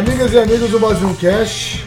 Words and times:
Amigas 0.00 0.32
e 0.32 0.38
amigos 0.38 0.70
do 0.70 0.80
Brasil 0.80 1.14
Cash, 1.20 1.84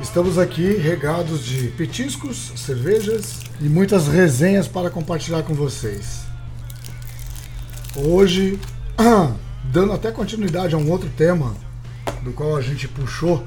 estamos 0.00 0.38
aqui 0.38 0.78
regados 0.78 1.44
de 1.44 1.68
petiscos, 1.68 2.52
cervejas 2.56 3.42
e 3.60 3.64
muitas 3.64 4.08
resenhas 4.08 4.66
para 4.66 4.88
compartilhar 4.88 5.42
com 5.42 5.52
vocês. 5.52 6.22
Hoje, 7.94 8.58
dando 9.70 9.92
até 9.92 10.10
continuidade 10.10 10.74
a 10.74 10.78
um 10.78 10.90
outro 10.90 11.10
tema 11.18 11.54
do 12.22 12.32
qual 12.32 12.56
a 12.56 12.62
gente 12.62 12.88
puxou 12.88 13.44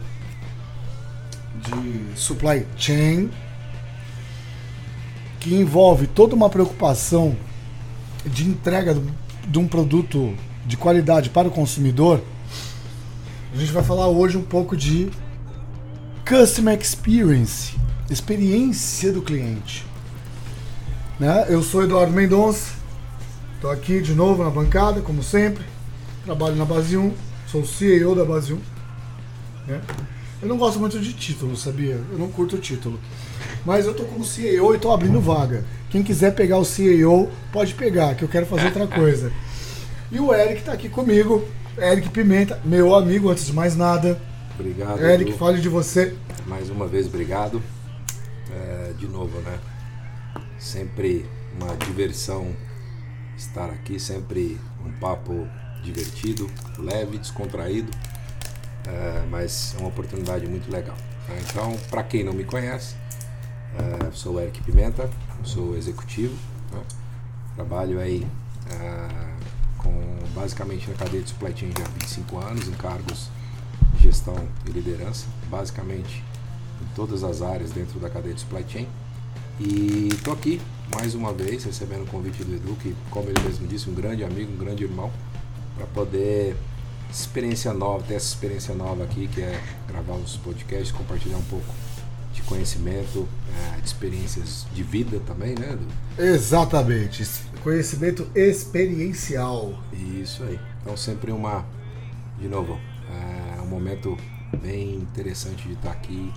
de 1.56 2.20
supply 2.20 2.68
chain, 2.78 3.32
que 5.40 5.56
envolve 5.56 6.06
toda 6.06 6.36
uma 6.36 6.52
preocupação 6.52 7.36
de 8.28 8.48
entrega 8.48 8.96
de 9.48 9.58
um 9.58 9.68
produto 9.68 10.36
de 10.68 10.78
qualidade 10.78 11.32
para 11.32 11.48
o 11.48 11.52
consumidor. 11.52 12.22
A 13.54 13.58
gente 13.58 13.74
vai 13.74 13.84
falar 13.84 14.08
hoje 14.08 14.38
um 14.38 14.42
pouco 14.42 14.78
de 14.78 15.12
Customer 16.26 16.80
Experience, 16.80 17.76
experiência 18.10 19.12
do 19.12 19.22
cliente. 19.22 19.86
Né? 21.20 21.48
Eu 21.50 21.62
sou 21.62 21.84
Eduardo 21.84 22.14
Mendonça, 22.14 22.72
estou 23.56 23.70
aqui 23.70 24.00
de 24.00 24.14
novo 24.14 24.42
na 24.42 24.50
bancada, 24.50 25.02
como 25.02 25.22
sempre. 25.22 25.66
Trabalho 26.24 26.56
na 26.56 26.64
Base 26.64 26.96
1, 26.96 27.14
sou 27.46 27.62
o 27.64 27.68
CEO 27.68 28.16
da 28.16 28.24
Base 28.24 28.54
1. 28.54 28.60
Né? 29.68 29.82
Eu 30.42 30.48
não 30.48 30.58
gosto 30.58 30.80
muito 30.80 30.98
de 30.98 31.12
título, 31.12 31.58
sabia? 31.58 32.00
Eu 32.10 32.18
não 32.18 32.30
curto 32.30 32.58
título. 32.58 32.98
Mas 33.66 33.86
eu 33.86 33.94
tô 33.94 34.06
como 34.06 34.24
CEO 34.24 34.74
e 34.74 34.80
tô 34.80 34.94
abrindo 34.94 35.20
vaga. 35.20 35.66
Quem 35.90 36.02
quiser 36.02 36.34
pegar 36.34 36.58
o 36.58 36.64
CEO, 36.64 37.30
pode 37.52 37.74
pegar, 37.74 38.16
que 38.16 38.24
eu 38.24 38.30
quero 38.30 38.46
fazer 38.46 38.68
outra 38.68 38.88
coisa. 38.88 39.30
E 40.10 40.22
o 40.22 40.34
Eric 40.34 40.62
está 40.62 40.72
aqui 40.72 40.88
comigo, 40.88 41.46
Eric 41.78 42.10
Pimenta, 42.10 42.60
meu 42.64 42.94
amigo, 42.96 43.30
antes 43.30 43.46
de 43.46 43.54
mais 43.54 43.76
nada. 43.76 44.20
Obrigado. 44.60 45.02
Eric, 45.04 45.32
Edu. 45.32 45.40
fale 45.40 45.62
de 45.62 45.70
você. 45.70 46.16
Mais 46.46 46.70
uma 46.70 46.88
vez, 46.88 47.08
obrigado. 47.08 47.62
É, 48.52 48.94
de 48.98 49.08
novo, 49.08 49.40
né? 49.42 49.58
Sempre 50.60 51.26
uma 51.60 51.76
diversão 51.78 52.54
estar 53.38 53.70
aqui, 53.70 54.00
sempre 54.00 54.60
um 54.86 54.92
papo 55.00 55.48
divertido, 55.84 56.50
leve, 56.78 57.18
descontraído, 57.18 57.92
é, 58.88 59.24
mas 59.30 59.76
é 59.76 59.80
uma 59.80 59.90
oportunidade 59.90 60.46
muito 60.48 60.72
legal. 60.72 60.96
Tá? 61.28 61.34
Então, 61.50 61.78
para 61.90 62.04
quem 62.04 62.24
não 62.24 62.34
me 62.34 62.44
conhece, 62.44 62.96
é, 63.78 64.12
sou 64.12 64.36
o 64.36 64.40
Eric 64.40 64.62
Pimenta, 64.64 65.10
sou 65.44 65.76
executivo, 65.76 66.36
né? 66.72 66.82
trabalho 67.56 68.00
aí 68.00 68.28
é, 68.70 69.31
basicamente 70.34 70.90
na 70.90 70.96
cadeia 70.96 71.24
de 71.24 71.30
supply 71.30 71.54
chain 71.56 71.72
já 71.78 71.84
há 71.86 71.90
25 71.90 72.38
anos, 72.38 72.68
em 72.68 72.74
cargos 72.74 73.30
de 73.96 74.04
gestão 74.04 74.36
e 74.68 74.72
liderança, 74.72 75.26
basicamente 75.50 76.24
em 76.82 76.96
todas 76.96 77.24
as 77.24 77.42
áreas 77.42 77.72
dentro 77.72 78.00
da 78.00 78.10
cadeia 78.10 78.34
de 78.34 78.42
supply 78.42 78.66
chain. 78.68 78.88
E 79.60 80.10
estou 80.12 80.34
aqui 80.34 80.60
mais 80.96 81.14
uma 81.14 81.32
vez 81.32 81.64
recebendo 81.64 82.04
o 82.04 82.08
convite 82.08 82.44
do 82.44 82.56
Edu, 82.56 82.76
que, 82.76 82.96
como 83.10 83.30
ele 83.30 83.40
mesmo 83.42 83.68
disse, 83.68 83.90
um 83.90 83.94
grande 83.94 84.24
amigo, 84.24 84.52
um 84.52 84.58
grande 84.58 84.84
irmão, 84.84 85.12
para 85.76 85.86
poder 85.88 86.56
experiência 87.12 87.74
nova, 87.74 88.04
ter 88.04 88.16
essa 88.16 88.28
experiência 88.28 88.74
nova 88.74 89.04
aqui, 89.04 89.28
que 89.28 89.42
é 89.42 89.62
gravar 89.88 90.16
os 90.16 90.38
podcasts, 90.38 90.92
compartilhar 90.92 91.38
um 91.38 91.44
pouco 91.44 91.74
de 92.34 92.42
conhecimento, 92.44 93.28
é, 93.76 93.80
de 93.80 93.88
experiências 93.88 94.66
de 94.74 94.84
vida 94.84 95.22
também, 95.28 95.54
né? 95.54 95.74
Edu? 95.74 95.88
Exatamente 96.18 97.22
Conhecimento 97.64 98.28
experiencial. 98.36 99.74
Isso 99.94 100.44
aí. 100.44 100.60
Então 100.82 100.98
sempre 100.98 101.32
uma, 101.32 101.66
de 102.40 102.48
novo, 102.48 102.80
é 103.58 103.62
um 103.62 103.68
momento 103.68 104.18
bem 104.62 104.96
interessante 104.96 105.68
de 105.68 105.74
estar 105.74 105.92
aqui 105.92 106.32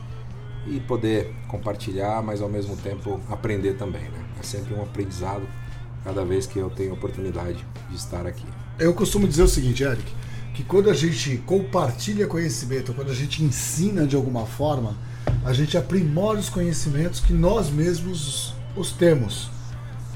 e 0.67 0.81
poder 0.81 1.34
compartilhar, 1.49 2.23
mas 2.23 2.41
ao 2.41 2.49
mesmo 2.49 2.77
tempo 2.77 3.21
aprender 3.31 3.75
também, 3.75 4.03
né? 4.03 4.25
É 4.39 4.43
sempre 4.43 4.75
um 4.75 4.83
aprendizado 4.83 5.43
cada 6.03 6.25
vez 6.25 6.47
que 6.47 6.59
eu 6.59 6.71
tenho 6.71 6.91
a 6.91 6.95
oportunidade 6.95 7.65
de 7.89 7.97
estar 7.97 8.27
aqui. 8.27 8.47
Eu 8.79 8.93
costumo 8.93 9.27
dizer 9.27 9.43
o 9.43 9.49
seguinte, 9.49 9.83
Eric, 9.83 10.11
que 10.55 10.63
quando 10.63 10.91
a 10.91 10.95
gente 10.95 11.39
compartilha 11.39 12.27
conhecimento, 12.27 12.93
quando 12.93 13.11
a 13.11 13.15
gente 13.15 13.43
ensina 13.43 14.07
de 14.07 14.15
alguma 14.15 14.47
forma, 14.47 14.97
a 15.45 15.53
gente 15.53 15.77
aprimora 15.77 16.39
os 16.39 16.49
conhecimentos 16.49 17.21
que 17.21 17.33
nós 17.33 17.71
mesmos 17.71 18.55
os 18.77 18.93
temos. 18.93 19.53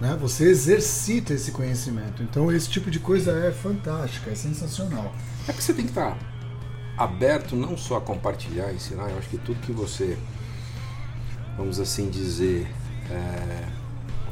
Né? 0.00 0.16
Você 0.20 0.44
exercita 0.44 1.34
esse 1.34 1.50
conhecimento. 1.50 2.22
Então 2.22 2.52
esse 2.52 2.68
tipo 2.68 2.90
de 2.90 3.00
coisa 3.00 3.32
é 3.32 3.50
fantástica, 3.50 4.30
é 4.30 4.34
sensacional. 4.34 5.12
É 5.46 5.52
que 5.52 5.62
você 5.62 5.74
tem 5.74 5.84
que 5.84 5.90
estar 5.90 6.16
aberto 6.96 7.56
não 7.56 7.76
só 7.76 7.96
a 7.96 8.00
compartilhar, 8.00 8.72
ensinar. 8.72 9.10
Eu 9.10 9.18
acho 9.18 9.28
que 9.28 9.38
tudo 9.38 9.60
que 9.60 9.72
você, 9.72 10.18
vamos 11.56 11.80
assim 11.80 12.08
dizer, 12.10 12.68
é, 13.10 13.68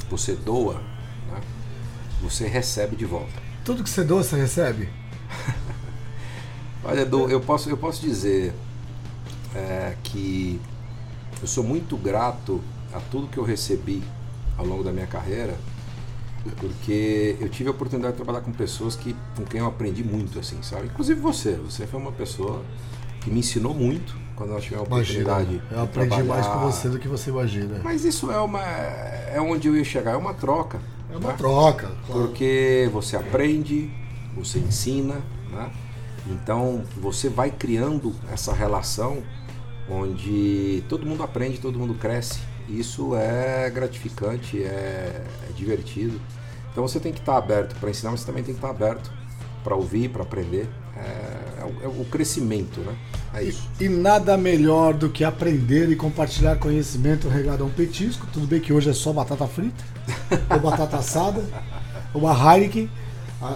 você 0.09 0.34
doa, 0.34 0.75
né? 1.32 1.41
você 2.21 2.47
recebe 2.47 2.97
de 2.97 3.04
volta. 3.04 3.43
Tudo 3.65 3.83
que 3.83 3.91
você 3.91 4.04
doa, 4.04 4.22
você 4.22 4.37
recebe? 4.37 4.88
Olha, 6.84 7.00
Edu, 7.00 7.28
eu 7.28 7.41
posso, 7.41 7.69
eu 7.69 7.77
posso 7.77 8.00
dizer 8.00 8.54
é, 9.54 9.97
que 10.04 10.60
eu 11.41 11.48
sou 11.48 11.65
muito 11.65 11.97
grato 11.97 12.62
a 12.93 13.00
tudo 13.00 13.27
que 13.27 13.38
eu 13.38 13.44
recebi 13.44 14.03
ao 14.56 14.66
longo 14.66 14.82
da 14.82 14.92
minha 14.92 15.06
carreira, 15.06 15.56
porque 16.58 17.36
eu 17.40 17.48
tive 17.48 17.68
a 17.68 17.72
oportunidade 17.72 18.12
de 18.12 18.22
trabalhar 18.22 18.44
com 18.44 18.52
pessoas 18.52 18.94
que, 18.94 19.16
com 19.36 19.44
quem 19.44 19.60
eu 19.60 19.66
aprendi 19.66 20.04
muito, 20.04 20.38
assim, 20.38 20.62
sabe? 20.62 20.86
Inclusive 20.86 21.20
você, 21.20 21.52
você 21.54 21.86
foi 21.86 22.00
uma 22.00 22.12
pessoa 22.12 22.62
que 23.20 23.30
me 23.30 23.40
ensinou 23.40 23.74
muito 23.74 24.14
quando 24.36 24.50
nós 24.50 24.62
tivemos 24.62 24.84
a 24.84 24.94
oportunidade. 24.94 25.54
Imagina, 25.54 25.64
eu 25.72 25.82
aprendi 25.82 26.08
trabalhar. 26.08 26.28
mais 26.28 26.46
com 26.46 26.58
você 26.60 26.88
do 26.88 26.98
que 26.98 27.08
você 27.08 27.30
imagina. 27.30 27.80
Mas 27.82 28.04
isso 28.04 28.30
é 28.30 28.38
uma, 28.38 28.62
é 28.62 29.40
onde 29.40 29.68
eu 29.68 29.76
ia 29.76 29.84
chegar, 29.84 30.12
é 30.12 30.16
uma 30.16 30.34
troca. 30.34 30.78
É 31.10 31.16
uma 31.16 31.30
né? 31.30 31.34
troca, 31.36 31.90
claro. 32.06 32.22
Porque 32.22 32.88
você 32.92 33.16
aprende, 33.16 33.90
você 34.36 34.58
ensina, 34.58 35.16
né? 35.50 35.70
Então 36.28 36.82
você 36.96 37.28
vai 37.28 37.50
criando 37.50 38.14
essa 38.32 38.52
relação 38.52 39.22
onde 39.88 40.82
todo 40.88 41.06
mundo 41.06 41.22
aprende, 41.22 41.58
todo 41.58 41.78
mundo 41.78 41.94
cresce 41.94 42.40
isso 42.69 43.15
é 43.15 43.71
gratificante, 43.71 44.62
é, 44.62 45.22
é 45.49 45.53
divertido. 45.54 46.21
Então 46.72 46.87
você 46.87 47.00
tem 47.00 47.12
que 47.12 47.21
estar 47.21 47.37
aberto 47.37 47.75
para 47.81 47.91
ensinar, 47.91 48.10
mas 48.10 48.21
você 48.21 48.27
também 48.27 48.43
tem 48.43 48.54
que 48.54 48.59
estar 48.59 48.71
aberto 48.71 49.10
para 49.65 49.75
ouvir, 49.75 50.10
para 50.10 50.22
aprender. 50.22 50.69
É, 50.97 51.60
é, 51.60 51.65
o, 51.65 51.84
é, 51.84 51.88
o, 51.88 52.04
crescimento, 52.04 52.81
né? 52.81 52.94
É 53.34 53.43
isso. 53.43 53.69
E, 53.81 53.84
e, 53.84 53.88
nada 53.88 54.37
melhor 54.37 54.94
do 54.94 55.10
que 55.10 55.25
aprender 55.25 55.91
e 55.91 55.97
compartilhar 55.97 56.56
conhecimento 56.56 57.28
regado 57.28 57.65
a 57.65 57.66
um 57.66 57.71
petisco. 57.71 58.27
Tudo 58.32 58.47
bem 58.47 58.60
que 58.60 58.72
hoje 58.72 58.88
é 58.88 58.93
só 58.94 59.12
batata 59.12 59.47
frita, 59.47 59.84
ou 60.48 60.60
batata 60.60 60.97
assada, 60.97 61.44
ou 62.15 62.22
uma 62.22 62.33
Heineken. 62.33 62.88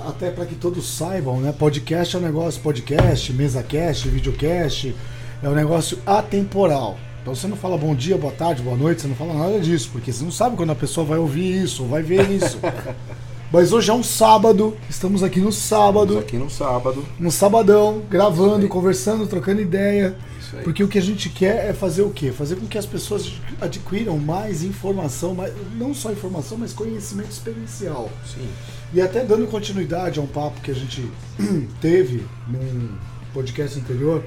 Até 0.07 0.31
para 0.31 0.45
que 0.45 0.55
todos 0.55 0.87
saibam, 0.87 1.41
né? 1.41 1.53
Podcast 1.53 2.15
é 2.15 2.19
um 2.19 2.23
negócio, 2.23 2.61
podcast, 2.61 3.33
mesa 3.33 3.63
cast, 3.63 4.09
videocast, 4.09 4.95
é 5.43 5.49
um 5.49 5.55
negócio 5.55 5.99
atemporal. 6.05 6.99
Então 7.23 7.35
você 7.35 7.47
não 7.47 7.57
fala 7.57 7.77
bom 7.77 7.95
dia, 7.95 8.17
boa 8.17 8.33
tarde, 8.33 8.63
boa 8.63 8.77
noite, 8.77 9.03
você 9.03 9.09
não 9.09 9.15
fala 9.15 9.35
nada 9.35 9.61
disso, 9.61 9.91
porque 9.93 10.11
você 10.11 10.25
não 10.25 10.31
sabe 10.31 10.57
quando 10.57 10.71
a 10.71 10.75
pessoa 10.75 11.07
vai 11.07 11.19
ouvir 11.19 11.63
isso, 11.63 11.85
vai 11.85 12.03
ver 12.03 12.31
isso. 12.31 12.59
Mas 13.53 13.73
hoje 13.73 13.91
é 13.91 13.93
um 13.93 14.03
sábado, 14.03 14.77
estamos 14.89 15.23
aqui 15.23 15.41
no 15.41 15.51
sábado. 15.51 16.21
Estamos 16.21 16.25
aqui 16.25 16.37
no 16.37 16.49
sábado. 16.49 17.05
No 17.19 17.33
sabadão, 17.33 18.01
gravando, 18.09 18.67
conversando, 18.69 19.27
trocando 19.27 19.61
ideia. 19.61 20.17
Porque 20.63 20.83
o 20.83 20.89
que 20.89 20.99
a 20.99 21.03
gente 21.03 21.29
quer 21.29 21.69
é 21.69 21.73
fazer 21.73 22.03
o 22.03 22.11
quê? 22.11 22.33
Fazer 22.33 22.57
com 22.57 22.67
que 22.67 22.79
as 22.79 22.87
pessoas 22.87 23.33
adquiram 23.61 24.19
mais 24.19 24.63
informação, 24.63 25.35
mais, 25.35 25.53
não 25.77 25.93
só 25.93 26.13
informação, 26.13 26.59
mas 26.59 26.73
conhecimento 26.73 27.31
experiencial. 27.31 28.09
Sim. 28.25 28.49
E 28.95 29.01
até 29.01 29.25
dando 29.25 29.47
continuidade 29.49 30.19
a 30.19 30.23
um 30.23 30.27
papo 30.27 30.61
que 30.61 30.71
a 30.71 30.75
gente 30.75 31.09
teve 31.81 32.25
num 32.49 32.97
podcast 33.33 33.79
anterior 33.79 34.25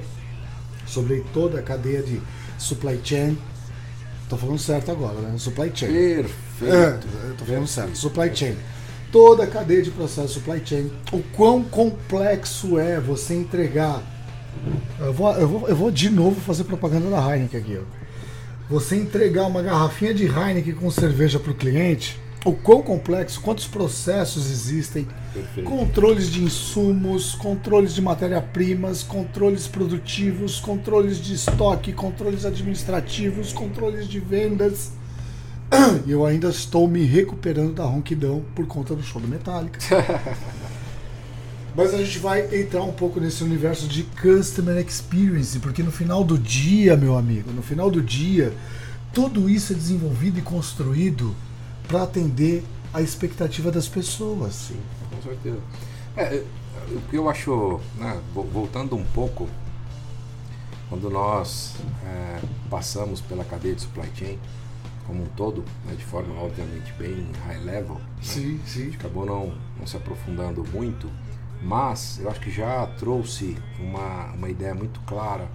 sobre 0.86 1.24
toda 1.32 1.58
a 1.58 1.62
cadeia 1.62 2.02
de 2.02 2.20
supply 2.58 3.00
chain. 3.02 3.38
Tô 4.28 4.36
falando 4.36 4.58
certo 4.58 4.90
agora, 4.90 5.20
né? 5.20 5.34
Supply 5.38 5.70
chain. 5.74 5.92
Perfeito. 5.92 6.74
É, 6.74 7.34
tô 7.36 7.44
falando 7.44 7.66
certo. 7.66 7.96
Supply 7.96 8.34
chain. 8.34 8.56
Toda 9.12 9.44
a 9.44 9.46
cadeia 9.46 9.82
de 9.82 9.90
processo 9.90 10.34
supply 10.34 10.60
chain. 10.64 10.90
O 11.12 11.22
quão 11.36 11.62
complexo 11.62 12.78
é 12.78 12.98
você 12.98 13.34
entregar. 13.34 14.02
Eu 14.98 15.12
vou, 15.12 15.32
eu 15.34 15.48
vou, 15.48 15.68
eu 15.68 15.76
vou 15.76 15.90
de 15.90 16.10
novo 16.10 16.40
fazer 16.40 16.64
propaganda 16.64 17.10
da 17.10 17.18
Heineken 17.18 17.60
aqui. 17.60 17.78
Ó. 17.78 18.04
Você 18.68 18.96
entregar 18.96 19.46
uma 19.46 19.62
garrafinha 19.62 20.14
de 20.14 20.24
Heineken 20.24 20.74
com 20.74 20.90
cerveja 20.90 21.38
para 21.38 21.52
o 21.52 21.54
cliente 21.54 22.18
o 22.44 22.52
quão 22.52 22.82
complexo, 22.82 23.40
quantos 23.40 23.66
processos 23.66 24.50
existem, 24.50 25.08
Perfeito. 25.32 25.68
controles 25.68 26.30
de 26.30 26.42
insumos, 26.42 27.34
controles 27.34 27.94
de 27.94 28.02
matéria-primas, 28.02 29.02
controles 29.02 29.66
produtivos, 29.66 30.60
controles 30.60 31.16
de 31.18 31.34
estoque, 31.34 31.92
controles 31.92 32.44
administrativos, 32.44 33.52
controles 33.52 34.06
de 34.06 34.20
vendas. 34.20 34.92
E 36.06 36.10
eu 36.10 36.24
ainda 36.26 36.48
estou 36.48 36.86
me 36.86 37.04
recuperando 37.04 37.72
da 37.72 37.84
ronquidão 37.84 38.44
por 38.54 38.66
conta 38.66 38.94
do 38.94 39.02
show 39.02 39.20
do 39.20 39.26
Metallica. 39.26 39.80
Mas 41.74 41.92
a 41.92 41.98
gente 41.98 42.18
vai 42.18 42.54
entrar 42.54 42.82
um 42.82 42.92
pouco 42.92 43.18
nesse 43.18 43.42
universo 43.42 43.88
de 43.88 44.04
customer 44.04 44.76
experience, 44.76 45.58
porque 45.58 45.82
no 45.82 45.90
final 45.90 46.22
do 46.22 46.38
dia, 46.38 46.96
meu 46.96 47.16
amigo, 47.16 47.50
no 47.50 47.62
final 47.62 47.90
do 47.90 48.00
dia, 48.00 48.52
tudo 49.12 49.50
isso 49.50 49.72
é 49.72 49.76
desenvolvido 49.76 50.38
e 50.38 50.42
construído 50.42 51.34
para 51.88 52.02
atender 52.02 52.64
a 52.92 53.00
expectativa 53.02 53.70
das 53.70 53.88
pessoas. 53.88 54.54
Sim, 54.54 54.80
com 55.10 55.22
certeza. 55.22 55.58
É, 56.16 56.44
o 56.90 57.00
que 57.10 57.16
eu 57.16 57.28
acho, 57.28 57.80
né, 57.96 58.20
voltando 58.52 58.96
um 58.96 59.04
pouco, 59.04 59.48
quando 60.88 61.10
nós 61.10 61.74
é, 62.04 62.40
passamos 62.70 63.20
pela 63.20 63.44
cadeia 63.44 63.74
de 63.74 63.82
supply 63.82 64.08
chain 64.14 64.38
como 65.06 65.22
um 65.22 65.26
todo, 65.36 65.64
né, 65.84 65.94
de 65.94 66.04
forma 66.04 66.34
obviamente 66.40 66.92
bem 66.94 67.30
high 67.46 67.58
level, 67.58 68.00
sim, 68.22 68.54
né, 68.54 68.60
sim. 68.66 68.82
a 68.82 68.84
gente 68.84 68.96
acabou 68.96 69.26
não, 69.26 69.54
não 69.78 69.86
se 69.86 69.96
aprofundando 69.96 70.64
muito, 70.72 71.10
mas 71.62 72.18
eu 72.20 72.30
acho 72.30 72.40
que 72.40 72.50
já 72.50 72.86
trouxe 72.98 73.56
uma, 73.78 74.32
uma 74.32 74.48
ideia 74.48 74.74
muito 74.74 75.00
clara 75.00 75.48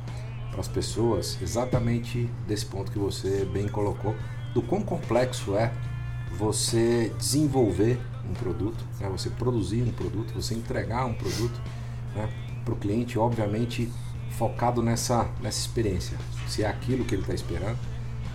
para 0.51 0.59
as 0.59 0.67
pessoas, 0.67 1.37
exatamente 1.41 2.29
desse 2.47 2.65
ponto 2.65 2.91
que 2.91 2.99
você 2.99 3.45
bem 3.45 3.67
colocou, 3.67 4.15
do 4.53 4.61
quão 4.61 4.81
complexo 4.81 5.55
é 5.55 5.71
você 6.37 7.11
desenvolver 7.17 7.99
um 8.29 8.33
produto, 8.33 8.83
né, 8.99 9.09
você 9.09 9.29
produzir 9.29 9.81
um 9.81 9.91
produto, 9.91 10.33
você 10.33 10.53
entregar 10.53 11.05
um 11.05 11.13
produto 11.13 11.59
né, 12.15 12.29
para 12.63 12.73
o 12.73 12.77
cliente, 12.77 13.17
obviamente 13.17 13.89
focado 14.31 14.81
nessa, 14.81 15.27
nessa 15.41 15.59
experiência, 15.59 16.17
se 16.47 16.63
é 16.63 16.67
aquilo 16.67 17.03
que 17.03 17.15
ele 17.15 17.23
está 17.23 17.33
esperando, 17.33 17.77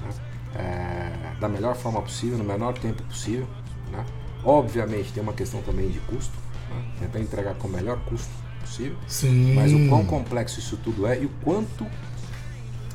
né, 0.02 0.14
é, 0.56 1.40
da 1.40 1.48
melhor 1.48 1.76
forma 1.76 2.02
possível, 2.02 2.36
no 2.36 2.44
menor 2.44 2.74
tempo 2.74 3.02
possível. 3.04 3.46
Né. 3.90 4.04
Obviamente 4.44 5.12
tem 5.12 5.22
uma 5.22 5.32
questão 5.32 5.62
também 5.62 5.88
de 5.88 6.00
custo, 6.00 6.36
né, 6.70 6.92
tentar 7.00 7.20
entregar 7.20 7.54
com 7.54 7.68
o 7.68 7.70
melhor 7.70 7.98
custo 8.04 8.30
possível, 8.60 8.96
Sim. 9.06 9.54
mas 9.54 9.72
o 9.72 9.88
quão 9.88 10.04
complexo 10.04 10.58
isso 10.58 10.76
tudo 10.78 11.06
é 11.06 11.20
e 11.20 11.26
o 11.26 11.30
quanto 11.42 11.86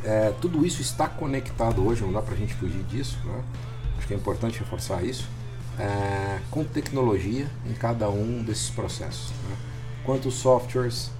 é, 0.04 0.34
tudo 0.40 0.66
isso 0.66 0.82
está 0.82 1.08
conectado 1.08 1.86
hoje, 1.86 2.02
não 2.02 2.12
dá 2.12 2.22
para 2.22 2.34
a 2.34 2.38
gente 2.38 2.54
fugir 2.54 2.84
disso, 2.84 3.18
né? 3.26 3.44
Que 4.10 4.14
é 4.16 4.18
importante 4.18 4.58
reforçar 4.58 5.04
isso, 5.04 5.30
é, 5.78 6.40
com 6.50 6.64
tecnologia 6.64 7.48
em 7.64 7.74
cada 7.74 8.10
um 8.10 8.44
desses 8.44 8.72
processos. 8.72 9.30
Né? 9.48 9.56
Quantos 10.04 10.34
softwares, 10.34 11.12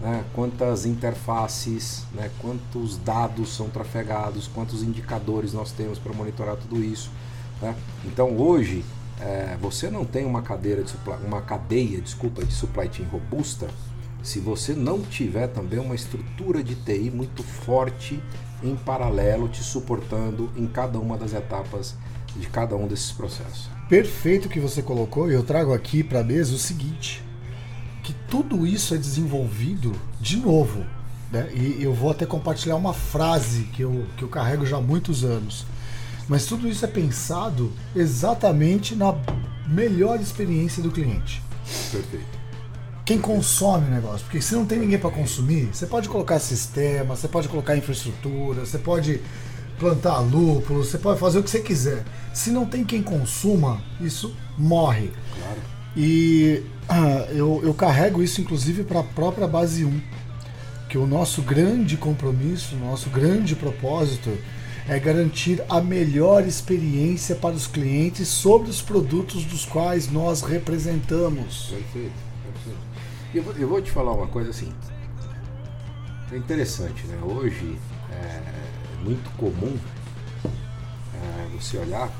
né? 0.00 0.24
quantas 0.34 0.84
interfaces, 0.84 2.04
né? 2.12 2.28
quantos 2.40 2.98
dados 2.98 3.54
são 3.54 3.70
trafegados, 3.70 4.48
quantos 4.48 4.82
indicadores 4.82 5.52
nós 5.52 5.70
temos 5.70 6.00
para 6.00 6.12
monitorar 6.12 6.56
tudo 6.56 6.82
isso. 6.82 7.12
Né? 7.60 7.76
Então 8.04 8.36
hoje 8.36 8.84
é, 9.20 9.56
você 9.60 9.88
não 9.88 10.04
tem 10.04 10.26
uma 10.26 10.42
cadeira 10.42 10.82
de 10.82 10.90
supply, 10.90 11.14
uma 11.24 11.42
cadeia, 11.42 12.00
desculpa, 12.00 12.44
de 12.44 12.52
supply 12.52 12.90
chain 12.92 13.06
robusta 13.06 13.68
se 14.20 14.38
você 14.38 14.72
não 14.72 15.00
tiver 15.00 15.48
também 15.48 15.80
uma 15.80 15.94
estrutura 15.94 16.62
de 16.62 16.76
TI 16.76 17.10
muito 17.10 17.42
forte 17.42 18.22
em 18.62 18.76
paralelo 18.76 19.48
te 19.48 19.62
suportando 19.62 20.48
em 20.56 20.66
cada 20.66 20.98
uma 20.98 21.16
das 21.16 21.34
etapas 21.34 21.96
de 22.36 22.46
cada 22.48 22.76
um 22.76 22.86
desses 22.86 23.12
processos. 23.12 23.68
Perfeito 23.88 24.48
que 24.48 24.60
você 24.60 24.82
colocou, 24.82 25.30
e 25.30 25.34
eu 25.34 25.42
trago 25.42 25.72
aqui 25.74 26.02
para 26.02 26.20
a 26.20 26.24
mesa 26.24 26.54
o 26.54 26.58
seguinte: 26.58 27.22
que 28.02 28.14
tudo 28.28 28.66
isso 28.66 28.94
é 28.94 28.98
desenvolvido 28.98 29.92
de 30.20 30.36
novo. 30.36 30.84
Né? 31.30 31.50
E 31.54 31.82
eu 31.82 31.94
vou 31.94 32.10
até 32.10 32.26
compartilhar 32.26 32.76
uma 32.76 32.92
frase 32.92 33.64
que 33.72 33.82
eu, 33.82 34.06
que 34.16 34.22
eu 34.22 34.28
carrego 34.28 34.66
já 34.66 34.76
há 34.76 34.80
muitos 34.80 35.24
anos. 35.24 35.64
Mas 36.28 36.46
tudo 36.46 36.68
isso 36.68 36.84
é 36.84 36.88
pensado 36.88 37.72
exatamente 37.96 38.94
na 38.94 39.14
melhor 39.66 40.20
experiência 40.20 40.82
do 40.82 40.90
cliente. 40.90 41.42
Perfeito. 41.90 42.42
Quem 43.04 43.18
consome 43.18 43.88
o 43.88 43.90
negócio, 43.90 44.24
porque 44.26 44.40
se 44.40 44.54
não 44.54 44.64
tem 44.64 44.78
ninguém 44.78 44.98
para 44.98 45.10
consumir, 45.10 45.70
você 45.72 45.86
pode 45.86 46.08
colocar 46.08 46.38
sistema, 46.38 47.16
você 47.16 47.26
pode 47.26 47.48
colocar 47.48 47.76
infraestrutura, 47.76 48.64
você 48.64 48.78
pode 48.78 49.20
plantar 49.82 50.20
lúpulo, 50.20 50.84
você 50.84 50.96
pode 50.96 51.18
fazer 51.18 51.40
o 51.40 51.42
que 51.42 51.50
você 51.50 51.58
quiser. 51.58 52.04
Se 52.32 52.50
não 52.50 52.64
tem 52.64 52.84
quem 52.84 53.02
consuma, 53.02 53.82
isso 54.00 54.32
morre. 54.56 55.10
Claro. 55.36 55.60
E 55.96 56.62
ah, 56.88 57.26
eu, 57.30 57.60
eu 57.64 57.74
carrego 57.74 58.22
isso 58.22 58.40
inclusive 58.40 58.84
para 58.84 59.00
a 59.00 59.04
própria 59.04 59.48
base 59.48 59.84
1, 59.84 60.00
que 60.88 60.96
o 60.96 61.06
nosso 61.06 61.42
grande 61.42 61.96
compromisso, 61.96 62.76
nosso 62.76 63.10
grande 63.10 63.56
propósito 63.56 64.30
é 64.88 64.98
garantir 65.00 65.62
a 65.68 65.80
melhor 65.80 66.46
experiência 66.46 67.34
para 67.34 67.54
os 67.54 67.66
clientes 67.66 68.28
sobre 68.28 68.70
os 68.70 68.80
produtos 68.80 69.44
dos 69.44 69.64
quais 69.64 70.10
nós 70.10 70.42
representamos. 70.42 71.70
Perfeito, 71.70 72.12
perfeito. 72.44 72.78
Eu 73.34 73.42
vou, 73.42 73.52
eu 73.54 73.68
vou 73.68 73.82
te 73.82 73.90
falar 73.90 74.12
uma 74.12 74.28
coisa 74.28 74.50
assim. 74.50 74.72
É 76.30 76.36
interessante, 76.36 77.04
né? 77.06 77.18
Hoje 77.22 77.76
é 78.10 78.71
muito 79.02 79.30
comum 79.36 79.76
é, 81.14 81.56
você 81.56 81.78
olhar 81.78 82.10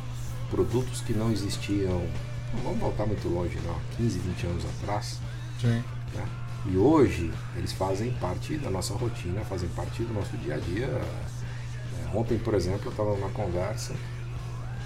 produtos 0.50 1.00
que 1.00 1.12
não 1.12 1.32
existiam, 1.32 2.06
não 2.54 2.62
vamos 2.62 2.78
voltar 2.78 3.06
muito 3.06 3.26
longe, 3.28 3.58
não, 3.64 3.78
15, 3.96 4.18
20 4.18 4.46
anos 4.46 4.64
atrás. 4.64 5.18
Sim. 5.60 5.82
Né? 6.14 6.28
E 6.66 6.76
hoje 6.76 7.32
eles 7.56 7.72
fazem 7.72 8.12
parte 8.12 8.56
da 8.56 8.70
nossa 8.70 8.94
rotina, 8.94 9.40
fazem 9.44 9.68
parte 9.70 10.02
do 10.02 10.12
nosso 10.12 10.36
dia 10.36 10.54
a 10.54 10.58
dia. 10.58 10.86
É, 10.86 12.16
ontem, 12.16 12.38
por 12.38 12.54
exemplo, 12.54 12.82
eu 12.84 12.90
estava 12.90 13.14
numa 13.14 13.30
conversa 13.30 13.94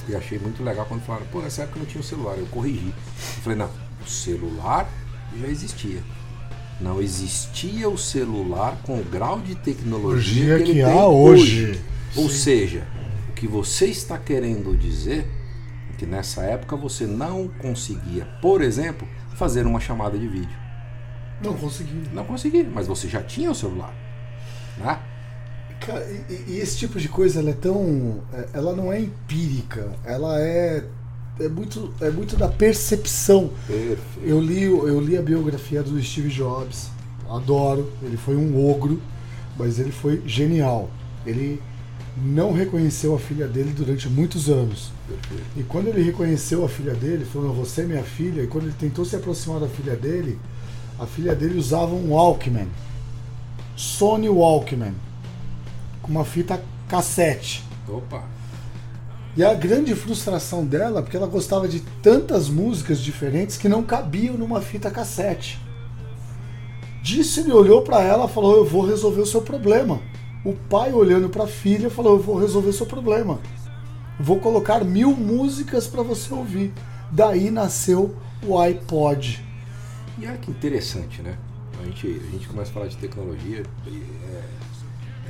e 0.09 0.15
achei 0.15 0.39
muito 0.39 0.63
legal 0.63 0.87
quando 0.87 1.03
falaram, 1.03 1.27
pô, 1.27 1.41
nessa 1.41 1.63
época 1.63 1.81
não 1.81 1.87
tinha 1.87 2.01
o 2.01 2.05
celular. 2.05 2.39
Eu 2.39 2.47
corrigi. 2.47 2.89
Eu 2.89 3.43
falei, 3.43 3.59
não, 3.59 3.71
o 4.03 4.09
celular 4.09 4.89
já 5.39 5.49
existia. 5.49 6.03
Não 6.81 7.01
existia 7.01 7.89
o 7.89 7.97
celular 7.97 8.77
com 8.83 8.99
o 9.01 9.05
grau 9.05 9.41
de 9.41 9.55
tecnologia 9.55 10.55
Hoje 10.57 10.65
que, 10.65 10.65
que 10.65 10.71
ele 10.79 10.83
há 10.83 10.89
tem 10.89 10.97
hoje. 11.05 11.67
hoje. 11.71 11.81
Ou 12.17 12.29
Sim. 12.29 12.37
seja, 12.37 12.87
o 13.31 13.33
que 13.33 13.47
você 13.47 13.87
está 13.87 14.19
querendo 14.19 14.77
dizer 14.77 15.27
é 15.93 15.97
que 15.97 16.05
nessa 16.07 16.43
época 16.43 16.77
você 16.77 17.07
não 17.07 17.49
conseguia, 17.49 18.27
por 18.43 18.61
exemplo, 18.61 19.09
fazer 19.37 19.67
uma 19.67 19.81
chamada 19.81 20.19
de 20.19 20.29
vídeo. 20.29 20.57
Não 21.43 21.55
consegui. 21.55 22.03
Não 22.13 22.25
conseguia, 22.25 22.65
mas 22.73 22.87
você 22.87 23.09
já 23.09 23.23
tinha 23.23 23.51
o 23.51 23.55
celular. 23.55 23.95
Né? 24.79 24.99
Cara, 25.81 26.07
e, 26.29 26.53
e 26.53 26.59
esse 26.59 26.79
tipo 26.79 26.99
de 26.99 27.09
coisa 27.09 27.41
ela 27.41 27.51
é 27.51 27.55
tão. 27.55 28.23
é- 28.33 28.49
Ela 28.55 28.75
não 28.75 28.93
é 28.93 29.01
empírica, 29.01 29.93
ela 30.05 30.41
é. 30.41 30.85
É 31.39 31.49
muito, 31.49 31.93
é 32.01 32.11
muito 32.11 32.37
da 32.37 32.49
percepção. 32.49 33.51
Perfeito. 33.67 34.03
Eu 34.23 34.41
li, 34.41 34.63
eu 34.63 35.01
li 35.01 35.19
a 35.19 35.23
biografia 35.23 35.83
do 35.83 36.03
Steve 36.03 36.29
Jobs, 36.29 36.91
adoro. 37.29 37.93
Ele 38.03 38.17
foi 38.17 38.37
um 38.37 38.69
ogro, 38.69 39.01
mas 39.59 39.79
ele 39.79 39.93
foi 39.93 40.23
genial. 40.27 40.91
Ele 41.27 41.61
não 42.17 42.53
reconheceu 42.53 43.15
a 43.15 43.19
filha 43.19 43.47
dele 43.47 43.73
durante 43.73 44.09
muitos 44.09 44.49
anos. 44.49 44.91
Perfeito. 45.07 45.45
E 45.57 45.63
quando 45.63 45.89
ele 45.89 46.03
reconheceu 46.03 46.65
a 46.65 46.69
filha 46.69 46.95
dele, 46.95 47.25
falou: 47.25 47.53
Você 47.55 47.83
é 47.83 47.85
minha 47.85 48.03
filha. 48.03 48.43
E 48.43 48.47
quando 48.47 48.65
ele 48.65 48.75
tentou 48.79 49.05
se 49.05 49.15
aproximar 49.15 49.61
da 49.61 49.69
filha 49.69 49.95
dele, 49.95 50.39
a 50.99 51.07
filha 51.07 51.35
dele 51.35 51.59
usava 51.59 51.95
um 51.95 52.13
Walkman, 52.13 52.69
Sony 53.77 54.31
Walkman, 54.31 54.95
com 56.01 56.11
uma 56.11 56.25
fita 56.25 56.63
cassete. 56.89 57.63
Opa, 57.87 58.25
E 59.37 59.45
a 59.45 59.53
grande 59.53 59.95
frustração 59.95 60.65
dela, 60.65 61.03
porque 61.03 61.17
ela 61.17 61.27
gostava 61.27 61.69
de 61.69 61.81
tantas 62.03 62.49
músicas 62.49 62.99
diferentes 62.99 63.59
que 63.59 63.69
não 63.69 63.83
cabiam 63.83 64.35
numa 64.35 64.63
fita 64.63 64.91
cassete. 64.91 65.61
Disso 67.03 67.41
ele 67.41 67.53
olhou 67.53 67.83
para 67.83 68.03
ela 68.03 68.25
e 68.25 68.29
falou: 68.29 68.57
Eu 68.57 68.65
vou 68.65 68.87
resolver 68.87 69.21
o 69.21 69.27
seu 69.27 69.43
problema. 69.43 70.01
O 70.43 70.55
pai 70.55 70.93
olhando 70.93 71.29
para 71.29 71.45
a 71.45 71.49
filha 71.49 71.91
falou: 71.91 72.15
Eu 72.15 72.23
vou 72.23 72.39
resolver 72.39 72.71
o 72.71 72.73
seu 72.73 72.87
problema. 72.87 73.39
Vou 74.19 74.41
colocar 74.41 74.83
mil 74.83 75.15
músicas 75.15 75.87
para 75.87 76.03
você 76.03 76.33
ouvir. 76.33 76.73
Daí 77.13 77.51
nasceu 77.51 78.17
o 78.43 78.59
iPod. 78.59 79.45
E 80.19 80.27
olha 80.27 80.39
que 80.39 80.51
interessante, 80.51 81.21
né? 81.21 81.37
A 81.79 81.85
gente, 81.85 82.07
a 82.07 82.31
gente 82.33 82.49
começa 82.49 82.71
a 82.71 82.75
falar 82.75 82.87
de 82.87 82.97
tecnologia 82.97 83.63
é, 83.87 84.43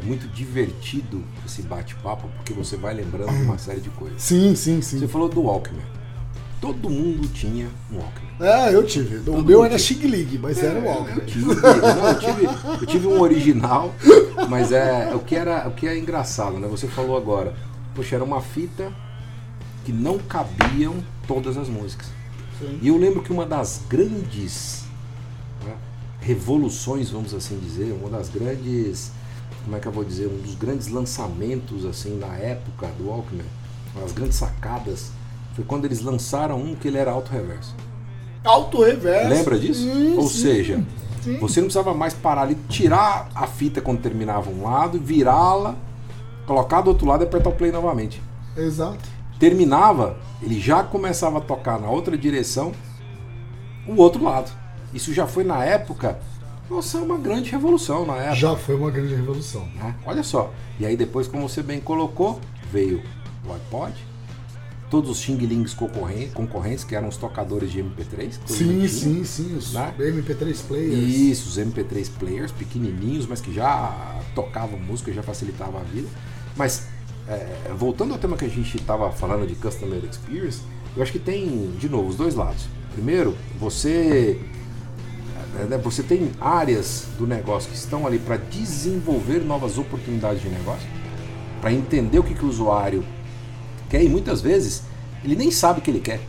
é 0.00 0.04
muito 0.04 0.26
divertido 0.28 1.22
esse 1.44 1.62
bate-papo 1.62 2.28
porque 2.36 2.52
você 2.52 2.76
vai 2.76 2.94
lembrando 2.94 3.32
de 3.32 3.42
uma 3.42 3.58
série 3.58 3.80
de 3.80 3.90
coisas. 3.90 4.20
Sim, 4.20 4.54
sim, 4.54 4.80
sim. 4.82 4.98
Você 4.98 5.08
falou 5.08 5.28
do 5.28 5.42
Walkman. 5.42 5.82
Todo 6.60 6.88
mundo 6.88 7.28
tinha 7.28 7.68
um 7.92 7.98
Walkman. 7.98 8.26
É, 8.40 8.74
eu 8.74 8.84
tive. 8.84 9.16
O 9.16 9.22
Todo 9.24 9.44
meu 9.44 9.58
mundo 9.58 9.66
era 9.66 9.78
tinha. 9.78 10.00
Xing 10.00 10.06
Ling, 10.08 10.38
mas 10.38 10.62
era 10.62 10.78
o 10.80 10.84
É, 10.84 10.88
Walkman. 10.88 11.14
Eu 11.16 11.26
tive, 11.26 11.44
não, 11.54 12.08
eu 12.08 12.18
tive, 12.18 12.44
eu 12.82 12.86
tive 12.86 13.06
um 13.06 13.20
original, 13.20 13.94
mas 14.48 14.72
é 14.72 15.14
o 15.14 15.18
que 15.20 15.34
era 15.36 15.68
o 15.68 15.72
que 15.72 15.86
é 15.86 15.98
engraçado, 15.98 16.58
né? 16.58 16.66
Você 16.68 16.86
falou 16.88 17.16
agora, 17.16 17.54
poxa, 17.94 18.14
era 18.16 18.24
uma 18.24 18.40
fita 18.40 18.92
que 19.84 19.92
não 19.92 20.18
cabiam 20.18 20.94
todas 21.28 21.56
as 21.56 21.68
músicas. 21.68 22.08
Sim. 22.58 22.78
E 22.82 22.88
eu 22.88 22.96
lembro 22.96 23.22
que 23.22 23.32
uma 23.32 23.44
das 23.46 23.82
grandes 23.88 24.84
né, 25.64 25.74
revoluções, 26.20 27.10
vamos 27.10 27.34
assim 27.34 27.58
dizer, 27.58 27.92
uma 27.92 28.08
das 28.10 28.28
grandes, 28.30 29.12
como 29.66 29.76
é 29.76 29.80
que 29.80 29.88
eu 29.88 29.92
vou 29.92 30.04
dizer, 30.04 30.28
um 30.28 30.38
dos 30.42 30.54
grandes 30.54 30.86
lançamentos 30.86 31.84
assim 31.84 32.16
na 32.18 32.36
época 32.36 32.86
do 32.96 33.08
Walkman, 33.08 33.44
uma 33.92 34.02
das 34.04 34.12
grandes 34.12 34.36
sacadas, 34.36 35.10
foi 35.56 35.64
quando 35.64 35.84
eles 35.84 36.02
lançaram 36.02 36.56
um 36.56 36.76
que 36.76 36.86
ele 36.86 36.96
era 36.96 37.10
auto-reverso. 37.10 37.74
Alto 38.44 38.84
reverso. 38.84 39.28
Lembra 39.28 39.58
disso? 39.58 39.80
Sim, 39.80 40.16
Ou 40.16 40.28
sim, 40.28 40.40
seja, 40.40 40.84
sim. 41.20 41.36
você 41.38 41.58
não 41.60 41.66
precisava 41.66 41.92
mais 41.92 42.14
parar 42.14 42.42
ali, 42.42 42.54
tirar 42.68 43.28
a 43.34 43.48
fita 43.48 43.80
quando 43.80 44.00
terminava 44.00 44.48
um 44.50 44.62
lado, 44.62 45.00
virá-la, 45.00 45.74
colocar 46.46 46.82
do 46.82 46.90
outro 46.90 47.04
lado 47.04 47.24
e 47.24 47.26
apertar 47.26 47.50
o 47.50 47.52
play 47.52 47.72
novamente. 47.72 48.22
Exato. 48.56 49.00
Terminava, 49.40 50.16
ele 50.40 50.60
já 50.60 50.84
começava 50.84 51.38
a 51.38 51.40
tocar 51.40 51.80
na 51.80 51.90
outra 51.90 52.16
direção, 52.16 52.70
o 53.88 53.96
outro 53.96 54.22
lado. 54.22 54.48
Isso 54.94 55.12
já 55.12 55.26
foi 55.26 55.42
na 55.42 55.64
época, 55.64 56.20
nossa, 56.70 56.98
uma 56.98 57.16
grande 57.18 57.50
revolução 57.50 58.04
na 58.06 58.16
época. 58.16 58.34
Já 58.36 58.56
foi 58.56 58.74
uma 58.74 58.90
grande 58.90 59.14
revolução. 59.14 59.66
né? 59.76 59.94
Olha 60.04 60.22
só. 60.22 60.52
E 60.80 60.86
aí 60.86 60.96
depois, 60.96 61.26
como 61.28 61.48
você 61.48 61.62
bem 61.62 61.80
colocou, 61.80 62.40
veio 62.72 63.02
o 63.48 63.52
iPod, 63.52 63.94
todos 64.90 65.10
os 65.10 65.18
Xing 65.18 65.36
Lings 65.38 65.74
concorren- 65.74 66.28
concorrentes, 66.30 66.84
que 66.84 66.94
eram 66.94 67.08
os 67.08 67.16
tocadores 67.16 67.70
de 67.72 67.80
MP3. 67.82 68.30
que 68.30 68.38
todo 68.46 68.56
Sim, 68.56 68.86
sim, 68.88 69.24
sim. 69.24 69.56
Os 69.56 69.72
Né? 69.72 69.92
MP3 69.98 70.62
players. 70.66 71.08
Isso, 71.14 71.48
os 71.48 71.58
MP3 71.58 72.08
players 72.18 72.52
pequenininhos, 72.52 73.26
mas 73.26 73.40
que 73.40 73.52
já 73.52 74.20
tocavam 74.34 74.78
música, 74.78 75.12
já 75.12 75.22
facilitava 75.22 75.80
a 75.80 75.82
vida. 75.82 76.08
Mas 76.56 76.86
é, 77.28 77.72
voltando 77.76 78.12
ao 78.12 78.18
tema 78.18 78.36
que 78.36 78.44
a 78.44 78.48
gente 78.48 78.76
estava 78.76 79.10
falando 79.10 79.46
de 79.46 79.54
Customer 79.56 80.00
Experience, 80.04 80.60
eu 80.96 81.02
acho 81.02 81.12
que 81.12 81.18
tem, 81.18 81.72
de 81.78 81.88
novo, 81.88 82.08
os 82.08 82.16
dois 82.16 82.34
lados. 82.34 82.66
Primeiro, 82.92 83.36
você 83.58 84.38
é, 84.40 84.55
né, 85.64 85.78
você 85.78 86.02
tem 86.02 86.30
áreas 86.40 87.06
do 87.18 87.26
negócio 87.26 87.70
que 87.70 87.76
estão 87.76 88.06
ali 88.06 88.18
para 88.18 88.36
desenvolver 88.36 89.40
novas 89.40 89.78
oportunidades 89.78 90.42
de 90.42 90.48
negócio, 90.48 90.88
para 91.60 91.72
entender 91.72 92.18
o 92.18 92.22
que, 92.22 92.34
que 92.34 92.44
o 92.44 92.48
usuário 92.48 93.04
quer 93.88 94.02
e 94.02 94.08
muitas 94.08 94.40
vezes 94.40 94.82
ele 95.24 95.34
nem 95.34 95.50
sabe 95.50 95.80
o 95.80 95.82
que 95.82 95.90
ele 95.90 96.00
quer. 96.00 96.20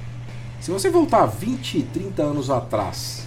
Se 0.59 0.71
você 0.71 0.89
voltar 0.89 1.25
20, 1.25 1.83
30 1.83 2.23
anos 2.23 2.49
atrás, 2.49 3.25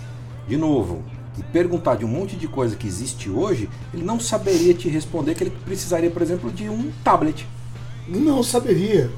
de 0.49 0.57
novo, 0.57 1.05
e 1.39 1.43
perguntar 1.43 1.97
de 1.97 2.05
um 2.05 2.09
monte 2.09 2.37
de 2.37 2.49
coisa 2.49 2.77
que 2.77 2.87
existe 2.87 3.31
hoje, 3.31 3.69
ele 3.95 4.03
não 4.03 4.19
saberia 4.19 4.75
te 4.75 4.89
responder 4.89 5.35
que 5.35 5.45
ele 5.45 5.57
precisaria, 5.65 6.11
por 6.11 6.23
exemplo, 6.23 6.51
de 6.51 6.69
um 6.69 6.91
tablet. 7.05 7.47
Não 8.11 8.43
saberia. 8.43 9.09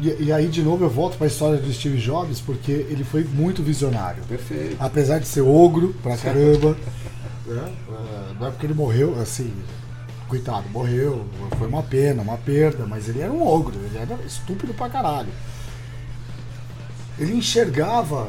E, 0.00 0.24
e 0.24 0.32
aí, 0.32 0.48
de 0.48 0.62
novo, 0.62 0.84
eu 0.84 0.90
volto 0.90 1.16
para 1.16 1.26
a 1.26 1.28
história 1.28 1.58
do 1.58 1.72
Steve 1.72 1.98
Jobs, 1.98 2.40
porque 2.40 2.70
ele 2.72 3.02
foi 3.02 3.24
muito 3.24 3.62
visionário. 3.62 4.22
Perfeito. 4.24 4.76
Apesar 4.78 5.18
de 5.18 5.26
ser 5.26 5.40
ogro 5.40 5.94
pra 6.02 6.16
caramba, 6.16 6.76
né? 7.46 7.72
É, 7.88 8.34
não 8.38 8.46
é 8.46 8.50
porque 8.50 8.66
ele 8.66 8.74
morreu, 8.74 9.18
assim, 9.20 9.50
coitado, 10.28 10.68
morreu, 10.68 11.24
foi 11.58 11.66
uma 11.68 11.82
pena, 11.82 12.20
uma 12.22 12.36
perda, 12.36 12.84
mas 12.86 13.08
ele 13.08 13.20
era 13.20 13.32
um 13.32 13.46
ogro, 13.46 13.74
ele 13.76 13.96
era 13.96 14.18
estúpido 14.26 14.74
pra 14.74 14.90
caralho. 14.90 15.28
Ele 17.18 17.34
enxergava 17.34 18.28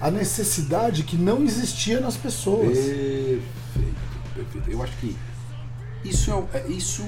a 0.00 0.10
necessidade 0.10 1.02
que 1.02 1.16
não 1.16 1.42
existia 1.44 2.00
nas 2.00 2.16
pessoas. 2.16 2.78
Perfeito, 2.78 3.42
perfeito. 4.34 4.70
Eu 4.70 4.82
acho 4.82 4.92
que 4.98 5.16
isso 6.04 6.30
é, 6.54 6.58
é- 6.58 6.66
isso 6.68 7.04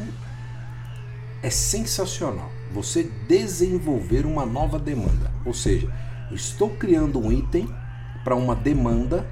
é 1.45 1.51
sensacional. 1.51 2.51
Você 2.73 3.05
desenvolver 3.29 4.25
uma 4.25 4.47
nova 4.47 4.79
demanda. 4.79 5.31
Ou 5.45 5.53
seja, 5.53 5.93
estou 6.33 6.71
criando 6.71 7.21
um 7.21 7.31
item 7.31 7.69
para 8.25 8.35
uma 8.35 8.57
demanda 8.57 9.27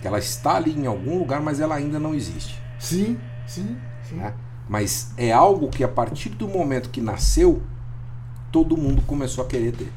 que 0.00 0.06
ela 0.06 0.18
está 0.18 0.56
ali 0.56 0.72
em 0.72 0.86
algum 0.86 1.18
lugar, 1.18 1.42
mas 1.42 1.60
ela 1.60 1.74
ainda 1.74 1.98
não 1.98 2.14
existe. 2.14 2.58
Sim, 2.78 3.18
sim, 3.46 3.76
sim. 4.08 4.14
né? 4.16 4.32
Mas 4.66 5.12
é 5.18 5.30
algo 5.30 5.68
que 5.68 5.84
a 5.84 5.88
partir 5.88 6.30
do 6.30 6.48
momento 6.48 6.88
que 6.88 7.02
nasceu, 7.02 7.62
todo 8.50 8.74
mundo 8.74 9.02
começou 9.02 9.44
a 9.44 9.46
querer 9.46 9.72
ter. 9.72 9.92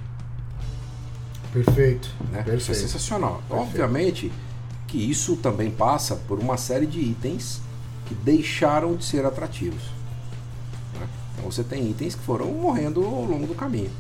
Perfeito. 1.54 2.14
né? 2.32 2.40
É 2.40 2.44
Perfeito. 2.44 2.82
sensacional. 2.82 3.42
Perfeito. 3.48 3.62
Obviamente 3.62 4.32
que 4.88 4.98
isso 4.98 5.38
também 5.38 5.72
passa 5.72 6.18
por 6.18 6.38
uma 6.38 6.58
série 6.58 6.86
de 6.86 7.00
itens 7.00 7.62
que 8.08 8.14
deixaram 8.14 8.98
de 8.98 9.06
ser 9.06 9.26
atrativos. 9.26 10.03
Você 11.44 11.64
tem 11.64 11.90
itens 11.90 12.16
que 12.16 12.24
foram 12.24 12.48
morrendo 12.48 13.04
ao 13.04 13.26
longo 13.26 13.48
do 13.48 13.56
caminho. 13.56 13.92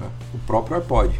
né? 0.00 0.08
O 0.34 0.38
próprio 0.38 0.76
iPod. 0.76 1.18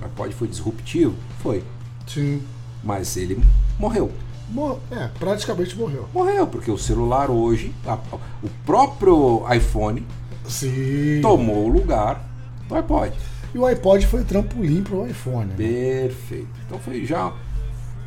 O 0.00 0.04
iPod 0.04 0.34
foi 0.34 0.48
disruptivo? 0.48 1.14
Foi. 1.40 1.62
Sim. 2.06 2.42
Mas 2.84 3.16
ele 3.16 3.42
morreu. 3.78 4.10
Mo- 4.50 4.78
É, 4.90 5.08
praticamente 5.18 5.76
morreu. 5.76 6.08
Morreu, 6.14 6.46
porque 6.46 6.70
o 6.70 6.78
celular 6.78 7.30
hoje, 7.30 7.74
a- 7.86 7.98
o 8.42 8.48
próprio 8.64 9.44
iPhone 9.54 10.06
Sim. 10.46 11.20
tomou 11.20 11.66
o 11.66 11.68
lugar 11.68 12.24
do 12.68 12.74
iPod. 12.74 13.12
E 13.54 13.58
o 13.58 13.66
iPod 13.66 14.06
foi 14.06 14.20
o 14.22 14.24
trampolim 14.24 14.82
pro 14.82 15.06
iPhone. 15.06 15.46
né? 15.46 15.54
Perfeito. 15.56 16.48
Então 16.66 16.78
foi 16.78 17.04
já 17.04 17.32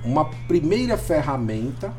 uma 0.04 0.26
primeira 0.48 0.98
ferramenta 0.98 1.94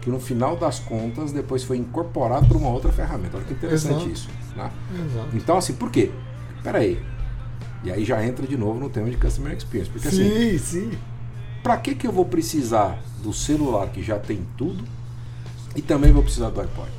que 0.00 0.08
no 0.10 0.20
final 0.20 0.56
das 0.56 0.78
contas 0.78 1.32
depois 1.32 1.62
foi 1.64 1.76
incorporado 1.78 2.46
para 2.46 2.56
uma 2.56 2.68
outra 2.68 2.92
ferramenta. 2.92 3.36
Olha 3.36 3.44
que 3.46 3.52
interessante 3.54 3.94
Exato. 3.94 4.10
isso. 4.10 4.28
Né? 4.56 4.70
Exato. 5.04 5.36
Então 5.36 5.58
assim, 5.58 5.74
por 5.74 5.90
quê? 5.90 6.10
Peraí. 6.62 7.00
E 7.84 7.90
aí 7.90 8.04
já 8.04 8.24
entra 8.24 8.46
de 8.46 8.56
novo 8.56 8.80
no 8.80 8.88
tema 8.90 9.08
de 9.10 9.16
Customer 9.16 9.52
Experience. 9.56 9.90
Porque 9.90 10.08
assim, 10.08 10.58
Sim, 10.58 10.58
sim. 10.58 10.98
para 11.62 11.76
que, 11.76 11.94
que 11.94 12.06
eu 12.06 12.12
vou 12.12 12.24
precisar 12.24 12.98
do 13.22 13.32
celular 13.32 13.88
que 13.88 14.02
já 14.02 14.18
tem 14.18 14.46
tudo 14.56 14.82
e 15.74 15.82
também 15.82 16.10
vou 16.12 16.22
precisar 16.22 16.50
do 16.50 16.60
iPod? 16.60 16.90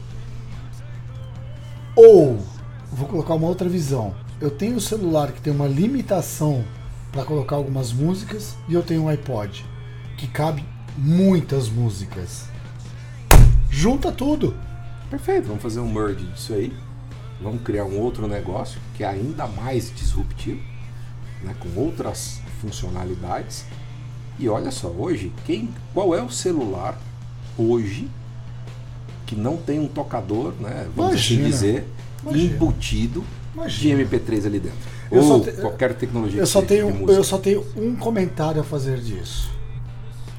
Ou, 1.95 2.39
vou 2.91 3.07
colocar 3.07 3.33
uma 3.33 3.47
outra 3.47 3.67
visão. 3.67 4.15
Eu 4.39 4.51
tenho 4.51 4.75
um 4.75 4.79
celular 4.79 5.31
que 5.31 5.41
tem 5.41 5.51
uma 5.51 5.67
limitação 5.67 6.63
para 7.11 7.25
colocar 7.25 7.55
algumas 7.55 7.91
músicas 7.91 8.55
e 8.69 8.75
eu 8.75 8.83
tenho 8.83 9.03
um 9.03 9.09
iPod 9.09 9.65
que 10.15 10.27
cabe 10.27 10.63
muitas 10.95 11.69
músicas. 11.69 12.45
Junta 13.69 14.11
tudo. 14.11 14.55
Perfeito, 15.09 15.47
vamos 15.47 15.63
fazer 15.63 15.79
um 15.79 15.91
merge 15.91 16.25
disso 16.25 16.53
aí. 16.53 16.71
Vamos 17.41 17.61
criar 17.63 17.85
um 17.85 17.99
outro 17.99 18.27
negócio 18.27 18.79
que 18.95 19.03
é 19.03 19.07
ainda 19.07 19.45
mais 19.47 19.93
disruptivo, 19.95 20.59
né, 21.43 21.55
com 21.59 21.79
outras 21.79 22.41
funcionalidades. 22.61 23.65
E 24.39 24.47
olha 24.49 24.71
só, 24.71 24.87
hoje, 24.87 25.31
quem, 25.45 25.69
qual 25.93 26.15
é 26.15 26.21
o 26.21 26.29
celular 26.31 26.99
hoje 27.57 28.07
que 29.25 29.35
não 29.35 29.57
tem 29.57 29.79
um 29.79 29.87
tocador, 29.87 30.53
né, 30.59 30.87
vamos 30.95 31.11
Imagina, 31.13 31.41
assim 31.41 31.51
dizer, 31.51 31.85
imagina. 32.23 32.53
embutido 32.55 33.23
Imagina. 33.53 34.03
de 34.03 34.05
MP3 34.05 34.45
ali 34.45 34.59
dentro? 34.59 34.77
Eu 35.11 35.23
Ou 35.23 35.41
te- 35.41 35.51
qualquer 35.53 35.93
tecnologia 35.95 36.39
Eu 36.39 36.43
que 36.45 36.49
só, 36.49 36.61
tenho, 36.61 37.09
eu 37.11 37.23
só 37.23 37.37
tenho 37.37 37.65
um 37.75 37.95
comentário 37.95 38.59
a 38.61 38.63
fazer 38.63 38.99
disso. 38.99 39.49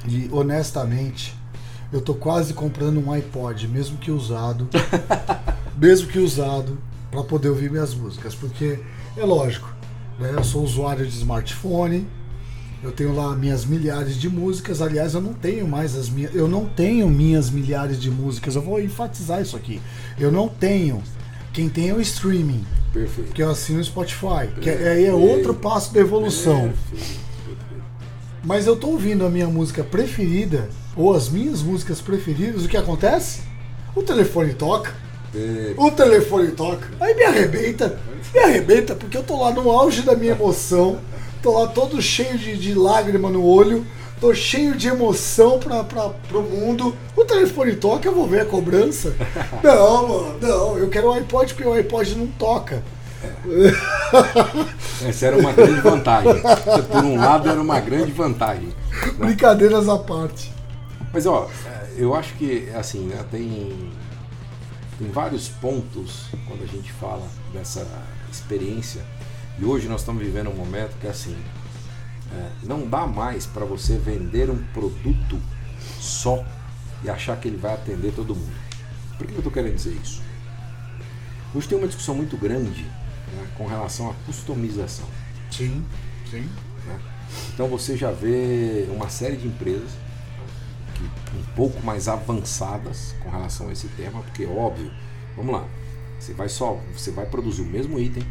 E 0.07 0.29
honestamente, 0.31 1.35
eu 1.91 2.01
tô 2.01 2.13
quase 2.13 2.53
comprando 2.53 2.99
um 3.05 3.11
iPod, 3.11 3.67
mesmo 3.67 3.97
que 3.97 4.11
usado, 4.11 4.67
mesmo 5.77 6.07
que 6.07 6.19
usado, 6.19 6.77
para 7.11 7.23
poder 7.23 7.49
ouvir 7.49 7.69
minhas 7.71 7.93
músicas, 7.93 8.35
porque 8.35 8.79
é 9.17 9.23
lógico, 9.25 9.67
né? 10.19 10.31
Eu 10.35 10.43
sou 10.43 10.63
usuário 10.63 11.05
de 11.05 11.15
smartphone, 11.17 12.07
eu 12.83 12.91
tenho 12.91 13.13
lá 13.13 13.35
minhas 13.35 13.65
milhares 13.65 14.15
de 14.15 14.29
músicas. 14.29 14.81
Aliás, 14.81 15.13
eu 15.13 15.21
não 15.21 15.33
tenho 15.33 15.67
mais 15.67 15.95
as 15.95 16.09
minhas, 16.09 16.33
eu 16.33 16.47
não 16.47 16.65
tenho 16.65 17.09
minhas 17.09 17.49
milhares 17.49 17.99
de 17.99 18.09
músicas. 18.09 18.55
Eu 18.55 18.61
vou 18.61 18.79
enfatizar 18.79 19.41
isso 19.41 19.55
aqui. 19.57 19.81
Eu 20.19 20.31
não 20.31 20.47
tenho. 20.47 21.01
Quem 21.51 21.67
tem 21.67 21.89
é 21.89 21.93
o 21.93 21.99
streaming, 21.99 22.63
Perfeito. 22.93 23.33
que 23.33 23.41
eu 23.41 23.49
assino 23.49 23.79
o 23.79 23.83
Spotify, 23.83 24.47
que 24.61 24.69
é- 24.69 24.89
aí 24.91 25.05
é 25.05 25.13
outro 25.13 25.53
passo 25.55 25.93
da 25.93 25.99
evolução. 25.99 26.71
Perfeito. 26.91 27.19
Mas 28.43 28.65
eu 28.67 28.75
tô 28.77 28.87
ouvindo 28.89 29.25
a 29.25 29.29
minha 29.29 29.47
música 29.47 29.83
preferida, 29.83 30.69
ou 30.95 31.13
as 31.13 31.27
minhas 31.27 31.61
músicas 31.61 31.99
preferidas, 31.99 32.63
o 32.63 32.67
que 32.69 32.77
acontece? 32.77 33.41
O 33.95 34.01
telefone 34.03 34.53
toca. 34.53 34.93
O 35.77 35.91
telefone 35.91 36.51
toca. 36.51 36.87
Aí 36.99 37.13
me 37.13 37.23
arrebenta. 37.23 37.99
Me 38.33 38.39
arrebenta, 38.39 38.95
porque 38.95 39.17
eu 39.17 39.23
tô 39.23 39.41
lá 39.41 39.51
no 39.51 39.69
auge 39.71 40.01
da 40.01 40.15
minha 40.15 40.31
emoção. 40.31 40.99
Tô 41.41 41.59
lá 41.59 41.67
todo 41.67 42.01
cheio 42.01 42.37
de, 42.37 42.57
de 42.57 42.73
lágrima 42.73 43.29
no 43.29 43.45
olho. 43.45 43.85
Tô 44.19 44.33
cheio 44.33 44.75
de 44.75 44.89
emoção 44.89 45.59
pra, 45.59 45.83
pra, 45.83 46.09
pro 46.27 46.41
mundo. 46.41 46.93
O 47.15 47.23
telefone 47.23 47.75
toca, 47.75 48.07
eu 48.07 48.13
vou 48.13 48.27
ver 48.27 48.41
a 48.41 48.45
cobrança. 48.45 49.15
Não, 49.63 50.07
mano, 50.07 50.37
não. 50.41 50.77
Eu 50.77 50.89
quero 50.89 51.07
o 51.07 51.13
iPod 51.13 51.53
porque 51.53 51.67
o 51.67 51.73
iPod 51.73 52.15
não 52.15 52.27
toca. 52.27 52.83
Essa 55.07 55.27
era 55.27 55.37
uma 55.37 55.53
grande 55.53 55.79
vantagem. 55.81 56.33
Por 56.91 57.03
um 57.03 57.17
lado, 57.17 57.49
era 57.49 57.61
uma 57.61 57.79
grande 57.79 58.11
vantagem. 58.11 58.69
Brincadeiras 59.17 59.87
à 59.87 59.97
parte. 59.97 60.51
Mas 61.13 61.25
ó, 61.25 61.49
é, 61.65 62.01
eu 62.01 62.13
acho 62.13 62.33
que 62.35 62.69
assim, 62.75 63.07
né, 63.07 63.23
tem, 63.31 63.71
tem 64.99 65.09
vários 65.09 65.47
pontos 65.47 66.25
quando 66.45 66.61
a 66.61 66.67
gente 66.67 66.91
fala 66.91 67.25
dessa 67.53 67.87
experiência. 68.29 69.01
E 69.57 69.63
hoje 69.63 69.87
nós 69.87 70.01
estamos 70.01 70.21
vivendo 70.21 70.49
um 70.49 70.55
momento 70.55 70.99
que 70.99 71.07
assim, 71.07 71.35
é, 72.33 72.49
não 72.63 72.85
dá 72.85 73.07
mais 73.07 73.45
para 73.45 73.63
você 73.63 73.97
vender 73.97 74.49
um 74.49 74.61
produto 74.73 75.39
só 75.99 76.45
e 77.01 77.09
achar 77.09 77.39
que 77.39 77.47
ele 77.47 77.55
vai 77.55 77.73
atender 77.73 78.11
todo 78.13 78.35
mundo. 78.35 78.59
Por 79.17 79.25
que 79.25 79.33
eu 79.33 79.37
estou 79.37 79.51
querendo 79.51 79.75
dizer 79.75 79.97
isso? 80.03 80.21
Hoje 81.55 81.67
tem 81.67 81.77
uma 81.77 81.87
discussão 81.87 82.13
muito 82.13 82.35
grande 82.35 82.83
né, 82.83 83.47
com 83.57 83.65
relação 83.65 84.11
à 84.11 84.13
customização. 84.25 85.07
Sim, 85.49 85.83
sim. 86.29 86.47
né? 86.85 86.99
Então 87.53 87.67
você 87.67 87.95
já 87.95 88.11
vê 88.11 88.85
uma 88.91 89.09
série 89.09 89.37
de 89.37 89.47
empresas 89.47 89.91
um 91.03 91.43
pouco 91.55 91.85
mais 91.85 92.07
avançadas 92.07 93.15
com 93.23 93.29
relação 93.29 93.69
a 93.69 93.71
esse 93.71 93.87
tema, 93.89 94.21
porque 94.21 94.45
óbvio, 94.45 94.91
vamos 95.35 95.53
lá, 95.53 95.65
você 96.19 96.33
vai 96.33 96.49
só, 96.49 96.79
você 96.93 97.11
vai 97.11 97.25
produzir 97.25 97.61
o 97.61 97.65
mesmo 97.65 97.99
item, 97.99 98.23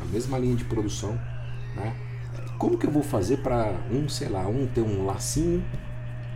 a 0.00 0.04
mesma 0.04 0.38
linha 0.38 0.56
de 0.56 0.64
produção, 0.64 1.12
né? 1.74 1.94
Como 2.58 2.78
que 2.78 2.86
eu 2.86 2.90
vou 2.90 3.02
fazer 3.02 3.38
para 3.38 3.74
um, 3.90 4.08
sei 4.08 4.28
lá, 4.28 4.46
um 4.46 4.66
ter 4.66 4.82
um 4.82 5.04
lacinho, 5.04 5.64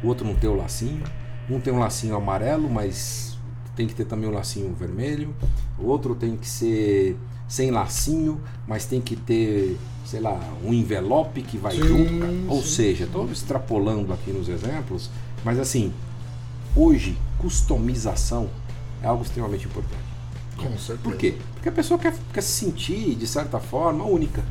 o 0.02 0.08
outro 0.08 0.26
não 0.26 0.34
ter 0.34 0.48
o 0.48 0.54
lacinho, 0.54 1.04
um 1.48 1.60
tem 1.60 1.72
um 1.72 1.78
lacinho 1.78 2.16
amarelo, 2.16 2.68
mas 2.68 3.38
tem 3.76 3.86
que 3.86 3.94
ter 3.94 4.06
também 4.06 4.28
um 4.28 4.32
lacinho 4.32 4.74
vermelho, 4.74 5.34
o 5.78 5.86
outro 5.86 6.14
tem 6.14 6.36
que 6.36 6.48
ser 6.48 7.16
sem 7.48 7.70
lacinho, 7.70 8.40
mas 8.66 8.86
tem 8.86 9.00
que 9.00 9.14
ter, 9.14 9.78
sei 10.04 10.20
lá, 10.20 10.38
um 10.64 10.72
envelope 10.72 11.42
que 11.42 11.56
vai 11.56 11.76
Sim, 11.76 11.82
junto. 11.82 12.52
Ou 12.52 12.60
sim. 12.62 12.68
seja, 12.68 13.04
estou 13.04 13.30
extrapolando 13.30 14.12
aqui 14.12 14.32
nos 14.32 14.48
exemplos, 14.48 15.10
mas 15.46 15.60
assim, 15.60 15.92
hoje, 16.74 17.16
customização 17.38 18.50
é 19.00 19.06
algo 19.06 19.22
extremamente 19.22 19.64
importante. 19.64 20.02
Com 20.56 20.70
certeza. 20.76 20.98
Por 21.04 21.16
quê? 21.16 21.38
Porque 21.54 21.68
a 21.68 21.72
pessoa 21.72 22.00
quer, 22.00 22.12
quer 22.32 22.40
se 22.40 22.50
sentir, 22.64 23.14
de 23.14 23.28
certa 23.28 23.60
forma, 23.60 24.02
única. 24.04 24.44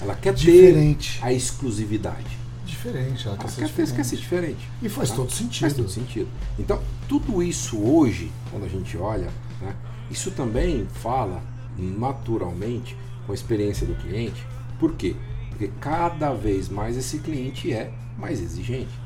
Ela 0.00 0.14
quer 0.14 0.32
Diferente. 0.32 1.18
ter 1.20 1.26
a 1.26 1.32
exclusividade. 1.34 2.38
Diferente, 2.64 3.26
ela 3.26 3.36
Ela 3.36 3.44
quer 3.44 3.50
ser 3.50 3.60
quer, 3.60 3.68
ter, 3.68 3.92
quer 3.94 4.04
ser 4.04 4.16
diferente. 4.16 4.56
diferente. 4.56 4.70
E 4.80 4.88
faz 4.88 5.10
tá? 5.10 5.16
todo 5.16 5.28
Faz 5.28 5.38
sentido. 5.38 5.74
todo 5.74 5.90
sentido. 5.90 6.28
Então, 6.58 6.80
tudo 7.06 7.42
isso 7.42 7.78
hoje, 7.78 8.32
quando 8.50 8.64
a 8.64 8.68
gente 8.68 8.96
olha, 8.96 9.28
né, 9.60 9.76
isso 10.10 10.30
também 10.30 10.86
fala 10.94 11.42
naturalmente 11.76 12.96
com 13.26 13.32
a 13.32 13.34
experiência 13.34 13.86
do 13.86 13.94
cliente. 13.96 14.46
Por 14.80 14.94
quê? 14.94 15.14
Porque 15.50 15.70
cada 15.78 16.32
vez 16.32 16.70
mais 16.70 16.96
esse 16.96 17.18
cliente 17.18 17.70
é 17.70 17.92
mais 18.16 18.40
exigente. 18.40 19.02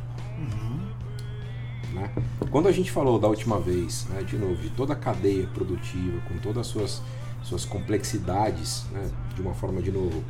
Né? 1.92 2.10
Quando 2.50 2.68
a 2.68 2.72
gente 2.72 2.90
falou 2.90 3.18
da 3.18 3.28
última 3.28 3.58
vez, 3.58 4.06
né, 4.10 4.22
de 4.22 4.36
novo, 4.36 4.56
de 4.56 4.70
toda 4.70 4.92
a 4.92 4.96
cadeia 4.96 5.46
produtiva, 5.48 6.20
com 6.28 6.38
todas 6.38 6.58
as 6.58 6.66
suas, 6.66 7.02
suas 7.42 7.64
complexidades, 7.64 8.84
né, 8.92 9.10
de 9.34 9.40
uma 9.40 9.54
forma, 9.54 9.80
de 9.80 9.90
novo, 9.90 10.22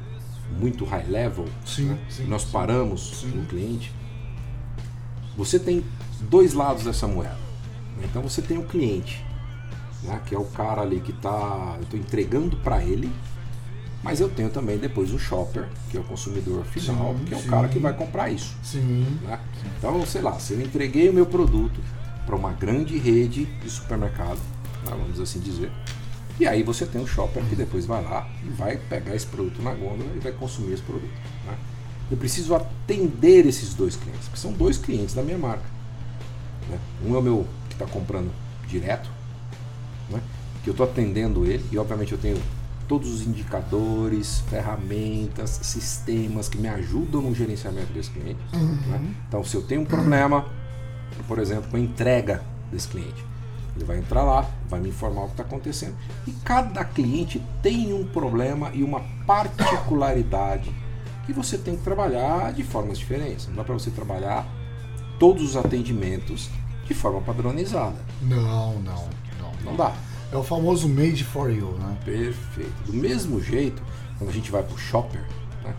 muito 0.59 0.85
high 0.85 1.07
level, 1.07 1.47
Sim, 1.65 1.87
né, 1.87 1.99
sim, 2.09 2.27
nós 2.27 2.45
paramos 2.45 3.21
Sim. 3.21 3.29
no 3.29 3.47
cliente, 3.47 3.93
você 5.37 5.59
tem 5.59 5.85
dois 6.21 6.55
lados 6.55 6.85
dessa 6.85 7.07
moeda. 7.07 7.37
Então 8.05 8.23
você 8.23 8.41
tem 8.41 8.59
o 8.59 8.65
cliente, 8.65 9.25
né, 10.03 10.21
que 10.25 10.35
é 10.35 10.39
o 10.39 10.45
cara 10.45 10.83
ali 10.83 11.01
que 11.01 11.11
está, 11.11 11.75
eu 11.77 11.83
estou 11.83 11.99
entregando 11.99 12.57
para 12.59 12.83
ele, 12.83 13.11
mas 14.03 14.21
eu 14.21 14.29
tenho 14.29 14.51
também 14.51 14.79
depois 14.79 15.13
o 15.13 15.19
shopper, 15.19 15.67
que 15.91 15.97
é 15.97 16.01
o 16.01 16.05
consumidor 16.05 16.65
final, 16.65 17.15
Sim, 17.19 17.25
que 17.25 17.35
é 17.35 17.37
o 17.37 17.41
sim. 17.41 17.49
cara 17.49 17.69
que 17.69 17.79
vai 17.79 17.93
comprar 17.93 18.29
isso. 18.31 18.55
Sim. 18.63 19.07
né? 19.23 19.39
Então, 19.79 20.05
sei 20.07 20.23
lá, 20.23 20.39
se 20.39 20.53
eu 20.53 20.61
entreguei 20.61 21.09
o 21.09 21.13
meu 21.13 21.27
produto 21.27 21.81
para 22.25 22.37
uma 22.37 22.53
grande 22.53 22.99
rede 22.99 23.47
de 23.47 23.71
supermercado, 23.71 24.39
né, 24.85 24.91
vamos 24.91 25.19
assim 25.21 25.41
dizer, 25.41 25.71
e 26.39 26.47
aí 26.47 26.63
você 26.63 26.85
tem 26.87 27.01
um 27.01 27.07
shopper 27.07 27.43
que 27.45 27.57
depois 27.57 27.87
vai 27.87 28.03
lá 28.05 28.29
e 28.45 28.51
vai 28.51 28.77
pegar 28.77 29.15
esse 29.15 29.27
produto 29.27 29.61
na 29.63 29.73
gôndola 29.73 30.11
e 30.15 30.19
vai 30.19 30.33
consumir 30.33 30.75
esse 30.75 30.83
produto. 30.83 31.11
né? 31.47 31.57
Eu 32.11 32.17
preciso 32.17 32.55
atender 32.55 33.47
esses 33.47 33.75
dois 33.75 33.97
clientes, 33.97 34.25
porque 34.29 34.39
são 34.39 34.53
dois 34.53 34.77
clientes 34.79 35.15
da 35.15 35.23
minha 35.23 35.39
marca. 35.39 35.65
né? 36.69 36.79
Um 37.05 37.15
é 37.17 37.19
o 37.19 37.23
meu 37.23 37.47
que 37.69 37.75
está 37.75 37.87
comprando 37.87 38.31
direto, 38.69 39.11
né? 40.11 40.21
que 40.63 40.71
eu 40.71 40.73
estou 40.73 40.85
atendendo 40.87 41.45
ele, 41.47 41.65
e 41.73 41.79
obviamente 41.79 42.13
eu 42.13 42.19
tenho 42.19 42.37
todos 42.89 43.13
os 43.13 43.27
indicadores, 43.27 44.41
ferramentas, 44.49 45.51
sistemas 45.63 46.49
que 46.49 46.59
me 46.59 46.69
ajudam 46.69 47.21
no 47.23 47.35
gerenciamento 47.35 47.93
desse 47.93 48.11
cliente. 48.11 48.41
né? 48.53 49.15
Então, 49.29 49.43
se 49.45 49.57
eu 49.57 49.63
tenho 49.63 49.83
um 49.83 49.85
problema, 49.85 50.45
por 51.27 51.39
exemplo, 51.39 51.71
com 51.71 51.77
a 51.77 51.81
entrega 51.81 52.43
desse 52.71 52.89
cliente, 52.89 53.25
ele 53.75 53.85
vai 53.85 53.99
entrar 53.99 54.23
lá, 54.23 54.49
vai 54.69 54.81
me 54.81 54.89
informar 54.89 55.23
o 55.23 55.27
que 55.27 55.33
está 55.33 55.43
acontecendo. 55.43 55.95
E 56.27 56.33
cada 56.45 56.85
cliente 56.85 57.43
tem 57.63 57.93
um 57.93 58.07
problema 58.07 58.71
e 58.73 58.83
uma 58.83 59.01
particularidade 59.27 60.73
que 61.27 61.33
você 61.33 61.59
tem 61.59 61.77
que 61.77 61.83
trabalhar 61.83 62.53
de 62.53 62.63
formas 62.63 62.99
diferentes. 62.99 63.47
Não 63.49 63.57
dá 63.57 63.65
para 63.65 63.75
você 63.75 63.91
trabalhar 63.91 64.47
todos 65.19 65.43
os 65.43 65.57
atendimentos 65.57 66.49
de 66.87 66.95
forma 66.95 67.21
padronizada. 67.21 67.97
Não, 68.23 68.75
não, 68.81 69.09
não. 69.39 69.53
Não 69.65 69.77
dá. 69.77 69.93
É 70.33 70.37
o 70.37 70.43
famoso 70.43 70.89
made 70.89 71.23
for 71.25 71.51
you, 71.51 71.73
né? 71.79 71.97
Perfeito. 72.05 72.73
Do 72.87 72.93
mesmo 72.93 73.41
jeito, 73.41 73.83
quando 74.19 74.31
a 74.31 74.33
gente 74.33 74.51
vai 74.51 74.63
para 74.63 74.75
o 74.75 74.79
shopper, 74.79 75.23
né, 75.63 75.75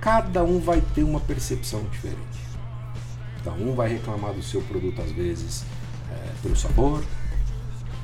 cada 0.00 0.44
um 0.44 0.60
vai 0.60 0.82
ter 0.94 1.02
uma 1.02 1.20
percepção 1.20 1.82
diferente. 1.90 2.20
Então, 3.40 3.54
um 3.54 3.74
vai 3.74 3.88
reclamar 3.88 4.32
do 4.34 4.42
seu 4.42 4.60
produto 4.62 5.00
às 5.00 5.12
vezes 5.12 5.64
é, 6.10 6.32
pelo 6.42 6.56
sabor, 6.56 7.02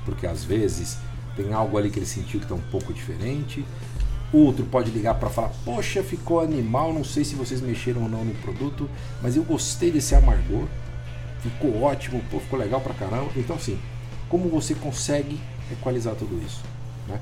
porque 0.04 0.26
às 0.26 0.44
vezes 0.44 0.98
tem 1.36 1.52
algo 1.52 1.76
ali 1.76 1.90
que 1.90 1.98
ele 1.98 2.06
sentiu 2.06 2.38
que 2.38 2.46
está 2.46 2.54
um 2.54 2.70
pouco 2.70 2.92
diferente. 2.92 3.64
Outro 4.32 4.64
pode 4.64 4.90
ligar 4.90 5.14
para 5.16 5.28
falar: 5.28 5.50
Poxa, 5.64 6.02
ficou 6.02 6.40
animal, 6.40 6.92
não 6.92 7.04
sei 7.04 7.24
se 7.24 7.34
vocês 7.34 7.60
mexeram 7.60 8.04
ou 8.04 8.08
não 8.08 8.24
no 8.24 8.34
produto, 8.36 8.88
mas 9.20 9.36
eu 9.36 9.42
gostei 9.42 9.90
desse 9.90 10.14
amargor, 10.14 10.66
ficou 11.40 11.82
ótimo, 11.82 12.22
pô, 12.30 12.40
ficou 12.40 12.58
legal 12.58 12.80
pra 12.80 12.94
caramba. 12.94 13.30
Então, 13.36 13.56
assim, 13.56 13.78
como 14.28 14.48
você 14.48 14.74
consegue 14.74 15.38
equalizar 15.72 16.14
tudo 16.14 16.40
isso? 16.44 16.62
né? 17.06 17.20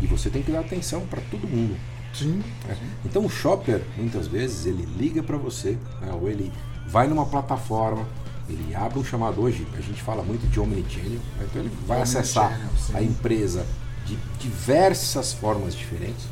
E 0.00 0.06
você 0.06 0.28
tem 0.30 0.42
que 0.42 0.52
dar 0.52 0.60
atenção 0.60 1.06
para 1.06 1.20
todo 1.30 1.46
mundo. 1.46 1.76
Sim. 2.12 2.42
né? 2.66 2.76
Então 3.04 3.24
o 3.24 3.30
shopper, 3.30 3.82
muitas 3.96 4.26
vezes, 4.26 4.66
ele 4.66 4.86
liga 4.96 5.22
para 5.22 5.36
você, 5.36 5.78
né? 6.00 6.12
ou 6.12 6.28
ele 6.28 6.52
vai 6.86 7.06
numa 7.06 7.26
plataforma, 7.26 8.06
ele 8.48 8.74
abre 8.74 8.98
um 8.98 9.04
chamado 9.04 9.40
hoje, 9.40 9.66
a 9.76 9.80
gente 9.80 10.02
fala 10.02 10.22
muito 10.22 10.48
de 10.48 10.60
omnichannel, 10.60 11.20
né? 11.38 11.46
então 11.50 11.62
ele 11.62 11.70
vai 11.86 12.00
acessar 12.00 12.58
sim. 12.78 12.96
a 12.96 13.02
empresa 13.02 13.66
de 14.06 14.16
diversas 14.38 15.32
formas 15.32 15.74
diferentes, 15.74 16.26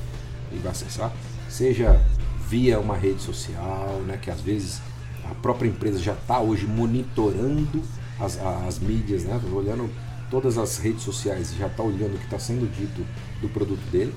ele 0.51 0.61
vai 0.61 0.73
acessar, 0.73 1.13
seja 1.49 2.01
via 2.49 2.79
uma 2.79 2.97
rede 2.97 3.21
social, 3.21 4.01
né? 4.07 4.19
que 4.21 4.31
às 4.31 4.41
vezes 4.41 4.81
a 5.29 5.35
própria 5.35 5.69
empresa 5.69 5.99
já 5.99 6.13
está 6.13 6.39
hoje 6.39 6.67
monitorando 6.67 7.83
as, 8.21 8.39
as 8.39 8.79
mídias, 8.79 9.25
né? 9.25 9.41
olhando 9.53 9.91
todas 10.35 10.59
as 10.59 10.79
redes 10.79 11.03
sociais, 11.05 11.55
já 11.57 11.69
está 11.69 11.83
olhando 11.83 12.17
o 12.17 12.19
que 12.19 12.25
está 12.25 12.39
sendo 12.41 12.67
dito 12.75 13.07
do 13.41 13.49
produto 13.49 13.81
dele, 13.93 14.13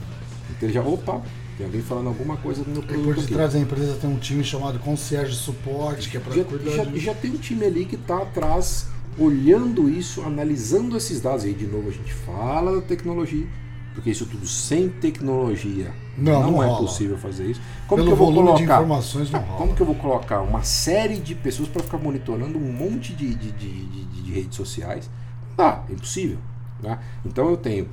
então 0.50 0.68
ele 0.68 0.74
já, 0.74 0.82
opa, 0.82 1.22
tem 1.58 1.66
alguém 1.68 1.82
falando 1.82 2.08
alguma 2.08 2.38
coisa 2.38 2.64
do 2.64 2.72
meu 2.72 2.82
E 2.82 2.86
produto 2.86 3.06
por 3.06 3.12
aqui. 3.20 3.22
detrás 3.28 3.54
da 3.54 3.60
empresa 3.60 3.94
tem 4.02 4.10
um 4.10 4.18
time 4.18 4.44
chamado 4.44 4.80
concierge 4.80 5.36
suporte, 5.36 6.10
que 6.10 6.18
é 6.18 6.20
para 6.20 6.44
cuidar 6.44 6.72
já, 6.72 6.84
disso. 6.86 7.06
já 7.06 7.14
tem 7.14 7.32
um 7.32 7.38
time 7.38 7.66
ali 7.66 7.86
que 7.86 7.96
está 7.96 8.18
atrás, 8.18 8.88
olhando 9.18 9.88
isso, 9.90 10.24
analisando 10.24 10.98
esses 10.98 11.22
dados. 11.22 11.46
E 11.46 11.50
aí, 11.50 11.54
de 11.54 11.68
novo, 11.68 11.88
a 11.90 11.92
gente 11.92 12.12
fala 12.14 12.76
da 12.76 12.82
tecnologia, 12.82 13.46
porque 13.94 14.10
isso 14.12 14.26
tudo 14.26 14.46
sem 14.48 14.90
tecnologia 14.90 15.92
Não, 16.18 16.52
não 16.52 16.64
é 16.64 16.68
rola. 16.68 16.80
possível 16.80 17.18
fazer 17.18 17.46
isso. 17.52 17.62
Como 17.88 18.04
Pelo 18.04 18.08
que 18.08 18.14
eu 18.14 18.18
vou 18.18 18.28
volume 18.34 18.58
de 18.58 18.66
colocar? 18.66 18.76
informações 18.84 19.30
não 19.32 19.40
rola. 19.40 19.58
Como 19.58 19.76
que 19.76 19.82
eu 19.82 19.86
vou 19.88 19.96
colocar 19.96 20.42
uma 20.42 20.64
série 20.64 21.18
de 21.18 21.34
pessoas 21.36 21.68
para 21.70 21.84
ficar 21.84 21.98
monitorando 22.00 22.58
um 22.58 22.72
monte 22.74 23.14
de, 23.14 23.34
de, 23.36 23.52
de, 23.52 23.86
de- 23.86 24.06
de 24.24 24.32
redes 24.32 24.56
sociais? 24.58 25.10
Ah, 25.58 25.84
é 25.90 25.94
impossível. 25.94 26.38
Né? 26.82 27.00
Então 27.26 27.50
eu 27.50 27.58
tenho 27.58 27.90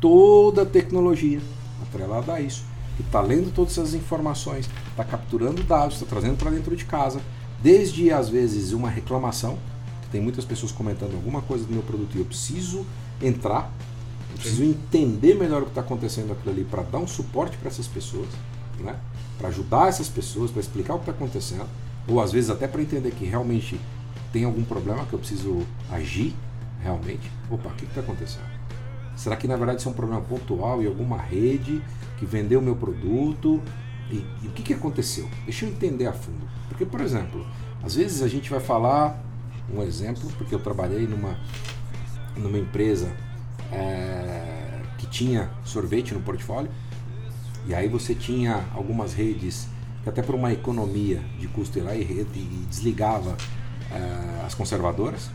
toda 0.00 0.62
a 0.62 0.66
tecnologia 0.66 1.40
atrelada 1.80 2.34
a 2.34 2.40
isso, 2.40 2.64
que 2.96 3.02
está 3.02 3.20
lendo 3.20 3.52
todas 3.54 3.78
essas 3.78 3.94
informações, 3.94 4.68
está 4.90 5.04
capturando 5.04 5.62
dados, 5.62 5.94
está 5.94 6.06
trazendo 6.06 6.36
para 6.36 6.50
dentro 6.50 6.74
de 6.74 6.84
casa, 6.84 7.20
desde 7.62 8.10
às 8.10 8.28
vezes 8.28 8.72
uma 8.72 8.90
reclamação, 8.90 9.58
que 10.02 10.08
tem 10.08 10.20
muitas 10.20 10.44
pessoas 10.44 10.72
comentando 10.72 11.14
alguma 11.14 11.40
coisa 11.42 11.64
do 11.64 11.72
meu 11.72 11.82
produto 11.82 12.16
e 12.16 12.18
eu 12.18 12.24
preciso 12.24 12.84
entrar, 13.20 13.72
eu 14.32 14.38
preciso 14.38 14.64
entender 14.64 15.34
melhor 15.34 15.62
o 15.62 15.66
que 15.66 15.70
está 15.70 15.82
acontecendo 15.82 16.32
aquilo 16.32 16.52
ali 16.52 16.64
para 16.64 16.82
dar 16.82 16.98
um 16.98 17.06
suporte 17.06 17.56
para 17.56 17.68
essas 17.68 17.86
pessoas, 17.86 18.28
né? 18.80 18.96
para 19.38 19.48
ajudar 19.48 19.88
essas 19.88 20.08
pessoas, 20.08 20.50
para 20.50 20.60
explicar 20.60 20.94
o 20.94 20.98
que 20.98 21.10
está 21.10 21.12
acontecendo, 21.12 21.68
ou 22.08 22.20
às 22.20 22.32
vezes 22.32 22.50
até 22.50 22.66
para 22.66 22.82
entender 22.82 23.12
que 23.12 23.24
realmente 23.24 23.78
tem 24.32 24.44
algum 24.44 24.64
problema 24.64 25.04
que 25.06 25.12
eu 25.12 25.18
preciso 25.18 25.64
agir 25.90 26.34
realmente. 26.82 27.30
Opa, 27.50 27.68
o 27.68 27.72
que 27.72 27.84
está 27.84 28.00
acontecendo? 28.00 28.50
Será 29.16 29.36
que 29.36 29.46
na 29.46 29.56
verdade 29.56 29.78
isso 29.78 29.88
é 29.88 29.92
um 29.92 29.94
problema 29.94 30.20
pontual 30.22 30.82
em 30.82 30.86
alguma 30.86 31.16
rede 31.16 31.82
que 32.18 32.26
vendeu 32.26 32.60
o 32.60 32.62
meu 32.62 32.76
produto? 32.76 33.60
E, 34.10 34.24
e 34.42 34.48
o 34.48 34.50
que, 34.50 34.62
que 34.62 34.74
aconteceu? 34.74 35.28
Deixa 35.44 35.64
eu 35.64 35.70
entender 35.70 36.06
a 36.06 36.12
fundo. 36.12 36.46
Porque, 36.68 36.84
por 36.84 37.00
exemplo, 37.00 37.46
às 37.82 37.94
vezes 37.94 38.22
a 38.22 38.28
gente 38.28 38.50
vai 38.50 38.60
falar 38.60 39.22
um 39.72 39.82
exemplo, 39.82 40.30
porque 40.36 40.54
eu 40.54 40.58
trabalhei 40.58 41.06
numa, 41.06 41.38
numa 42.36 42.58
empresa 42.58 43.10
é, 43.70 44.80
que 44.98 45.06
tinha 45.06 45.50
sorvete 45.64 46.12
no 46.12 46.20
portfólio, 46.20 46.70
e 47.66 47.74
aí 47.74 47.88
você 47.88 48.14
tinha 48.14 48.64
algumas 48.74 49.14
redes 49.14 49.68
que 50.02 50.08
até 50.08 50.20
por 50.20 50.34
uma 50.34 50.52
economia 50.52 51.20
de 51.38 51.46
custo 51.48 51.78
ia 51.78 51.84
lá 51.84 51.94
e, 51.94 52.02
e 52.02 52.66
desligava 52.68 53.36
é, 53.90 54.44
as 54.44 54.54
conservadoras, 54.54 55.30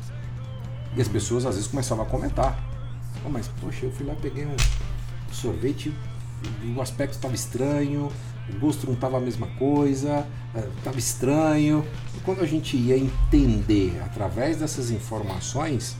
e 0.98 1.02
as 1.02 1.08
pessoas 1.08 1.46
às 1.46 1.56
vezes 1.56 1.70
começavam 1.70 2.04
a 2.04 2.08
comentar. 2.08 2.60
"Pô, 3.24 3.30
mas 3.30 3.48
poxa, 3.62 3.86
eu 3.86 3.92
fui 3.92 4.06
lá, 4.06 4.16
peguei 4.22 4.46
um 4.46 4.56
sorvete 5.32 5.94
o 6.76 6.82
aspecto 6.82 7.14
estava 7.14 7.34
estranho, 7.34 8.12
o 8.50 8.60
gosto 8.60 8.86
não 8.86 8.94
estava 8.94 9.18
a 9.18 9.20
mesma 9.20 9.48
coisa, 9.60 10.26
estava 10.78 10.98
estranho. 10.98 11.86
E 12.16 12.20
quando 12.22 12.42
a 12.42 12.46
gente 12.46 12.78
ia 12.78 12.98
entender 12.98 14.00
através 14.06 14.58
dessas 14.58 14.92
informações, 14.92 15.96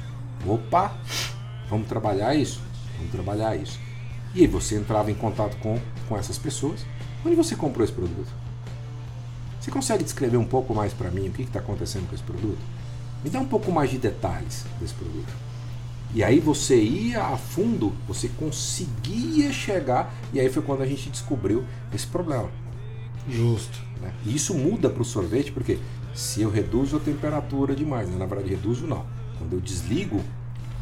opa, 0.46 0.96
vamos 1.70 1.88
trabalhar 1.88 2.36
isso, 2.36 2.62
vamos 2.98 3.12
trabalhar 3.12 3.56
isso. 3.56 3.80
E 4.36 4.42
aí 4.42 4.48
você 4.48 4.76
entrava 4.76 5.10
em 5.10 5.16
contato 5.16 5.58
com, 5.58 5.80
com 6.08 6.18
essas 6.18 6.38
pessoas. 6.38 6.86
Onde 7.26 7.36
você 7.36 7.56
comprou 7.56 7.84
esse 7.84 7.94
produto? 7.94 8.30
Você 9.60 9.72
consegue 9.72 10.04
descrever 10.04 10.38
um 10.38 10.46
pouco 10.46 10.74
mais 10.74 10.94
para 10.94 11.10
mim 11.10 11.28
o 11.28 11.32
que 11.32 11.42
está 11.42 11.60
acontecendo 11.60 12.08
com 12.08 12.16
esse 12.16 12.24
produto? 12.24 12.60
Me 13.24 13.30
dá 13.30 13.40
um 13.40 13.48
pouco 13.48 13.72
mais 13.72 13.90
de 13.90 13.98
detalhes 13.98 14.66
desse 14.80 14.94
produto. 14.94 15.34
E 16.14 16.24
aí 16.24 16.40
você 16.40 16.82
ia 16.82 17.22
a 17.22 17.38
fundo, 17.38 17.94
você 18.08 18.30
conseguia 18.30 19.52
chegar, 19.52 20.14
e 20.34 20.40
aí 20.40 20.50
foi 20.50 20.64
quando 20.64 20.82
a 20.82 20.86
gente 20.86 21.10
descobriu 21.10 21.66
esse 21.94 22.08
problema. 22.08 22.50
Justo. 23.30 23.80
Né? 24.02 24.14
E 24.26 24.36
isso 24.36 24.54
muda 24.54 24.90
para 24.90 25.02
o 25.02 25.06
sorvete, 25.06 25.52
porque 25.52 25.78
se 26.14 26.42
eu 26.42 26.50
reduzo 26.50 26.98
a 26.98 27.00
temperatura 27.00 27.76
demais, 27.76 28.10
né? 28.10 28.18
na 28.18 28.26
verdade 28.26 28.50
reduzo 28.50 28.88
não. 28.88 29.06
Quando 29.38 29.54
eu 29.54 29.60
desligo, 29.60 30.22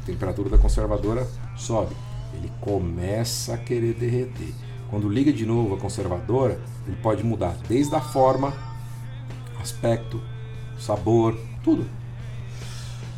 a 0.01 0.05
temperatura 0.05 0.49
da 0.49 0.57
conservadora 0.57 1.27
sobe. 1.57 1.95
Ele 2.33 2.51
começa 2.61 3.53
a 3.53 3.57
querer 3.57 3.93
derreter. 3.93 4.53
Quando 4.89 5.09
liga 5.09 5.33
de 5.33 5.45
novo 5.45 5.75
a 5.75 5.77
conservadora, 5.77 6.61
ele 6.85 6.97
pode 7.01 7.23
mudar 7.23 7.57
desde 7.67 7.95
a 7.95 8.01
forma, 8.01 8.53
aspecto, 9.59 10.21
sabor, 10.77 11.37
tudo. 11.63 11.85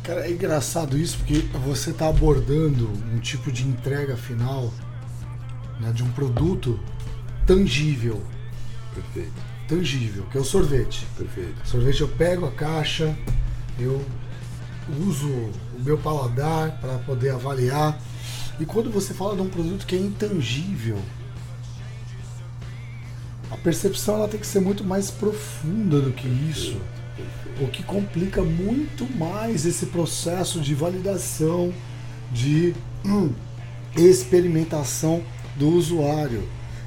Cara, 0.08 0.26
é 0.26 0.30
engraçado 0.30 0.96
isso 0.96 1.18
porque 1.18 1.40
você 1.66 1.90
está 1.90 2.08
abordando 2.08 2.90
um 3.12 3.18
tipo 3.18 3.52
de 3.52 3.68
entrega 3.68 4.16
final 4.16 4.72
né, 5.78 5.92
de 5.92 6.02
um 6.02 6.10
produto 6.12 6.80
tangível. 7.46 8.22
Perfeito. 8.94 9.34
Tangível, 9.68 10.24
que 10.32 10.38
é 10.38 10.40
o 10.40 10.44
sorvete. 10.44 11.06
Perfeito. 11.14 11.60
Sorvete 11.62 12.00
eu 12.00 12.08
pego 12.08 12.46
a 12.46 12.50
caixa, 12.50 13.14
eu 13.78 14.02
uso 15.06 15.28
o 15.28 15.80
meu 15.80 15.98
paladar 15.98 16.80
para 16.80 16.96
poder 17.00 17.34
avaliar. 17.34 18.00
E 18.58 18.64
quando 18.64 18.90
você 18.90 19.12
fala 19.12 19.36
de 19.36 19.42
um 19.42 19.50
produto 19.50 19.86
que 19.86 19.94
é 19.94 19.98
intangível, 19.98 20.96
a 23.50 23.58
percepção 23.58 24.14
ela 24.14 24.28
tem 24.28 24.40
que 24.40 24.46
ser 24.46 24.60
muito 24.60 24.82
mais 24.82 25.10
profunda 25.10 26.00
do 26.00 26.12
que 26.12 26.26
isso. 26.26 26.80
O 27.60 27.66
que 27.66 27.82
complica 27.82 28.42
muito 28.42 29.04
mais 29.16 29.66
esse 29.66 29.86
processo 29.86 30.60
de 30.60 30.74
validação, 30.74 31.72
de 32.32 32.74
hum, 33.04 33.32
experimentação 33.96 35.22
do 35.56 35.68
usuário. 35.68 36.42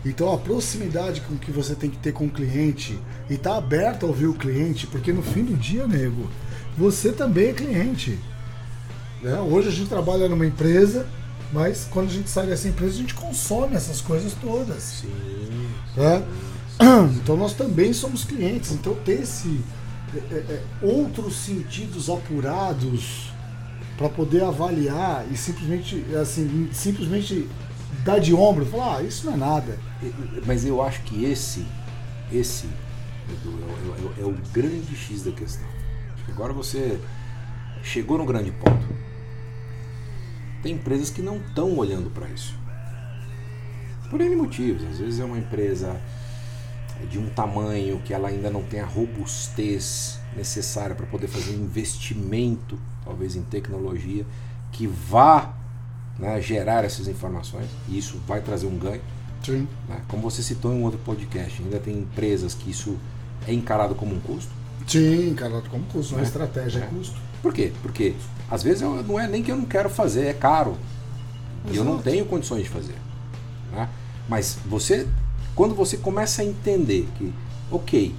Então 0.06 0.34
a 0.34 0.38
proximidade 0.38 1.22
com 1.22 1.36
que 1.38 1.52
você 1.52 1.76
tem 1.76 1.90
que 1.90 1.98
ter 1.98 2.12
com 2.12 2.26
o 2.26 2.30
cliente 2.30 2.98
e 3.30 3.36
estar 3.36 3.52
tá 3.52 3.58
aberto 3.58 4.06
a 4.06 4.10
ouvir 4.10 4.28
o 4.28 4.34
cliente, 4.34 4.88
porque 4.88 5.14
no 5.14 5.22
fim 5.22 5.44
do 5.44 5.56
dia, 5.56 5.86
nego, 5.86 6.30
você 6.78 7.12
também 7.12 7.50
é 7.50 7.54
cliente. 7.54 8.18
Né? 9.22 9.40
Hoje 9.40 9.68
a 9.68 9.72
gente 9.72 9.90
trabalha 9.90 10.28
numa 10.28 10.46
empresa, 10.46 11.06
mas 11.54 11.88
quando 11.92 12.08
a 12.08 12.14
gente 12.14 12.30
sai 12.30 12.48
dessa 12.48 12.68
empresa 12.68 12.94
a 12.94 12.98
gente 12.98 13.14
consome 13.14 13.76
essas 13.76 14.02
coisas 14.02 14.34
todas. 14.34 14.82
Sim. 14.82 15.12
Né? 15.96 16.24
Então 17.18 17.38
nós 17.38 17.54
também 17.54 17.94
somos 17.94 18.24
clientes. 18.24 18.72
Então 18.72 18.96
ter 19.06 19.22
esse 19.22 19.62
é, 20.14 20.18
é, 20.18 20.38
é, 20.38 20.64
outros 20.82 21.36
sentidos 21.36 22.10
apurados 22.10 23.32
para 23.98 24.10
poder 24.10 24.44
avaliar 24.44 25.26
e 25.32 25.38
simplesmente 25.38 26.04
assim 26.20 26.70
simplesmente 26.74 27.48
dar 28.04 28.20
de 28.20 28.34
ombro, 28.34 28.66
falar 28.66 28.98
ah, 28.98 29.04
isso 29.04 29.26
não 29.26 29.34
é 29.34 29.38
nada. 29.38 29.80
Mas 30.46 30.66
eu 30.66 30.82
acho 30.82 31.02
que 31.04 31.24
esse 31.24 31.66
esse 32.32 32.68
Edu, 33.30 33.60
é, 34.18 34.22
é, 34.22 34.24
é 34.24 34.26
o 34.26 34.36
grande 34.52 34.96
X 34.96 35.24
da 35.24 35.32
questão. 35.32 35.68
Agora 36.28 36.54
você 36.54 37.00
chegou 37.84 38.18
no 38.18 38.26
grande 38.26 38.52
ponto. 38.52 38.86
Tem 40.62 40.74
empresas 40.74 41.10
que 41.10 41.22
não 41.22 41.38
estão 41.38 41.76
olhando 41.78 42.10
para 42.10 42.28
isso. 42.30 42.56
Por 44.10 44.22
N 44.22 44.36
motivos. 44.36 44.84
Às 44.84 45.00
vezes 45.00 45.20
é 45.20 45.26
uma 45.26 45.38
empresa 45.38 46.00
de 47.10 47.20
um 47.20 47.30
tamanho 47.30 48.02
que 48.04 48.14
ela 48.14 48.30
ainda 48.30 48.50
não 48.50 48.64
tem 48.64 48.80
a 48.80 48.86
robustez 48.86 50.20
necessária 50.36 50.96
para 50.96 51.06
poder 51.06 51.28
fazer 51.28 51.56
um 51.56 51.64
investimento, 51.64 52.80
talvez 53.04 53.36
em 53.36 53.42
tecnologia, 53.42 54.26
que 54.72 54.88
vá 54.88 55.54
né, 56.18 56.40
gerar 56.42 56.86
essas 56.86 57.08
informações, 57.08 57.68
e 57.90 57.98
isso 57.98 58.20
vai 58.28 58.42
trazer 58.42 58.68
um 58.68 58.78
ganho. 58.78 59.02
Sim. 59.44 59.68
Né? 59.90 60.02
Como 60.08 60.22
você 60.22 60.44
citou 60.44 60.72
em 60.72 60.78
um 60.78 60.84
outro 60.84 61.00
podcast, 61.00 61.62
ainda 61.62 61.80
tem 61.80 61.98
empresas 61.98 62.54
que 62.54 62.70
isso 62.70 62.98
é 63.48 63.54
encarado 63.54 63.96
como 63.96 64.16
um 64.16 64.20
custo. 64.20 64.52
Sim, 64.88 65.30
encarado 65.30 65.70
como 65.70 65.84
custo, 65.86 66.14
não 66.14 66.22
é 66.22 66.24
estratégia, 66.24 66.80
é. 66.80 66.84
é 66.84 66.88
custo. 66.88 67.20
Por 67.42 67.54
quê? 67.54 67.72
Porque 67.82 68.16
às 68.50 68.62
vezes 68.62 68.82
eu, 68.82 69.02
não 69.04 69.20
é 69.20 69.28
nem 69.28 69.42
que 69.42 69.52
eu 69.52 69.58
não 69.58 69.66
quero 69.66 69.90
fazer, 69.90 70.28
é 70.28 70.34
caro. 70.34 70.78
Exato. 71.64 71.74
E 71.74 71.78
eu 71.78 71.84
não 71.84 72.00
tenho 72.00 72.26
condições 72.26 72.64
de 72.64 72.70
fazer. 72.70 72.96
Né? 73.72 73.90
Mas 74.28 74.58
você 74.66 75.08
quando 75.56 75.76
você 75.76 75.98
começa 75.98 76.42
a 76.42 76.46
entender 76.46 77.08
que, 77.18 77.34
ok, 77.70 78.16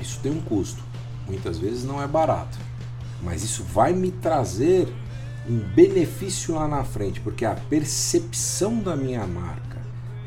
isso 0.00 0.20
tem 0.20 0.32
um 0.32 0.40
custo, 0.40 0.82
muitas 1.26 1.58
vezes 1.58 1.84
não 1.84 2.02
é 2.02 2.06
barato, 2.06 2.58
mas 3.22 3.42
isso 3.42 3.62
vai 3.64 3.92
me 3.92 4.10
trazer 4.10 4.88
um 5.48 5.58
benefício 5.58 6.54
lá 6.54 6.68
na 6.68 6.84
frente, 6.84 7.20
porque 7.20 7.44
a 7.44 7.54
percepção 7.54 8.80
da 8.80 8.96
minha 8.96 9.26
marca, 9.26 9.78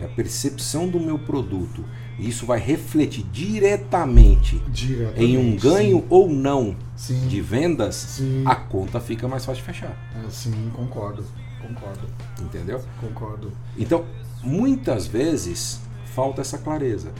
a 0.04 0.08
percepção 0.08 0.88
do 0.88 1.00
meu 1.00 1.18
produto, 1.20 1.84
isso 2.20 2.46
vai 2.46 2.60
refletir 2.60 3.24
diretamente, 3.32 4.58
diretamente 4.68 5.24
em 5.24 5.38
um 5.38 5.56
ganho 5.56 6.00
sim. 6.00 6.06
ou 6.10 6.30
não 6.30 6.76
sim. 6.96 7.28
de 7.28 7.42
vendas, 7.42 7.96
sim. 7.96 8.44
a 8.46 8.56
conta 8.56 9.00
fica 9.00 9.28
mais 9.28 9.46
fácil 9.46 9.64
de 9.64 9.72
fechar. 9.72 9.96
É, 10.16 10.30
sim, 10.30 10.72
concordo, 10.76 11.24
concordo. 11.62 12.08
Entendeu? 12.40 12.82
Concordo. 13.00 13.52
Então, 13.78 14.06
muitas 14.44 15.08
vezes 15.08 15.80
falta 16.14 16.42
essa 16.42 16.58
clareza. 16.58 17.12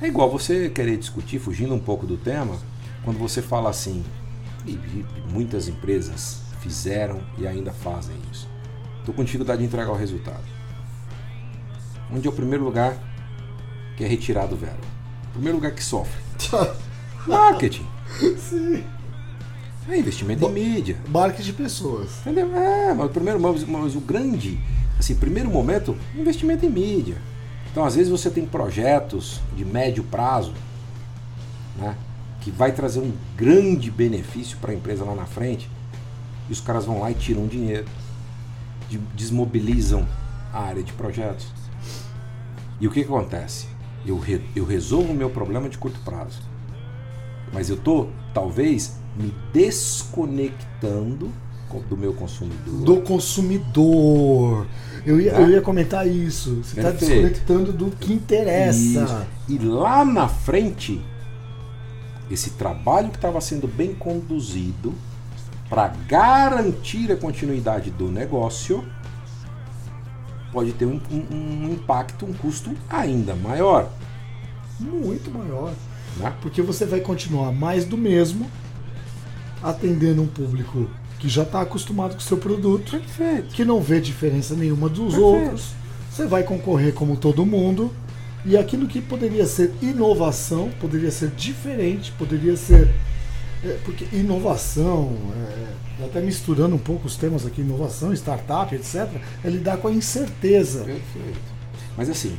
É 0.00 0.06
igual 0.06 0.30
você 0.30 0.68
querer 0.68 0.96
discutir, 0.96 1.38
fugindo 1.38 1.74
um 1.74 1.78
pouco 1.78 2.06
do 2.06 2.16
tema, 2.16 2.56
quando 3.04 3.18
você 3.18 3.42
fala 3.42 3.70
assim, 3.70 4.04
e 4.66 4.78
muitas 5.32 5.68
empresas 5.68 6.42
fizeram 6.60 7.20
e 7.36 7.46
ainda 7.46 7.72
fazem 7.72 8.16
isso. 8.30 8.48
Estou 9.00 9.14
com 9.14 9.24
dificuldade 9.24 9.60
de 9.60 9.66
entregar 9.66 9.90
o 9.90 9.96
resultado. 9.96 10.44
Onde 12.12 12.26
é 12.26 12.30
o 12.30 12.34
primeiro 12.34 12.64
lugar 12.64 12.96
que 13.96 14.04
é 14.04 14.06
retirado 14.06 14.54
o 14.54 14.58
verbo? 14.58 14.80
O 15.30 15.32
primeiro 15.32 15.56
lugar 15.56 15.72
que 15.72 15.82
sofre. 15.82 16.20
Marketing. 17.26 17.86
Sim. 18.38 18.84
É 19.88 19.98
investimento 19.98 20.44
em 20.44 20.52
mídia. 20.52 20.96
Marketing 21.08 21.44
de 21.44 21.52
pessoas. 21.54 22.20
Entendeu? 22.20 22.54
É, 22.54 22.92
mas 22.94 23.06
o 23.06 23.08
primeiro, 23.08 23.40
mas, 23.40 23.64
mas 23.64 23.96
o 23.96 24.00
grande, 24.00 24.60
assim, 24.98 25.14
primeiro 25.14 25.50
momento, 25.50 25.96
investimento 26.14 26.66
em 26.66 26.68
mídia. 26.68 27.16
Então, 27.70 27.84
às 27.84 27.94
vezes 27.94 28.10
você 28.10 28.30
tem 28.30 28.44
projetos 28.46 29.40
de 29.56 29.64
médio 29.64 30.02
prazo, 30.04 30.52
né, 31.76 31.96
que 32.40 32.50
vai 32.50 32.72
trazer 32.72 33.00
um 33.00 33.12
grande 33.36 33.90
benefício 33.90 34.56
para 34.58 34.72
a 34.72 34.74
empresa 34.74 35.04
lá 35.04 35.14
na 35.14 35.26
frente, 35.26 35.70
e 36.48 36.52
os 36.52 36.60
caras 36.60 36.84
vão 36.84 37.00
lá 37.00 37.10
e 37.10 37.14
tiram 37.14 37.46
dinheiro, 37.46 37.86
desmobilizam 39.14 40.06
a 40.52 40.60
área 40.60 40.82
de 40.82 40.92
projetos. 40.92 41.46
E 42.80 42.86
o 42.86 42.90
que, 42.90 43.04
que 43.04 43.12
acontece? 43.12 43.66
Eu, 44.06 44.18
re, 44.18 44.40
eu 44.56 44.64
resolvo 44.64 45.12
o 45.12 45.14
meu 45.14 45.28
problema 45.28 45.68
de 45.68 45.76
curto 45.76 46.00
prazo, 46.00 46.40
mas 47.52 47.68
eu 47.68 47.76
estou, 47.76 48.10
talvez, 48.32 48.96
me 49.16 49.34
desconectando 49.52 51.32
do 51.88 51.96
meu 51.96 52.14
consumidor. 52.14 52.84
Do 52.84 53.02
consumidor. 53.02 54.66
Eu 55.04 55.20
ia, 55.20 55.32
tá? 55.32 55.40
eu 55.40 55.50
ia 55.50 55.60
comentar 55.60 56.06
isso. 56.06 56.62
Você 56.62 56.80
está 56.80 56.90
desconectando 56.90 57.72
do 57.72 57.90
que 57.90 58.12
interessa. 58.12 58.76
Isso. 58.78 59.26
E 59.48 59.58
lá 59.58 60.04
na 60.04 60.28
frente, 60.28 61.00
esse 62.30 62.50
trabalho 62.50 63.08
que 63.10 63.16
estava 63.16 63.40
sendo 63.40 63.66
bem 63.66 63.94
conduzido 63.94 64.94
para 65.68 65.88
garantir 66.06 67.10
a 67.12 67.16
continuidade 67.16 67.90
do 67.90 68.08
negócio 68.08 68.84
pode 70.52 70.72
ter 70.72 70.86
um, 70.86 71.00
um, 71.10 71.66
um, 71.66 71.72
impacto, 71.72 72.24
um 72.24 72.32
custo 72.32 72.70
ainda 72.88 73.34
maior. 73.34 73.90
Muito 74.80 75.30
maior. 75.30 75.72
Né? 76.16 76.32
Porque 76.40 76.62
você 76.62 76.86
vai 76.86 77.00
continuar 77.00 77.52
mais 77.52 77.84
do 77.84 77.96
mesmo, 77.96 78.50
atendendo 79.62 80.22
um 80.22 80.26
público 80.26 80.88
que 81.18 81.28
já 81.28 81.42
está 81.42 81.60
acostumado 81.60 82.12
com 82.12 82.18
o 82.18 82.22
seu 82.22 82.36
produto, 82.36 82.92
Perfeito. 82.92 83.54
que 83.54 83.64
não 83.64 83.80
vê 83.80 84.00
diferença 84.00 84.54
nenhuma 84.54 84.88
dos 84.88 85.14
Perfeito. 85.14 85.24
outros. 85.24 85.72
Você 86.10 86.26
vai 86.26 86.42
concorrer 86.42 86.92
como 86.94 87.16
todo 87.16 87.44
mundo. 87.44 87.92
E 88.44 88.56
aquilo 88.56 88.86
que 88.86 89.00
poderia 89.00 89.44
ser 89.46 89.72
inovação, 89.82 90.70
poderia 90.80 91.10
ser 91.10 91.30
diferente, 91.30 92.12
poderia 92.12 92.56
ser. 92.56 92.88
É, 93.64 93.76
porque 93.84 94.06
inovação, 94.12 95.12
é, 95.98 96.04
até 96.04 96.20
misturando 96.20 96.76
um 96.76 96.78
pouco 96.78 97.08
os 97.08 97.16
temas 97.16 97.44
aqui, 97.44 97.60
inovação, 97.60 98.12
startup, 98.14 98.72
etc., 98.72 99.08
é 99.44 99.50
lidar 99.50 99.78
com 99.78 99.88
a 99.88 99.92
incerteza. 99.92 100.84
Perfeito. 100.84 101.40
Mas 101.96 102.08
assim, 102.08 102.36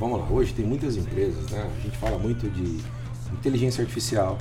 vamos 0.00 0.18
lá, 0.18 0.26
hoje 0.30 0.54
tem 0.54 0.64
muitas 0.64 0.96
empresas, 0.96 1.50
né? 1.50 1.70
A 1.78 1.82
gente 1.82 1.98
fala 1.98 2.18
muito 2.18 2.48
de 2.48 2.78
inteligência 3.34 3.82
artificial, 3.82 4.38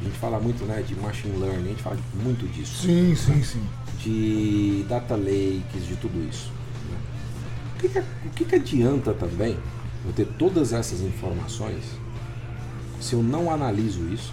a 0.00 0.04
gente 0.04 0.18
fala 0.18 0.38
muito 0.38 0.64
né, 0.64 0.82
de 0.82 0.94
machine 0.96 1.36
learning, 1.38 1.64
a 1.64 1.68
gente 1.68 1.82
fala 1.82 1.96
muito 2.22 2.46
disso. 2.52 2.82
Sim, 2.86 3.14
sim, 3.14 3.42
sim. 3.42 3.62
De 4.02 4.84
data 4.88 5.16
lakes, 5.16 5.86
de 5.86 5.96
tudo 5.96 6.22
isso. 6.28 6.50
né? 6.90 6.98
O, 7.74 7.78
que, 7.78 7.88
que, 7.88 7.98
o 7.98 8.30
que, 8.34 8.44
que 8.44 8.54
adianta 8.54 9.12
também 9.14 9.56
eu 10.04 10.12
ter 10.12 10.26
todas 10.38 10.72
essas 10.72 11.00
informações 11.00 11.84
se 13.00 13.14
eu 13.14 13.22
não 13.22 13.50
analiso 13.50 14.06
isso? 14.12 14.32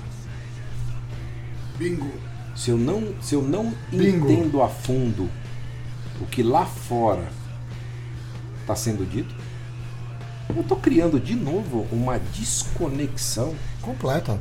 Bingo. 1.77 2.12
Se 2.55 2.69
eu 2.69 2.77
não, 2.77 3.13
se 3.21 3.33
eu 3.33 3.41
não 3.41 3.73
Bingo. 3.91 4.29
entendo 4.29 4.62
a 4.62 4.69
fundo 4.69 5.29
o 6.21 6.25
que 6.27 6.43
lá 6.43 6.65
fora 6.65 7.27
está 8.62 8.75
sendo 8.75 9.09
dito, 9.09 9.33
eu 10.55 10.62
estou 10.62 10.77
criando 10.77 11.19
de 11.19 11.36
novo 11.36 11.88
uma 11.91 12.19
desconexão 12.19 13.55
Completa. 13.81 14.39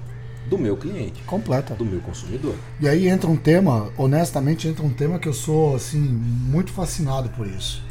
Do 0.48 0.58
meu 0.58 0.76
cliente, 0.76 1.22
Completa. 1.22 1.74
do 1.74 1.84
meu 1.84 2.00
consumidor. 2.00 2.56
E 2.80 2.88
aí 2.88 3.08
entra 3.08 3.30
um 3.30 3.36
tema, 3.36 3.90
honestamente, 3.96 4.68
entra 4.68 4.84
um 4.84 4.92
tema 4.92 5.18
que 5.18 5.28
eu 5.28 5.32
sou 5.32 5.76
assim 5.76 6.00
muito 6.00 6.72
fascinado 6.72 7.28
por 7.30 7.46
isso. 7.46 7.82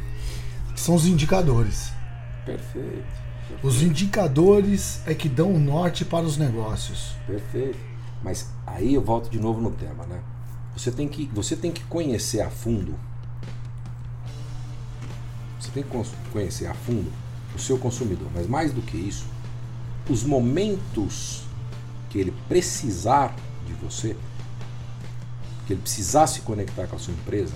São 0.76 0.96
os 0.96 1.06
indicadores. 1.06 1.92
Perfeito. 2.46 3.22
Os 3.64 3.82
indicadores 3.82 5.02
é 5.06 5.14
que 5.14 5.30
dão 5.30 5.54
o 5.54 5.60
norte 5.60 6.06
para 6.06 6.26
os 6.26 6.38
negócios. 6.38 7.16
Perfeito. 7.28 7.78
Mas 8.24 8.50
aí 8.66 8.94
eu 8.94 9.02
volto 9.02 9.30
de 9.30 9.40
novo 9.40 9.62
no 9.62 9.72
tema, 9.72 10.06
né? 10.06 10.20
Você 10.76 10.92
tem 10.92 11.08
que, 11.08 11.30
você 11.34 11.56
tem 11.56 11.72
que 11.72 11.84
conhecer 11.84 12.42
a 12.42 12.50
fundo. 12.50 12.96
Você 15.60 15.70
tem 15.72 15.84
que 15.84 15.90
conhecer 16.32 16.68
a 16.68 16.74
fundo 16.74 17.12
o 17.56 17.60
seu 17.60 17.78
consumidor. 17.78 18.28
Mas 18.34 18.48
mais 18.48 18.74
do 18.74 18.82
que 18.82 18.98
isso, 18.98 19.26
os 20.10 20.24
momentos 20.24 21.44
que 22.12 22.19
ele 22.19 22.34
precisar 22.47 23.34
de 23.65 23.74
você, 23.74 24.15
que 25.65 25.74
ele 25.74 25.82
precisar 25.82 26.28
se 26.28 26.41
conectar 26.41 26.86
com 26.86 26.97
a 26.97 27.00
sua 27.00 27.13
empresa, 27.13 27.54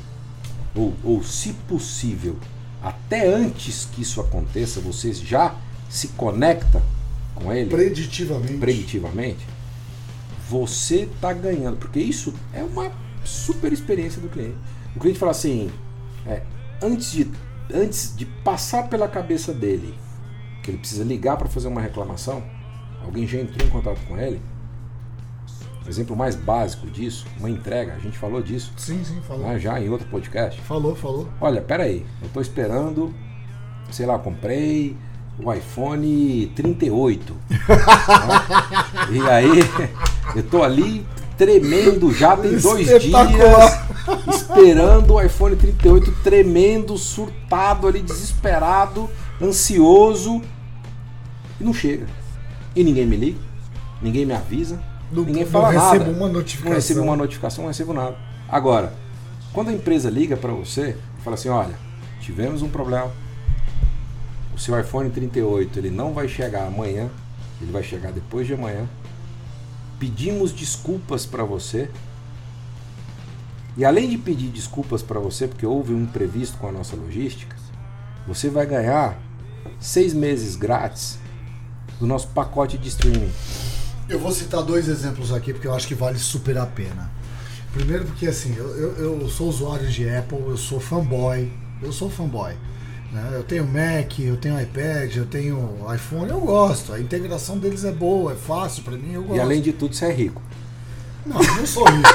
ou, 0.74 0.94
ou 1.04 1.22
se 1.24 1.54
possível, 1.68 2.38
até 2.82 3.28
antes 3.28 3.86
que 3.92 4.02
isso 4.02 4.22
aconteça, 4.22 4.80
você 4.80 5.14
já 5.14 5.56
se 5.90 6.08
conecta 6.10 6.82
com 7.36 7.52
ele 7.52 7.70
Preditivamente. 7.70 8.58
preditivamente, 8.58 9.46
você 10.50 11.02
está 11.02 11.34
ganhando, 11.34 11.78
porque 11.78 12.00
isso 12.00 12.34
é 12.54 12.64
uma 12.64 12.92
super 13.26 13.74
experiência 13.74 14.22
do 14.22 14.30
cliente. 14.30 14.56
O 14.96 15.00
cliente 15.00 15.20
fala 15.20 15.32
assim, 15.32 15.70
é, 16.26 16.44
antes, 16.82 17.12
de, 17.12 17.30
antes 17.74 18.16
de 18.16 18.26
passar 18.26 18.88
pela 18.88 19.08
cabeça 19.08 19.54
dele 19.54 19.94
que 20.64 20.72
ele 20.72 20.78
precisa 20.78 21.04
ligar 21.04 21.38
para 21.38 21.48
fazer 21.48 21.68
uma 21.68 21.82
reclamação, 21.82 22.44
alguém 23.06 23.28
já 23.28 23.40
entrou 23.40 23.68
em 23.68 23.72
contato 23.72 24.00
com 24.08 24.18
ele. 24.18 24.42
O 25.86 25.90
exemplo 25.90 26.16
mais 26.16 26.36
básico 26.36 26.88
disso, 26.88 27.28
uma 27.40 27.50
entrega, 27.50 27.94
a 27.94 28.00
gente 28.00 28.18
falou 28.18 28.42
disso 28.42 28.74
Sim, 28.76 29.04
sim, 29.04 29.22
falou. 29.28 29.48
né, 29.48 29.60
já 29.60 29.80
em 29.80 29.88
outro 29.88 30.08
podcast. 30.08 30.60
Falou, 30.62 30.96
falou. 30.96 31.30
Olha, 31.40 31.62
peraí, 31.62 32.04
eu 32.24 32.30
tô 32.30 32.42
esperando, 32.42 33.14
sei 33.92 34.08
lá, 34.08 34.18
comprei 34.18 34.98
o 35.38 35.54
iPhone 35.54 36.48
38. 36.56 37.36
né? 37.50 37.68
E 39.12 39.30
aí, 39.30 39.60
eu 40.36 40.42
tô 40.44 40.64
ali 40.64 41.06
tremendo 41.38 42.12
já 42.14 42.36
tem 42.36 42.58
dois 42.58 42.88
dias, 42.88 43.80
esperando 44.34 45.14
o 45.14 45.22
iPhone 45.22 45.56
38, 45.56 46.12
tremendo, 46.24 46.98
surtado 46.98 47.88
ali, 47.88 48.02
desesperado, 48.02 49.08
ansioso, 49.42 50.42
e 51.60 51.64
não 51.64 51.74
chega. 51.74 52.08
E 52.76 52.84
ninguém 52.84 53.06
me 53.06 53.16
liga, 53.16 53.40
ninguém 54.02 54.26
me 54.26 54.34
avisa, 54.34 54.82
Não, 55.12 55.24
ninguém 55.24 55.44
não 55.44 55.52
fala 55.52 55.72
recebo 55.72 56.06
nada. 56.06 56.18
uma 56.18 56.28
notificação. 56.28 56.70
Não 56.70 56.76
recebo 56.76 57.02
uma 57.02 57.16
notificação, 57.16 57.62
não 57.64 57.70
recebo 57.70 57.94
nada. 57.94 58.18
Agora, 58.50 58.94
quando 59.54 59.70
a 59.70 59.74
empresa 59.74 60.10
liga 60.10 60.36
para 60.36 60.52
você 60.52 60.98
e 61.18 61.22
fala 61.22 61.36
assim, 61.36 61.50
olha, 61.50 61.76
tivemos 62.20 62.62
um 62.62 62.70
problema, 62.70 63.12
o 64.54 64.60
seu 64.60 64.78
iPhone 64.80 65.10
38 65.10 65.80
ele 65.80 65.90
não 65.90 66.14
vai 66.14 66.28
chegar 66.28 66.68
amanhã, 66.68 67.10
ele 67.62 67.72
vai 67.72 67.84
chegar 67.84 68.12
depois 68.12 68.46
de 68.46 68.54
amanhã. 68.54 68.86
Pedimos 69.98 70.52
desculpas 70.52 71.26
para 71.26 71.44
você. 71.44 71.90
E 73.78 73.84
além 73.86 74.10
de 74.10 74.18
pedir 74.18 74.50
desculpas 74.50 75.02
para 75.02 75.20
você, 75.20 75.48
porque 75.48 75.66
houve 75.66 75.94
um 75.94 76.04
imprevisto 76.04 76.58
com 76.58 76.68
a 76.68 76.72
nossa 76.72 76.96
logística, 76.96 77.56
você 78.28 78.50
vai 78.50 78.66
ganhar 78.66 79.18
seis 79.80 80.14
meses 80.14 80.56
grátis 80.56 81.20
do 82.00 82.06
nosso 82.08 82.28
pacote 82.30 82.78
de 82.78 82.88
streaming. 82.90 83.32
Eu 84.08 84.20
vou 84.20 84.32
citar 84.32 84.62
dois 84.64 84.88
exemplos 84.88 85.34
aqui 85.34 85.52
porque 85.54 85.68
eu 85.68 85.74
acho 85.74 85.88
que 85.88 85.96
vale 85.96 86.20
super 86.20 86.58
a 86.58 86.66
pena. 86.66 87.10
Primeiro 87.74 88.06
porque 88.06 88.28
assim, 88.28 88.56
eu, 88.56 88.68
eu, 88.98 89.20
eu 89.22 89.30
sou 89.30 89.50
usuário 89.50 89.88
de 89.88 90.08
Apple, 90.10 90.40
eu 90.48 90.58
sou 90.58 90.80
fanboy, 90.80 91.52
eu 91.82 91.92
sou 91.92 92.10
fanboy. 92.10 92.54
né? 93.12 93.32
Eu 93.34 93.44
tenho 93.44 93.66
Mac, 93.66 94.20
eu 94.20 94.38
tenho 94.38 94.60
iPad, 94.62 95.16
eu 95.16 95.26
tenho 95.26 95.78
iPhone, 95.94 96.30
eu 96.30 96.40
gosto. 96.40 96.94
A 96.94 97.00
integração 97.00 97.58
deles 97.58 97.84
é 97.84 97.92
boa, 97.92 98.34
é 98.34 98.36
fácil 98.36 98.84
pra 98.84 98.96
mim, 98.98 99.14
eu 99.14 99.24
gosto. 99.24 99.38
E 99.38 99.40
além 99.42 99.62
de 99.62 99.74
tudo, 99.74 99.96
você 99.96 100.06
é 100.06 100.14
rico. 100.14 100.42
Não, 101.26 101.42
eu 101.42 101.56
não 101.56 101.66
sou 101.66 101.84
rico, 101.86 102.08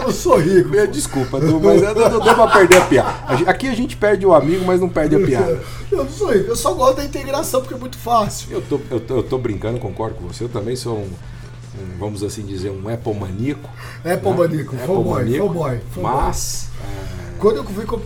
Eu 0.00 0.06
não 0.06 0.12
sou 0.12 0.38
rico. 0.38 0.74
É, 0.76 0.86
Desculpa, 0.86 1.40
Du, 1.40 1.60
mas 1.60 1.80
não, 1.82 1.94
não 2.10 2.20
deu 2.20 2.34
pra 2.34 2.46
perder 2.48 2.78
a 2.78 2.84
piada. 2.86 3.10
Aqui 3.46 3.68
a 3.68 3.74
gente 3.74 3.96
perde 3.96 4.24
o 4.26 4.32
amigo, 4.34 4.64
mas 4.66 4.80
não 4.80 4.88
perde 4.88 5.16
a 5.16 5.20
piada. 5.20 5.60
Eu 5.90 6.04
não 6.04 6.10
sou 6.10 6.32
rico, 6.32 6.50
eu 6.50 6.54
só 6.56 6.72
gosto 6.72 6.98
da 6.98 7.04
integração 7.04 7.60
porque 7.60 7.74
é 7.74 7.76
muito 7.76 7.98
fácil. 7.98 8.46
Eu 8.52 8.62
tô, 8.62 8.80
eu 8.92 9.00
tô, 9.00 9.16
eu 9.16 9.22
tô 9.24 9.36
brincando, 9.38 9.80
concordo 9.80 10.14
com 10.14 10.28
você. 10.28 10.44
Eu 10.44 10.48
também 10.48 10.76
sou 10.76 10.98
um, 10.98 11.00
um, 11.02 11.98
vamos 11.98 12.22
assim 12.22 12.42
dizer, 12.42 12.70
um 12.70 12.88
Apple 12.88 13.12
maníaco. 13.12 13.68
Apple 14.04 14.30
né? 14.30 14.36
maníaco, 14.36 14.76
fanboy, 14.76 15.36
fanboy. 15.38 15.80
Mas, 15.96 16.68
é, 16.80 17.38
Quando 17.40 17.56
eu 17.56 17.64
fui 17.64 17.84
comp- 17.84 18.04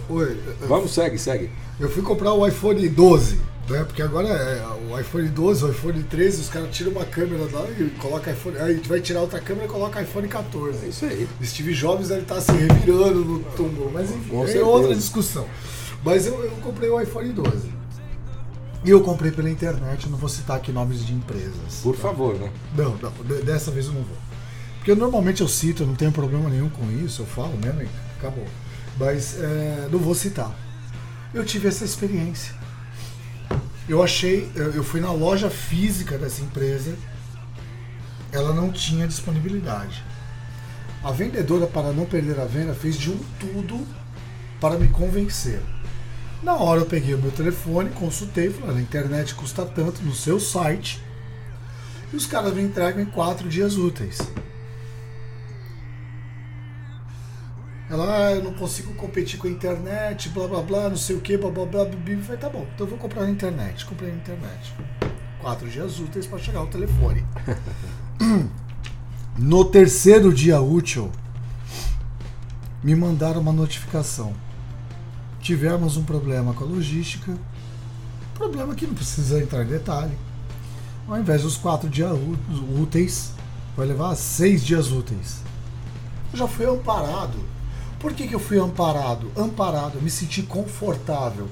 vamos, 0.67 0.95
segue, 0.95 1.19
segue. 1.19 1.51
Eu 1.79 1.91
fui 1.91 2.03
comprar 2.03 2.33
o 2.33 2.47
iPhone 2.47 2.89
12, 2.89 3.39
né? 3.69 3.85
Porque 3.85 4.03
agora 4.03 4.29
é 4.29 4.67
o 4.91 4.99
iPhone 4.99 5.29
12, 5.29 5.65
o 5.65 5.71
iPhone 5.71 6.03
13, 6.03 6.41
os 6.43 6.49
caras 6.49 6.75
tiram 6.75 6.93
uma 6.93 7.05
câmera 7.05 7.45
lá 7.53 7.67
e 7.71 7.91
coloca 7.99 8.31
iPhone. 8.31 8.59
Aí 8.59 8.75
vai 8.87 9.01
tirar 9.01 9.21
outra 9.21 9.41
câmera 9.41 9.67
e 9.67 9.69
coloca 9.69 10.01
iPhone 10.03 10.27
É 10.27 10.31
14. 10.31 10.89
isso 10.89 11.05
aí. 11.05 11.29
Steve 11.43 11.73
Jobs 11.75 12.09
deve 12.09 12.23
estar 12.23 12.41
se 12.41 12.53
revirando 12.53 13.25
no 13.25 13.41
túmulo, 13.57 13.91
mas 13.93 14.11
enfim, 14.11 14.29
Com 14.31 14.43
é 14.45 14.47
certeza. 14.47 14.67
outra 14.67 14.95
discussão. 14.95 15.47
Mas 16.05 16.27
eu, 16.27 16.35
eu 16.45 16.51
comprei 16.63 16.89
o 16.91 17.01
iPhone 17.01 17.33
12. 17.33 17.73
E 18.85 18.91
eu 18.91 19.01
comprei 19.01 19.31
pela 19.33 19.49
internet, 19.49 20.11
não 20.11 20.19
vou 20.19 20.29
citar 20.29 20.59
aqui 20.59 20.71
nomes 20.71 21.07
de 21.07 21.15
empresas. 21.15 21.81
Por 21.83 21.97
favor, 21.97 22.35
né? 22.39 22.51
Não, 22.77 22.95
não, 22.99 23.11
de- 23.25 23.43
dessa 23.43 23.71
vez 23.71 23.87
eu 23.87 23.93
não 23.95 24.03
vou. 24.03 24.17
Porque 24.77 24.95
normalmente 24.95 25.41
eu 25.41 25.49
cito, 25.49 25.85
eu 25.85 25.87
não 25.87 25.95
tenho 25.95 26.13
problema 26.13 26.51
nenhum 26.51 26.69
com 26.69 26.91
isso, 27.03 27.23
eu 27.23 27.27
falo 27.27 27.57
mesmo 27.57 27.81
e 27.81 27.89
acabou. 28.19 28.45
Mas 29.01 29.41
é, 29.41 29.89
não 29.91 29.99
vou 29.99 30.15
citar. 30.15 30.55
Eu 31.33 31.43
tive 31.47 31.67
essa 31.69 31.83
experiência. 31.87 32.55
Eu 33.87 34.03
achei, 34.03 34.51
eu 34.55 34.83
fui 34.83 35.01
na 35.01 35.13
loja 35.13 35.51
física 35.51 36.17
dessa 36.17 36.43
empresa, 36.43 36.97
ela 38.33 38.55
não 38.55 38.73
tinha 38.73 39.07
disponibilidade. 39.07 40.03
A 41.03 41.11
vendedora, 41.11 41.67
para 41.67 41.93
não 41.93 42.07
perder 42.07 42.41
a 42.41 42.47
venda, 42.47 42.75
fez 42.75 42.97
de 42.97 43.11
um 43.11 43.19
tudo 43.39 43.87
para 44.59 44.79
me 44.79 44.89
convencer. 44.89 45.61
Na 46.43 46.55
hora 46.57 46.81
eu 46.81 46.87
peguei 46.87 47.15
o 47.15 47.19
meu 47.19 47.31
telefone, 47.31 47.91
consultei, 47.91 48.51
falei, 48.51 48.79
a 48.79 48.81
internet 48.81 49.35
custa 49.35 49.67
tanto 49.67 50.03
no 50.03 50.15
seu 50.15 50.41
site, 50.41 51.03
e 52.11 52.17
os 52.17 52.27
caras 52.27 52.55
me 52.55 52.63
entregam 52.63 53.03
em 53.03 53.07
quatro 53.07 53.49
dias 53.49 53.77
úteis. 53.77 54.19
Ela, 57.95 58.27
ah, 58.27 58.33
eu 58.33 58.43
não 58.43 58.53
consigo 58.53 58.93
competir 58.95 59.39
com 59.39 59.47
a 59.47 59.51
internet, 59.51 60.29
blá 60.31 60.49
blá 60.49 60.61
blá, 60.61 60.89
não 60.89 60.97
sei 60.97 61.15
o 61.15 61.21
que, 61.21 61.37
blá 61.37 61.49
blá 61.49 61.65
blá, 61.65 61.85
bibi. 61.85 62.21
Falei, 62.23 62.41
tá 62.41 62.49
bom, 62.51 62.67
então 62.75 62.87
eu 62.87 62.91
vou 62.91 62.99
comprar 62.99 63.23
na 63.23 63.31
internet. 63.31 63.87
Comprei 63.87 64.11
na 64.11 64.17
internet. 64.17 64.75
Quatro 65.41 65.69
dias 65.69 66.01
úteis 66.01 66.27
para 66.27 66.41
chegar 66.41 66.63
o 66.63 66.67
telefone. 66.67 67.25
No 69.37 69.65
terceiro 69.65 70.33
dia 70.33 70.61
útil, 70.61 71.11
me 72.85 72.95
mandaram 72.95 73.41
uma 73.41 73.53
notificação. 73.53 74.33
Tivemos 75.41 75.97
um 75.97 76.05
problema 76.05 76.55
com 76.55 76.63
a 76.63 76.67
logística. 76.69 77.37
Problema 78.35 78.77
que 78.77 78.87
não 78.87 78.95
precisa 78.95 79.43
entrar 79.43 79.65
em 79.65 79.69
detalhe. 79.69 80.17
Ao 81.09 81.19
invés 81.19 81.43
dos 81.43 81.57
quatro 81.57 81.89
dias 81.89 82.17
úteis, 82.81 83.33
vai 83.77 83.89
levar 83.89 84.15
seis 84.15 84.65
dias 84.65 84.93
úteis. 84.93 85.43
Eu 86.33 86.39
já 86.39 86.47
fui 86.47 86.65
amparado. 86.65 87.54
Por 88.05 88.13
que, 88.13 88.29
que 88.29 88.35
eu 88.35 88.39
fui 88.39 88.59
amparado? 88.59 89.33
Amparado, 89.35 89.99
me 89.99 90.11
senti 90.11 90.43
confortável. 90.43 91.49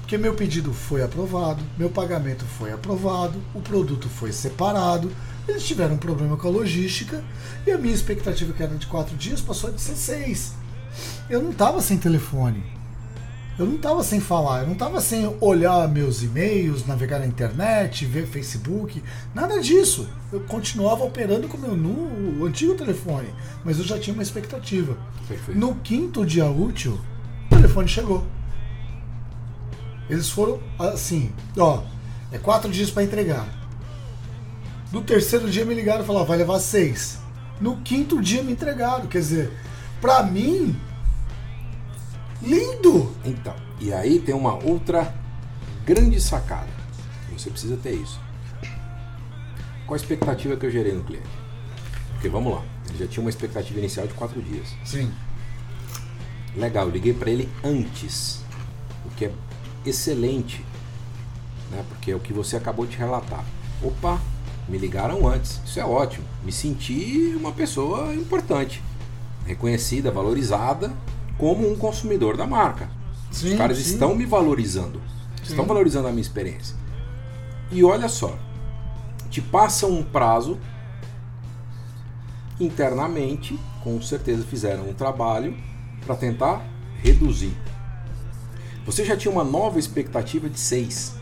Porque 0.00 0.18
meu 0.18 0.34
pedido 0.34 0.70
foi 0.74 1.02
aprovado, 1.02 1.64
meu 1.78 1.88
pagamento 1.88 2.44
foi 2.44 2.70
aprovado, 2.70 3.42
o 3.54 3.62
produto 3.62 4.06
foi 4.06 4.30
separado, 4.30 5.10
eles 5.48 5.66
tiveram 5.66 5.94
um 5.94 5.98
problema 5.98 6.36
com 6.36 6.46
a 6.46 6.50
logística 6.50 7.24
e 7.66 7.70
a 7.70 7.78
minha 7.78 7.94
expectativa, 7.94 8.52
que 8.52 8.62
era 8.62 8.74
de 8.74 8.86
quatro 8.86 9.16
dias, 9.16 9.40
passou 9.40 9.70
a 9.70 9.78
ser 9.78 9.96
seis. 9.96 10.52
Eu 11.30 11.42
não 11.42 11.52
estava 11.52 11.80
sem 11.80 11.96
telefone. 11.96 12.62
Eu 13.58 13.66
não 13.66 13.74
estava 13.74 14.04
sem 14.04 14.20
falar, 14.20 14.60
eu 14.60 14.66
não 14.66 14.74
estava 14.74 15.00
sem 15.00 15.36
olhar 15.40 15.88
meus 15.88 16.22
e-mails, 16.22 16.86
navegar 16.86 17.18
na 17.18 17.26
internet, 17.26 18.06
ver 18.06 18.24
Facebook, 18.26 19.02
nada 19.34 19.60
disso. 19.60 20.08
Eu 20.32 20.40
continuava 20.40 21.02
operando 21.02 21.48
com 21.48 21.56
o 21.56 21.60
meu 21.60 21.76
no, 21.76 22.40
o 22.40 22.46
antigo 22.46 22.74
telefone, 22.74 23.28
mas 23.64 23.78
eu 23.78 23.84
já 23.84 23.98
tinha 23.98 24.14
uma 24.14 24.22
expectativa. 24.22 24.96
Perfeito. 25.26 25.58
No 25.58 25.74
quinto 25.74 26.24
dia 26.24 26.46
útil, 26.46 27.00
o 27.46 27.56
telefone 27.56 27.88
chegou. 27.88 28.24
Eles 30.08 30.30
foram 30.30 30.60
assim, 30.78 31.32
ó, 31.58 31.82
é 32.30 32.38
quatro 32.38 32.70
dias 32.70 32.90
para 32.90 33.02
entregar. 33.02 33.46
No 34.92 35.02
terceiro 35.02 35.50
dia 35.50 35.64
me 35.64 35.74
ligaram 35.74 36.04
e 36.04 36.06
falaram, 36.06 36.26
vai 36.26 36.38
levar 36.38 36.60
seis. 36.60 37.18
No 37.60 37.78
quinto 37.78 38.22
dia 38.22 38.42
me 38.42 38.52
entregaram, 38.52 39.08
quer 39.08 39.18
dizer, 39.18 39.52
para 40.00 40.22
mim, 40.22 40.76
lindo. 42.42 43.12
Então, 43.24 43.54
e 43.80 43.92
aí 43.92 44.18
tem 44.18 44.34
uma 44.34 44.54
outra 44.64 45.14
grande 45.84 46.20
sacada. 46.20 46.68
Você 47.32 47.50
precisa 47.50 47.76
ter 47.76 47.92
isso. 47.92 48.20
Qual 49.86 49.94
a 49.94 49.96
expectativa 49.96 50.56
que 50.56 50.66
eu 50.66 50.70
gerei 50.70 50.92
no 50.92 51.04
cliente? 51.04 51.28
Porque 52.12 52.28
vamos 52.28 52.52
lá, 52.52 52.64
ele 52.88 52.98
já 52.98 53.06
tinha 53.06 53.22
uma 53.22 53.30
expectativa 53.30 53.78
inicial 53.78 54.06
de 54.06 54.14
quatro 54.14 54.42
dias. 54.42 54.74
Sim. 54.84 55.12
Legal, 56.56 56.86
eu 56.86 56.92
liguei 56.92 57.14
para 57.14 57.30
ele 57.30 57.48
antes, 57.62 58.40
o 59.06 59.10
que 59.10 59.26
é 59.26 59.32
excelente, 59.86 60.64
né? 61.70 61.84
Porque 61.88 62.10
é 62.10 62.16
o 62.16 62.20
que 62.20 62.32
você 62.32 62.56
acabou 62.56 62.86
de 62.86 62.96
relatar. 62.96 63.44
Opa, 63.82 64.20
me 64.68 64.76
ligaram 64.76 65.28
antes, 65.28 65.60
isso 65.64 65.78
é 65.78 65.84
ótimo. 65.84 66.26
Me 66.44 66.50
senti 66.50 67.34
uma 67.36 67.52
pessoa 67.52 68.12
importante, 68.14 68.82
reconhecida, 69.46 70.10
valorizada 70.10 70.92
como 71.38 71.70
um 71.70 71.76
consumidor 71.76 72.36
da 72.36 72.46
marca. 72.46 72.90
Sim, 73.30 73.52
Os 73.52 73.54
caras 73.56 73.78
sim. 73.78 73.92
estão 73.92 74.14
me 74.14 74.26
valorizando, 74.26 75.00
estão 75.42 75.64
Sim. 75.64 75.68
valorizando 75.68 76.08
a 76.08 76.10
minha 76.10 76.22
experiência. 76.22 76.76
E 77.70 77.84
olha 77.84 78.08
só, 78.08 78.36
te 79.30 79.40
passam 79.40 79.90
um 79.90 80.02
prazo 80.02 80.58
internamente, 82.58 83.58
com 83.84 84.00
certeza 84.02 84.44
fizeram 84.44 84.88
um 84.88 84.94
trabalho 84.94 85.56
para 86.04 86.16
tentar 86.16 86.62
reduzir. 87.02 87.56
Você 88.84 89.04
já 89.04 89.16
tinha 89.16 89.30
uma 89.30 89.44
nova 89.44 89.78
expectativa 89.78 90.48
de 90.48 90.58
6. 90.58 91.17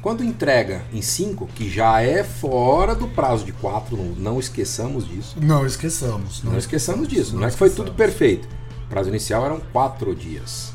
Quando 0.00 0.22
entrega 0.22 0.82
em 0.92 1.02
5, 1.02 1.48
que 1.48 1.68
já 1.68 2.00
é 2.00 2.22
fora 2.22 2.94
do 2.94 3.08
prazo 3.08 3.44
de 3.44 3.52
4, 3.52 3.96
não, 3.96 4.04
não 4.14 4.40
esqueçamos 4.40 5.08
disso. 5.08 5.36
Não 5.40 5.66
esqueçamos. 5.66 6.42
Não 6.44 6.56
esqueçamos 6.56 7.08
disso. 7.08 7.32
Não, 7.32 7.40
não 7.40 7.48
é 7.48 7.50
que 7.50 7.56
foi 7.56 7.68
tudo 7.68 7.92
perfeito. 7.92 8.48
O 8.86 8.88
prazo 8.88 9.08
inicial 9.08 9.44
eram 9.44 9.60
4 9.72 10.14
dias. 10.14 10.72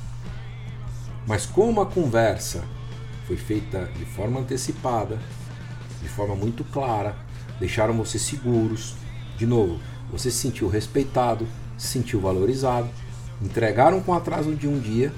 Mas 1.25 1.45
como 1.45 1.79
a 1.79 1.85
conversa 1.85 2.65
foi 3.25 3.37
feita 3.37 3.89
de 3.97 4.03
forma 4.03 4.41
antecipada, 4.41 5.17
de 6.01 6.09
forma 6.09 6.35
muito 6.35 6.65
clara, 6.65 7.15
deixaram 7.59 7.93
você 7.93 8.19
seguros. 8.19 8.95
De 9.37 9.45
novo, 9.45 9.79
você 10.11 10.29
se 10.29 10.37
sentiu 10.37 10.67
respeitado, 10.67 11.47
se 11.77 11.87
sentiu 11.87 12.19
valorizado, 12.19 12.89
entregaram 13.41 14.01
com 14.01 14.13
atraso 14.13 14.53
de 14.53 14.67
um 14.67 14.77
dia, 14.77 15.13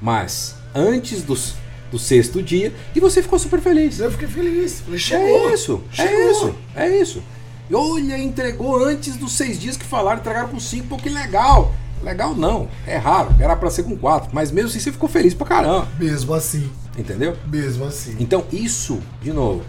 mas 0.00 0.56
antes 0.74 1.22
dos, 1.22 1.54
do 1.90 1.98
sexto 1.98 2.42
dia, 2.42 2.72
e 2.94 3.00
você 3.00 3.22
ficou 3.22 3.38
super 3.38 3.60
feliz. 3.60 4.00
Eu 4.00 4.10
fiquei 4.10 4.28
feliz. 4.28 4.82
É 4.92 4.98
chegou. 4.98 5.52
isso, 5.52 5.82
é 5.92 5.94
Chegou. 5.96 6.30
isso, 6.30 6.54
é 6.74 6.88
isso. 7.00 7.22
E 7.68 7.74
olha, 7.74 8.18
entregou 8.18 8.82
antes 8.84 9.16
dos 9.16 9.32
seis 9.32 9.58
dias 9.58 9.76
que 9.76 9.84
falaram, 9.84 10.20
entregaram 10.20 10.48
com 10.48 10.60
cinco, 10.60 10.88
pô, 10.88 10.96
que 10.96 11.08
legal. 11.08 11.74
Legal 12.02 12.34
não, 12.34 12.68
é 12.86 12.96
raro, 12.96 13.34
era 13.40 13.56
pra 13.56 13.70
ser 13.70 13.82
com 13.82 13.96
quatro, 13.96 14.28
mas 14.32 14.50
mesmo 14.50 14.68
assim 14.68 14.78
você 14.78 14.92
ficou 14.92 15.08
feliz 15.08 15.32
pra 15.32 15.46
caramba, 15.46 15.88
Mesmo 15.98 16.34
assim. 16.34 16.70
entendeu? 16.96 17.34
Mesmo 17.46 17.86
assim. 17.86 18.14
Então 18.20 18.44
isso, 18.52 19.00
de 19.22 19.32
novo, 19.32 19.62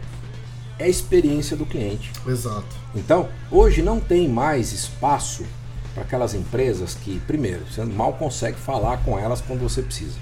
é 0.77 0.84
a 0.84 0.89
experiência 0.89 1.56
do 1.56 1.65
cliente. 1.65 2.12
Exato. 2.27 2.67
Então, 2.93 3.30
hoje 3.49 3.82
não 3.82 3.99
tem 3.99 4.27
mais 4.27 4.73
espaço 4.73 5.45
para 5.93 6.03
aquelas 6.03 6.34
empresas 6.36 6.93
que, 6.95 7.17
primeiro, 7.25 7.62
você 7.71 7.84
mal 7.86 8.13
consegue 8.13 8.58
falar 8.58 8.97
com 8.97 9.17
elas 9.17 9.41
quando 9.41 9.62
você 9.62 9.82
precisa. 9.82 10.19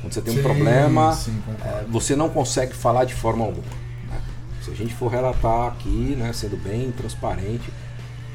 Quando 0.00 0.12
você 0.12 0.20
tem 0.22 0.32
um 0.32 0.36
Sim, 0.36 0.42
problema, 0.42 1.12
sim, 1.12 1.42
é, 1.64 1.84
você 1.88 2.14
não 2.14 2.28
consegue 2.28 2.72
falar 2.74 3.04
de 3.04 3.14
forma 3.14 3.44
alguma. 3.44 3.66
né? 4.08 4.20
Se 4.62 4.70
a 4.70 4.74
gente 4.74 4.94
for 4.94 5.08
relatar 5.08 5.68
aqui, 5.68 6.14
né, 6.16 6.32
sendo 6.32 6.56
bem 6.56 6.90
transparente, 6.92 7.72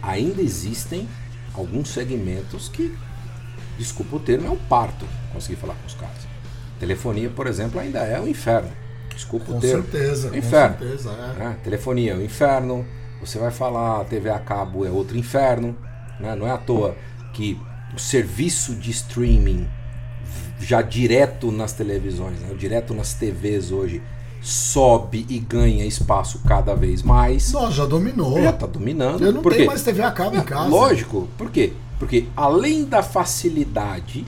ainda 0.02 0.42
existem 0.42 1.08
alguns 1.54 1.90
segmentos 1.90 2.68
que, 2.68 2.94
desculpa 3.78 4.18
o 4.18 4.20
termo, 4.20 4.48
é 4.48 4.50
um 4.50 4.58
parto 4.58 5.06
conseguir 5.32 5.56
falar 5.56 5.76
com 5.76 5.88
os 5.88 5.94
caras. 5.94 6.28
Telefonia, 6.80 7.30
por 7.30 7.48
exemplo, 7.48 7.80
ainda 7.80 8.00
é 8.00 8.20
um 8.20 8.28
inferno. 8.28 8.72
Desculpa 9.16 9.46
Com 9.46 9.58
o 9.58 9.62
termo. 9.62 9.84
certeza. 9.84 10.30
Com 10.30 10.36
Inferno. 10.36 10.78
certeza, 10.80 11.12
é. 11.12 11.40
né? 11.40 11.58
Telefonia 11.64 12.14
é 12.14 12.16
um 12.16 12.22
inferno. 12.22 12.86
Você 13.22 13.38
vai 13.38 13.52
falar 13.52 14.04
TV 14.06 14.30
a 14.30 14.40
cabo 14.40 14.86
é 14.86 14.90
outro 14.90 15.16
inferno. 15.18 15.78
né? 16.20 16.36
Não 16.36 16.48
é 16.48 16.52
à 16.52 16.58
toa 16.58 16.96
que 17.32 17.58
o 17.96 18.00
serviço 18.00 18.74
de 18.76 18.90
streaming 18.92 19.70
já 20.64 20.82
direto 20.82 21.52
nas 21.52 21.74
televisões, 21.74 22.40
né? 22.40 22.54
direto 22.58 22.94
nas 22.94 23.14
TVs 23.14 23.72
hoje, 23.72 24.02
sobe 24.42 25.26
e 25.30 25.40
ganha 25.40 25.86
espaço 25.86 26.40
cada 26.48 26.76
vez 26.76 27.02
mais. 27.02 27.52
Nossa, 27.52 27.72
já 27.72 27.86
dominou. 27.86 28.42
Já 28.42 28.50
está 28.50 28.66
dominando. 28.68 29.24
Eu 29.24 29.32
não 29.34 29.42
Por 29.42 29.52
tenho 29.54 29.64
quê? 29.64 29.68
mais 29.68 29.84
TV 29.84 30.02
a 30.02 30.12
cabo 30.12 30.38
em 30.38 30.44
casa. 30.44 30.70
Lógico. 30.70 31.28
Por 31.38 31.50
quê? 31.50 31.74
Porque 32.00 32.26
além 32.36 32.84
da 32.86 33.02
facilidade 33.02 34.26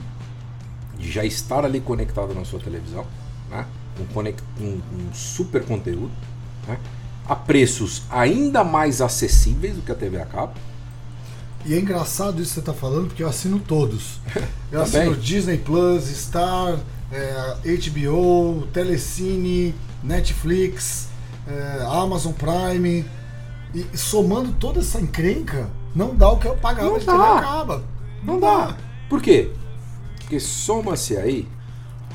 de 0.98 1.10
já 1.10 1.24
estar 1.24 1.64
ali 1.64 1.80
conectado 1.80 2.34
na 2.34 2.44
sua 2.44 2.58
televisão, 2.60 3.04
né? 3.50 3.66
um, 3.98 4.64
um- 4.64 4.80
um 4.92 5.14
super 5.14 5.62
conteúdo, 5.64 6.10
né? 6.66 6.78
a 7.28 7.34
preços 7.36 8.02
ainda 8.10 8.62
mais 8.64 9.00
acessíveis 9.02 9.74
do 9.76 9.82
que 9.82 9.92
a 9.92 9.94
TV 9.94 10.20
a 10.20 10.24
cabo. 10.26 10.52
E 11.66 11.74
é 11.74 11.78
engraçado 11.80 12.40
isso 12.40 12.50
que 12.50 12.54
você 12.54 12.60
está 12.60 12.72
falando, 12.72 13.08
porque 13.08 13.22
eu 13.22 13.28
assino 13.28 13.58
todos. 13.58 14.20
Eu 14.70 14.84
Também. 14.84 15.00
assino 15.02 15.16
Disney 15.16 15.58
Plus, 15.58 16.04
Star, 16.04 16.78
é, 17.10 17.56
HBO, 17.90 18.66
Telecine, 18.72 19.74
Netflix, 20.02 21.08
é, 21.46 21.84
Amazon 21.88 22.32
Prime. 22.32 23.04
E 23.74 23.86
e 23.92 23.98
somando 23.98 24.52
toda 24.52 24.80
essa 24.80 25.00
encrenca, 25.00 25.68
não 25.94 26.14
dá 26.14 26.30
o 26.30 26.38
que 26.38 26.46
eu 26.48 26.56
pagava 26.56 26.88
Não 26.88 26.98
de 26.98 27.04
dá. 27.04 27.12
TV 27.12 27.24
a 27.24 27.40
cabo. 27.42 27.82
Não 28.22 28.40
dá. 28.40 28.76
Por 29.08 29.20
quê? 29.20 29.52
Porque 30.18 30.40
soma-se 30.40 31.16
aí, 31.16 31.46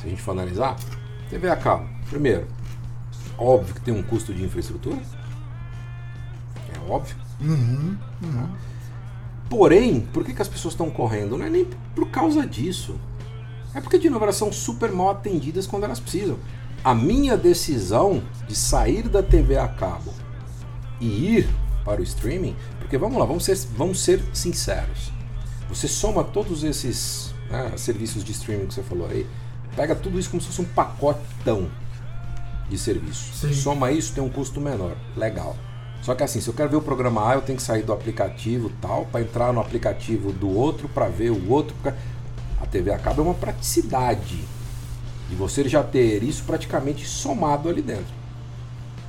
se 0.02 0.08
a 0.08 0.10
gente 0.10 0.22
for 0.22 0.32
analisar, 0.32 0.76
TV 1.30 1.50
a 1.50 1.56
cabo. 1.56 1.88
Primeiro, 2.10 2.48
óbvio 3.38 3.76
que 3.76 3.82
tem 3.82 3.94
um 3.94 4.02
custo 4.02 4.34
de 4.34 4.44
infraestrutura. 4.44 4.98
É 6.74 6.92
óbvio. 6.92 7.16
Uhum. 7.42 7.98
Porém, 9.52 10.00
por 10.00 10.24
que, 10.24 10.34
que 10.34 10.42
as 10.42 10.48
pessoas 10.48 10.74
estão 10.74 10.90
correndo? 10.90 11.38
Não 11.38 11.46
é 11.46 11.50
nem 11.50 11.68
por 11.94 12.10
causa 12.10 12.48
disso. 12.48 12.96
É 13.76 13.82
porque, 13.82 14.00
de 14.00 14.10
novo, 14.10 14.24
elas 14.24 14.38
são 14.38 14.50
super 14.50 14.94
mal 14.94 15.10
atendidas 15.10 15.68
quando 15.68 15.84
elas 15.84 16.00
precisam. 16.00 16.40
A 16.82 16.96
minha 16.96 17.36
decisão 17.36 18.24
de 18.48 18.56
sair 18.56 19.10
da 19.10 19.22
TV 19.22 19.58
a 19.58 19.68
cabo 19.68 20.14
e 21.02 21.36
ir 21.36 21.50
para 21.84 22.00
o 22.00 22.04
streaming, 22.04 22.56
porque 22.80 22.98
vamos 22.98 23.18
lá, 23.20 23.26
vamos 23.26 23.44
ser, 23.44 23.58
vamos 23.76 24.00
ser 24.00 24.24
sinceros. 24.34 25.12
Você 25.68 25.86
soma 25.86 26.24
todos 26.24 26.64
esses 26.64 27.36
né, 27.50 27.74
serviços 27.76 28.24
de 28.24 28.32
streaming 28.32 28.68
que 28.68 28.76
você 28.76 28.84
falou 28.84 29.06
aí, 29.10 29.28
pega 29.76 29.94
tudo 29.94 30.18
isso 30.18 30.30
como 30.30 30.40
se 30.40 30.48
fosse 30.48 30.62
um 30.62 30.66
pacotão 30.66 31.70
de 32.70 32.78
serviços. 32.78 33.38
Sim. 33.42 33.54
Soma 33.54 33.92
isso, 33.92 34.14
tem 34.14 34.24
um 34.24 34.30
custo 34.30 34.62
menor. 34.62 34.96
Legal. 35.18 35.58
Só 36.02 36.16
que 36.16 36.24
assim, 36.24 36.42
se 36.42 36.48
eu 36.48 36.54
quero 36.54 36.70
ver 36.70 36.76
o 36.78 36.82
programa 36.82 37.30
A, 37.30 37.36
eu 37.36 37.42
tenho 37.42 37.58
que 37.58 37.64
sair 37.64 37.84
do 37.84 37.94
aplicativo 37.94 38.72
tal, 38.82 39.06
para 39.06 39.22
entrar 39.22 39.54
no 39.54 39.60
aplicativo 39.60 40.32
do 40.32 40.50
outro, 40.50 40.90
para 40.90 41.08
ver 41.08 41.30
o 41.32 41.50
outro. 41.52 41.76
pra- 41.82 41.94
A 42.60 42.66
TV 42.66 42.92
a 42.92 42.98
cabo 43.00 43.22
é 43.22 43.26
uma 43.26 43.34
praticidade 43.34 44.38
de 45.30 45.36
você 45.36 45.68
já 45.68 45.82
ter 45.84 46.22
isso 46.24 46.44
praticamente 46.44 47.06
somado 47.08 47.68
ali 47.70 47.82
dentro. 47.82 48.14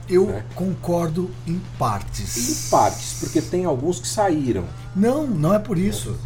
Eu 0.09 0.31
É. 0.31 0.43
concordo 0.55 1.31
em 1.47 1.61
partes. 1.79 2.67
Em 2.67 2.71
partes, 2.71 3.19
porque 3.21 3.41
tem 3.41 3.65
alguns 3.65 4.01
que 4.01 4.09
saíram. 4.09 4.65
Não, 4.97 5.27
não 5.27 5.55
é 5.55 5.59
por 5.59 5.79
isso. 5.79 6.17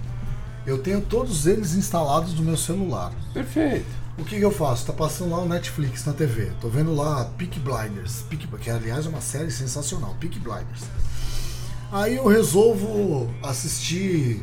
Eu 0.66 0.78
tenho 0.78 1.01
todos 1.01 1.47
eles 1.47 1.74
instalados 1.74 2.34
no 2.34 2.43
meu 2.43 2.57
celular. 2.57 3.12
Perfeito. 3.32 3.86
O 4.18 4.24
que, 4.24 4.36
que 4.38 4.44
eu 4.44 4.50
faço? 4.50 4.86
Tá 4.86 4.92
passando 4.92 5.30
lá 5.30 5.40
o 5.40 5.48
Netflix 5.48 6.04
na 6.06 6.12
TV. 6.12 6.50
Tô 6.60 6.68
vendo 6.68 6.94
lá 6.94 7.26
Peak 7.36 7.60
Blinders. 7.60 8.22
Peak, 8.30 8.46
que 8.58 8.70
aliás 8.70 9.04
é 9.04 9.08
uma 9.08 9.20
série 9.20 9.50
sensacional. 9.50 10.16
Peak 10.18 10.38
Blinders. 10.38 10.84
Aí 11.92 12.16
eu 12.16 12.26
resolvo 12.26 13.30
assistir 13.42 14.42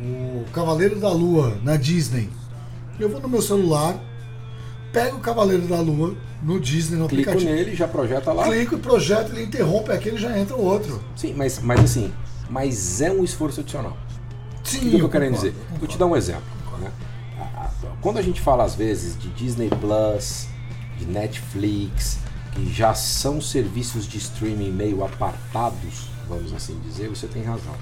o 0.00 0.44
Cavaleiro 0.52 1.00
da 1.00 1.10
Lua 1.10 1.58
na 1.62 1.76
Disney. 1.76 2.28
Eu 3.00 3.08
vou 3.08 3.20
no 3.20 3.28
meu 3.28 3.40
celular, 3.42 3.98
pego 4.92 5.16
o 5.16 5.20
Cavaleiro 5.20 5.66
da 5.66 5.80
Lua 5.80 6.14
no 6.42 6.60
Disney, 6.60 6.98
no 6.98 7.08
Clico 7.08 7.30
aplicativo. 7.30 7.56
nele, 7.58 7.74
já 7.74 7.88
projeta 7.88 8.32
lá. 8.32 8.44
Clico 8.44 8.74
e 8.74 8.78
projeto, 8.78 9.32
ele 9.32 9.44
interrompe 9.44 9.90
aquele 9.92 10.18
já 10.18 10.38
entra 10.38 10.54
o 10.56 10.62
outro. 10.62 11.02
Sim, 11.16 11.32
mas, 11.34 11.58
mas 11.58 11.80
assim, 11.80 12.12
mas 12.50 13.00
é 13.00 13.10
um 13.10 13.24
esforço 13.24 13.60
adicional. 13.60 13.96
Sim, 14.62 14.78
O 14.78 14.80
que, 14.82 14.90
que 14.90 15.00
eu 15.00 15.08
quero 15.08 15.32
dizer? 15.32 15.52
concordo. 15.52 15.78
Vou 15.78 15.88
te 15.88 15.98
dar 15.98 16.06
um 16.06 16.16
exemplo. 16.16 16.53
Quando 18.04 18.18
a 18.18 18.22
gente 18.22 18.38
fala 18.38 18.64
às 18.64 18.74
vezes 18.74 19.18
de 19.18 19.30
Disney 19.30 19.70
Plus, 19.70 20.46
de 20.98 21.06
Netflix, 21.06 22.18
que 22.52 22.70
já 22.70 22.92
são 22.92 23.40
serviços 23.40 24.06
de 24.06 24.18
streaming 24.18 24.70
meio 24.70 25.02
apartados, 25.02 26.10
vamos 26.28 26.52
assim 26.52 26.78
dizer, 26.80 27.08
você 27.08 27.26
tem 27.26 27.42
razão. 27.42 27.74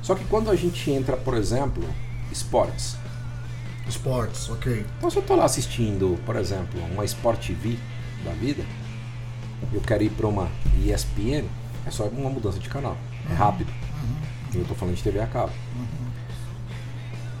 Só 0.00 0.14
que 0.14 0.24
quando 0.24 0.50
a 0.50 0.56
gente 0.56 0.90
entra, 0.90 1.14
por 1.14 1.34
exemplo, 1.34 1.84
esportes. 2.32 2.96
Esportes, 3.86 4.48
ok. 4.48 4.86
Então 4.96 5.10
se 5.10 5.18
eu 5.18 5.20
estou 5.20 5.36
lá 5.36 5.44
assistindo, 5.44 6.18
por 6.24 6.36
exemplo, 6.36 6.80
uma 6.90 7.04
Sport 7.04 7.48
TV 7.48 7.76
da 8.24 8.32
vida, 8.32 8.64
eu 9.74 9.82
quero 9.82 10.02
ir 10.02 10.10
para 10.10 10.26
uma 10.26 10.48
ESPN, 10.82 11.44
é 11.84 11.90
só 11.90 12.04
uma 12.04 12.30
mudança 12.30 12.58
de 12.58 12.68
canal. 12.70 12.96
É 13.30 13.34
rápido. 13.34 13.70
Uhum. 13.70 14.54
Eu 14.54 14.62
estou 14.62 14.74
falando 14.74 14.96
de 14.96 15.02
TV 15.02 15.20
a 15.20 15.26
cabo. 15.26 15.52
Uhum. 15.76 15.99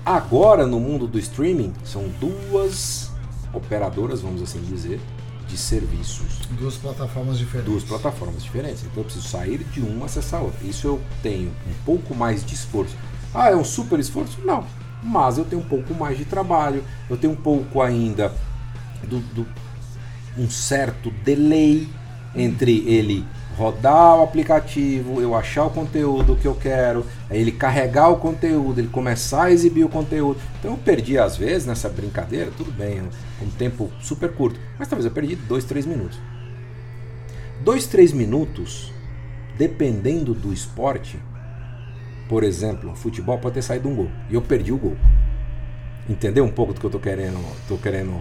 Agora, 0.04 0.66
no 0.66 0.80
mundo 0.80 1.06
do 1.06 1.18
streaming, 1.18 1.72
são 1.84 2.08
duas 2.20 3.10
operadoras, 3.52 4.20
vamos 4.20 4.42
assim 4.42 4.60
dizer, 4.62 5.00
de 5.46 5.56
serviços. 5.56 6.40
Duas 6.50 6.76
plataformas 6.76 7.38
diferentes. 7.38 7.70
Duas 7.70 7.84
plataformas 7.84 8.42
diferentes. 8.42 8.82
Então 8.82 8.98
eu 8.98 9.04
preciso 9.04 9.28
sair 9.28 9.58
de 9.64 9.80
uma 9.80 10.02
e 10.02 10.04
acessar 10.04 10.40
a 10.40 10.44
outra. 10.44 10.66
Isso 10.66 10.86
eu 10.86 11.00
tenho 11.22 11.48
um 11.48 11.84
pouco 11.84 12.14
mais 12.14 12.44
de 12.44 12.54
esforço. 12.54 12.96
Ah, 13.34 13.50
é 13.50 13.56
um 13.56 13.64
super 13.64 13.98
esforço? 13.98 14.38
Não. 14.44 14.64
Mas 15.02 15.38
eu 15.38 15.44
tenho 15.44 15.62
um 15.62 15.64
pouco 15.64 15.94
mais 15.94 16.18
de 16.18 16.24
trabalho, 16.24 16.84
eu 17.08 17.16
tenho 17.16 17.32
um 17.32 17.36
pouco 17.36 17.80
ainda 17.80 18.34
do, 19.08 19.20
do 19.34 19.46
um 20.36 20.48
certo 20.48 21.10
delay 21.24 21.88
entre 22.34 22.84
ele 22.86 23.24
rodar 23.56 24.16
o 24.16 24.22
aplicativo, 24.22 25.20
eu 25.20 25.34
achar 25.34 25.64
o 25.64 25.70
conteúdo 25.70 26.36
que 26.36 26.46
eu 26.46 26.54
quero, 26.54 27.04
ele 27.30 27.52
carregar 27.52 28.08
o 28.08 28.16
conteúdo, 28.16 28.80
ele 28.80 28.88
começar 28.88 29.44
a 29.44 29.50
exibir 29.50 29.84
o 29.84 29.88
conteúdo. 29.88 30.40
Então 30.58 30.72
eu 30.72 30.78
perdi 30.78 31.18
às 31.18 31.36
vezes 31.36 31.66
nessa 31.66 31.88
brincadeira, 31.88 32.50
tudo 32.56 32.72
bem, 32.72 33.02
um 33.42 33.50
tempo 33.50 33.90
super 34.00 34.32
curto, 34.32 34.58
mas 34.78 34.88
talvez 34.88 35.04
eu 35.04 35.12
perdi 35.12 35.36
2, 35.36 35.64
3 35.64 35.86
minutos. 35.86 36.18
2, 37.62 37.86
3 37.86 38.12
minutos, 38.12 38.92
dependendo 39.58 40.32
do 40.32 40.52
esporte, 40.52 41.18
por 42.28 42.44
exemplo, 42.44 42.94
futebol 42.94 43.38
pode 43.38 43.54
ter 43.54 43.62
saído 43.62 43.88
um 43.88 43.94
gol 43.94 44.10
e 44.30 44.34
eu 44.34 44.42
perdi 44.42 44.72
o 44.72 44.78
gol. 44.78 44.96
Entendeu 46.08 46.44
um 46.44 46.50
pouco 46.50 46.72
do 46.72 46.80
que 46.80 46.86
eu 46.86 46.90
tô 46.90 46.98
querendo, 46.98 47.38
tô 47.68 47.76
querendo 47.76 48.20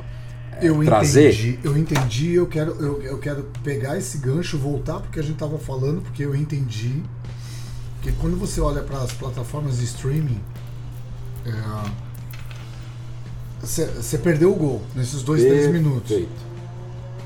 eu 0.61 0.83
trazer. 0.83 1.33
Entendi, 1.33 1.59
eu 1.63 1.77
entendi, 1.77 2.33
eu 2.33 2.47
quero, 2.47 2.71
eu, 2.79 3.01
eu 3.01 3.17
quero 3.17 3.47
pegar 3.63 3.97
esse 3.97 4.17
gancho, 4.17 4.57
voltar 4.57 4.99
porque 4.99 5.19
a 5.19 5.23
gente 5.23 5.33
estava 5.33 5.57
falando, 5.57 6.01
porque 6.01 6.23
eu 6.23 6.35
entendi 6.35 7.03
que 8.01 8.11
quando 8.13 8.37
você 8.37 8.61
olha 8.61 8.81
para 8.81 8.99
as 8.99 9.11
plataformas 9.11 9.77
de 9.77 9.85
streaming, 9.85 10.39
você 13.61 14.15
é, 14.15 14.19
perdeu 14.19 14.51
o 14.51 14.55
gol 14.55 14.81
nesses 14.95 15.21
dois, 15.21 15.41
Perfeito. 15.41 15.69
três 15.69 15.83
minutos. 15.83 16.27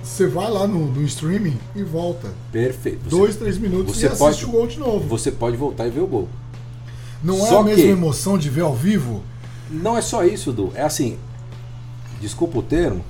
Você 0.03 0.27
vai 0.27 0.49
lá 0.51 0.67
no, 0.67 0.91
no, 0.91 1.01
streaming 1.03 1.57
e 1.75 1.81
volta. 1.81 2.33
Perfeito. 2.51 3.03
Você, 3.03 3.09
dois, 3.09 3.35
três 3.35 3.57
minutos 3.57 3.95
você 3.95 4.07
e 4.07 4.09
pode, 4.09 4.23
assiste 4.23 4.45
o 4.45 4.51
gol 4.51 4.67
de 4.67 4.77
novo. 4.77 5.07
Você 5.07 5.31
pode 5.31 5.55
voltar 5.55 5.87
e 5.87 5.91
ver 5.91 6.01
o 6.01 6.07
gol. 6.07 6.27
Não 7.23 7.37
Só 7.37 7.57
é 7.57 7.59
a 7.59 7.63
mesma 7.63 7.83
que, 7.83 7.89
emoção 7.89 8.37
de 8.37 8.49
ver 8.49 8.61
ao 8.61 8.75
vivo? 8.75 9.23
Não 9.71 9.97
é 9.97 10.01
só 10.01 10.25
isso, 10.25 10.51
Du. 10.51 10.71
É 10.75 10.81
assim, 10.81 11.17
desculpa 12.19 12.59
o 12.59 12.61
termo, 12.61 13.03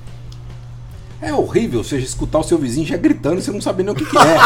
é 1.24 1.34
horrível 1.34 1.84
você 1.84 1.98
escutar 1.98 2.40
o 2.40 2.44
seu 2.44 2.58
vizinho 2.58 2.86
já 2.86 2.98
gritando 2.98 3.40
e 3.40 3.42
você 3.42 3.52
não 3.52 3.62
sabe 3.62 3.84
nem 3.84 3.94
o 3.94 3.96
que, 3.96 4.06
que 4.06 4.18
é. 4.18 4.38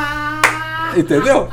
Entendeu? 0.98 1.48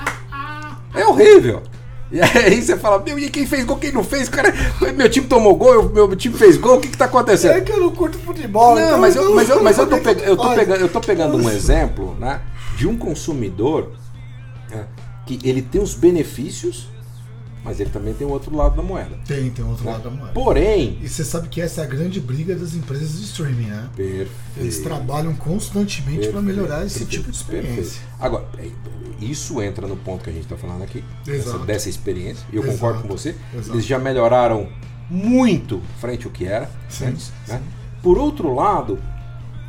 É 0.93 1.05
horrível. 1.05 1.63
E 2.11 2.21
aí 2.21 2.61
você 2.61 2.77
fala, 2.77 2.99
meu, 2.99 3.17
e 3.17 3.29
quem 3.29 3.45
fez 3.45 3.63
gol, 3.63 3.77
quem 3.77 3.91
não 3.91 4.03
fez? 4.03 4.27
Cara, 4.27 4.53
meu 4.95 5.09
time 5.09 5.25
tomou 5.25 5.55
gol, 5.55 5.89
meu 5.89 6.13
time 6.15 6.37
fez 6.37 6.57
gol, 6.57 6.77
o 6.77 6.81
que, 6.81 6.89
que 6.89 6.97
tá 6.97 7.05
acontecendo? 7.05 7.53
É 7.53 7.61
que 7.61 7.71
eu 7.71 7.79
não 7.79 7.91
curto 7.91 8.17
futebol. 8.19 8.75
Não, 8.75 8.85
então 8.85 8.99
mas, 8.99 9.15
eu, 9.15 9.33
mas, 9.33 9.49
eu, 9.49 9.63
mas 9.63 9.77
eu, 9.77 9.87
tô, 9.87 9.97
pegando, 9.97 10.27
eu, 10.27 10.35
tô 10.35 10.53
pegando, 10.53 10.81
eu 10.81 10.89
tô 10.89 10.99
pegando 10.99 11.37
um 11.37 11.49
exemplo 11.49 12.15
né, 12.19 12.41
de 12.77 12.85
um 12.85 12.97
consumidor 12.97 13.93
né, 14.69 14.85
que 15.25 15.39
ele 15.43 15.61
tem 15.61 15.81
os 15.81 15.93
benefícios 15.93 16.89
mas 17.63 17.79
ele 17.79 17.89
também 17.89 18.13
tem 18.13 18.25
o 18.25 18.29
outro 18.31 18.55
lado 18.55 18.75
da 18.75 18.81
moeda. 18.81 19.17
Tem, 19.27 19.49
tem 19.51 19.63
outro 19.63 19.85
né? 19.85 19.91
lado 19.91 20.03
da 20.03 20.09
moeda. 20.09 20.33
Porém. 20.33 20.97
E 21.01 21.07
você 21.07 21.23
sabe 21.23 21.47
que 21.47 21.61
essa 21.61 21.81
é 21.81 21.83
a 21.83 21.87
grande 21.87 22.19
briga 22.19 22.55
das 22.55 22.73
empresas 22.73 23.19
de 23.19 23.25
streaming, 23.25 23.67
né? 23.67 23.89
Perfeito. 23.95 24.31
Eles 24.57 24.79
trabalham 24.79 25.35
constantemente 25.35 26.27
para 26.29 26.41
melhorar 26.41 26.85
esse 26.85 26.99
perfeito, 26.99 27.19
tipo 27.19 27.31
de 27.31 27.37
experiência. 27.37 27.75
Perfeito. 27.75 28.11
Agora, 28.19 28.45
é, 28.57 28.69
isso 29.23 29.61
entra 29.61 29.87
no 29.87 29.95
ponto 29.95 30.23
que 30.23 30.29
a 30.29 30.33
gente 30.33 30.43
está 30.43 30.57
falando 30.57 30.83
aqui, 30.83 31.03
dessa, 31.23 31.59
dessa, 31.59 31.89
experiência, 31.89 32.45
e 32.51 32.55
eu 32.55 32.63
Exato. 32.63 32.77
concordo 32.77 33.01
com 33.03 33.07
você. 33.09 33.35
Exato. 33.53 33.75
Eles 33.75 33.85
já 33.85 33.99
melhoraram 33.99 34.67
muito 35.09 35.81
frente 35.99 36.25
ao 36.25 36.31
que 36.31 36.45
era 36.45 36.69
sim, 36.89 37.05
antes. 37.05 37.31
Né? 37.47 37.61
Por 38.01 38.17
outro 38.17 38.53
lado, 38.53 38.97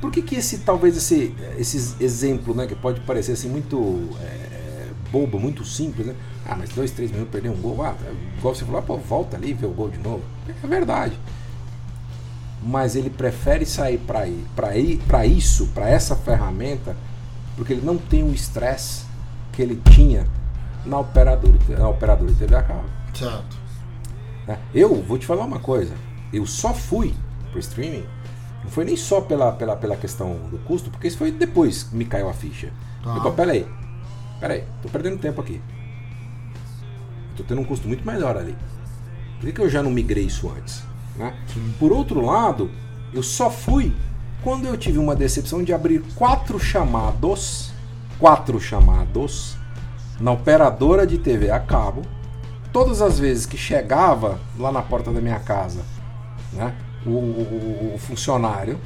por 0.01 0.11
que, 0.11 0.23
que 0.23 0.37
esse 0.37 0.59
talvez 0.59 0.97
esse, 0.97 1.35
esses 1.59 2.01
exemplos, 2.01 2.57
né, 2.57 2.67
que 2.67 2.75
pode 2.75 3.01
parecer 3.01 3.33
assim 3.33 3.49
muito 3.49 4.09
é, 4.21 4.53
bobo, 5.13 5.39
muito 5.39 5.65
simples, 5.65 6.07
né? 6.07 6.15
Ah, 6.47 6.57
mas 6.59 6.71
dois, 6.71 6.91
três 6.91 7.11
minutos 7.11 7.31
perder 7.31 7.51
um 7.51 7.61
gol. 7.61 7.85
Ah, 7.85 7.95
igual 8.39 8.55
você 8.55 8.65
falou, 8.65 8.81
ah, 8.81 8.83
pô, 8.83 8.97
volta 8.97 9.37
ali 9.37 9.51
e 9.51 9.55
vê 9.55 9.67
o 9.67 9.71
gol 9.71 9.91
de 9.91 9.99
novo. 9.99 10.23
É 10.49 10.67
verdade. 10.67 11.19
Mas 12.63 12.97
ele 12.97 13.11
prefere 13.11 13.67
sair 13.67 13.99
para 13.99 14.27
ir, 14.27 14.47
para 14.57 14.77
ir, 14.77 14.99
para 15.07 15.27
isso, 15.27 15.69
para 15.69 15.89
essa 15.89 16.17
ferramenta, 16.17 16.97
porque 17.57 17.75
ele 17.75 17.85
não 17.85 17.99
tem 17.99 18.23
o 18.23 18.33
estresse 18.33 19.05
que 19.53 19.61
ele 19.61 19.81
tinha 19.91 20.27
na 20.87 20.99
operadora, 20.99 21.59
na 21.69 21.89
operadora 21.89 22.33
de 22.33 22.39
TV 22.39 22.55
a 22.55 22.63
cabo. 22.63 22.85
Certo. 23.13 23.57
Né? 24.47 24.59
Eu 24.75 25.03
vou 25.03 25.19
te 25.19 25.27
falar 25.27 25.45
uma 25.45 25.59
coisa. 25.59 25.95
Eu 26.33 26.47
só 26.47 26.73
fui 26.73 27.15
pro 27.51 27.61
streaming. 27.61 28.05
Não 28.65 28.71
foi 28.71 28.85
nem 28.85 28.97
só 28.97 29.21
pela, 29.21 29.53
pela, 29.53 29.77
pela 29.77 29.97
questão 29.97 30.35
do 30.51 30.59
custo, 30.59 30.89
porque 30.91 31.09
isso 31.09 31.19
foi 31.19 31.31
depois 31.31 31.83
que 31.83 31.97
me 31.97 32.05
caiu 32.05 32.29
a 32.29 32.33
ficha. 32.33 32.73
Tá. 33.03 33.21
Eu, 33.25 33.33
peraí, 33.33 33.67
peraí, 34.43 34.65
tô 34.83 34.89
perdendo 34.89 35.19
tempo 35.19 35.41
aqui. 35.41 35.63
Estou 37.31 37.47
tendo 37.47 37.61
um 37.61 37.65
custo 37.65 37.87
muito 37.87 38.05
melhor 38.05 38.37
ali. 38.37 38.57
Por 39.39 39.47
que, 39.47 39.53
que 39.53 39.61
eu 39.61 39.71
já 39.71 39.85
não 39.85 39.91
migrei 39.91 40.25
isso 40.25 40.51
antes? 40.51 40.83
Né? 41.17 41.33
Por 41.79 41.93
outro 41.93 42.21
lado, 42.21 42.69
eu 43.15 43.23
só 43.23 43.49
fui 43.49 43.95
quando 44.43 44.67
eu 44.67 44.77
tive 44.77 44.99
uma 44.99 45.15
decepção 45.15 45.63
de 45.63 45.73
abrir 45.73 46.03
quatro 46.17 46.59
chamados, 46.59 47.73
quatro 48.19 48.61
chamados, 48.61 49.57
na 50.21 50.33
operadora 50.33 51.07
de 51.07 51.19
TV 51.19 51.49
a 51.49 51.61
cabo. 51.61 52.03
Todas 52.73 53.01
as 53.01 53.21
vezes 53.21 53.47
que 53.47 53.57
chegava 53.57 54.41
lá 54.59 54.73
na 54.73 54.83
porta 54.83 55.13
da 55.13 55.21
minha 55.21 55.39
casa, 55.39 55.85
né, 56.53 56.75
o, 57.07 57.11
o, 57.11 57.93
o 57.95 57.99
funcionário 57.99 58.81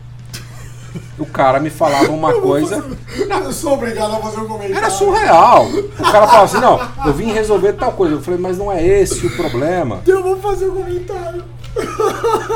o 1.19 1.27
cara 1.27 1.61
me 1.61 1.71
falava 1.71 2.11
uma 2.11 2.33
coisa. 2.35 2.85
Eu 3.29 3.53
sou 3.53 3.75
obrigado 3.75 4.15
a 4.15 4.19
fazer 4.19 4.41
um 4.41 4.47
comentário. 4.47 4.77
Era 4.77 4.91
surreal. 4.91 5.67
O 5.67 6.03
cara 6.03 6.27
falava 6.27 6.45
assim: 6.45 6.59
não, 6.59 6.81
eu 7.07 7.13
vim 7.13 7.33
resolver 7.33 7.73
tal 7.75 7.93
coisa. 7.93 8.15
Eu 8.15 8.23
falei, 8.23 8.41
mas 8.41 8.59
não 8.59 8.71
é 8.71 8.85
esse 8.85 9.27
o 9.27 9.37
problema. 9.37 10.01
Eu 10.07 10.23
vou 10.23 10.37
fazer 10.39 10.69
um 10.69 10.75
comentário. 10.75 11.45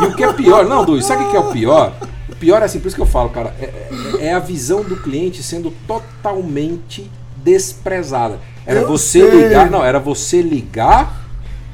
E 0.00 0.04
o 0.04 0.14
que 0.14 0.24
é 0.24 0.32
pior, 0.32 0.64
não, 0.66 0.84
Du, 0.84 1.00
sabe 1.02 1.24
o 1.24 1.30
que 1.30 1.36
é 1.36 1.40
o 1.40 1.50
pior? 1.50 1.92
O 2.28 2.34
pior 2.36 2.62
é 2.62 2.64
assim, 2.64 2.80
por 2.80 2.88
isso 2.88 2.96
que 2.96 3.02
eu 3.02 3.06
falo, 3.06 3.28
cara, 3.28 3.54
é, 3.60 3.64
é, 3.64 4.26
é 4.26 4.32
a 4.32 4.38
visão 4.38 4.82
do 4.82 4.96
cliente 4.96 5.42
sendo 5.42 5.70
totalmente 5.86 7.10
desprezada. 7.36 8.38
Era 8.64 8.80
eu 8.80 8.88
você 8.88 9.20
sei. 9.20 9.42
ligar, 9.42 9.70
não, 9.70 9.84
era 9.84 9.98
você 9.98 10.40
ligar 10.40 11.26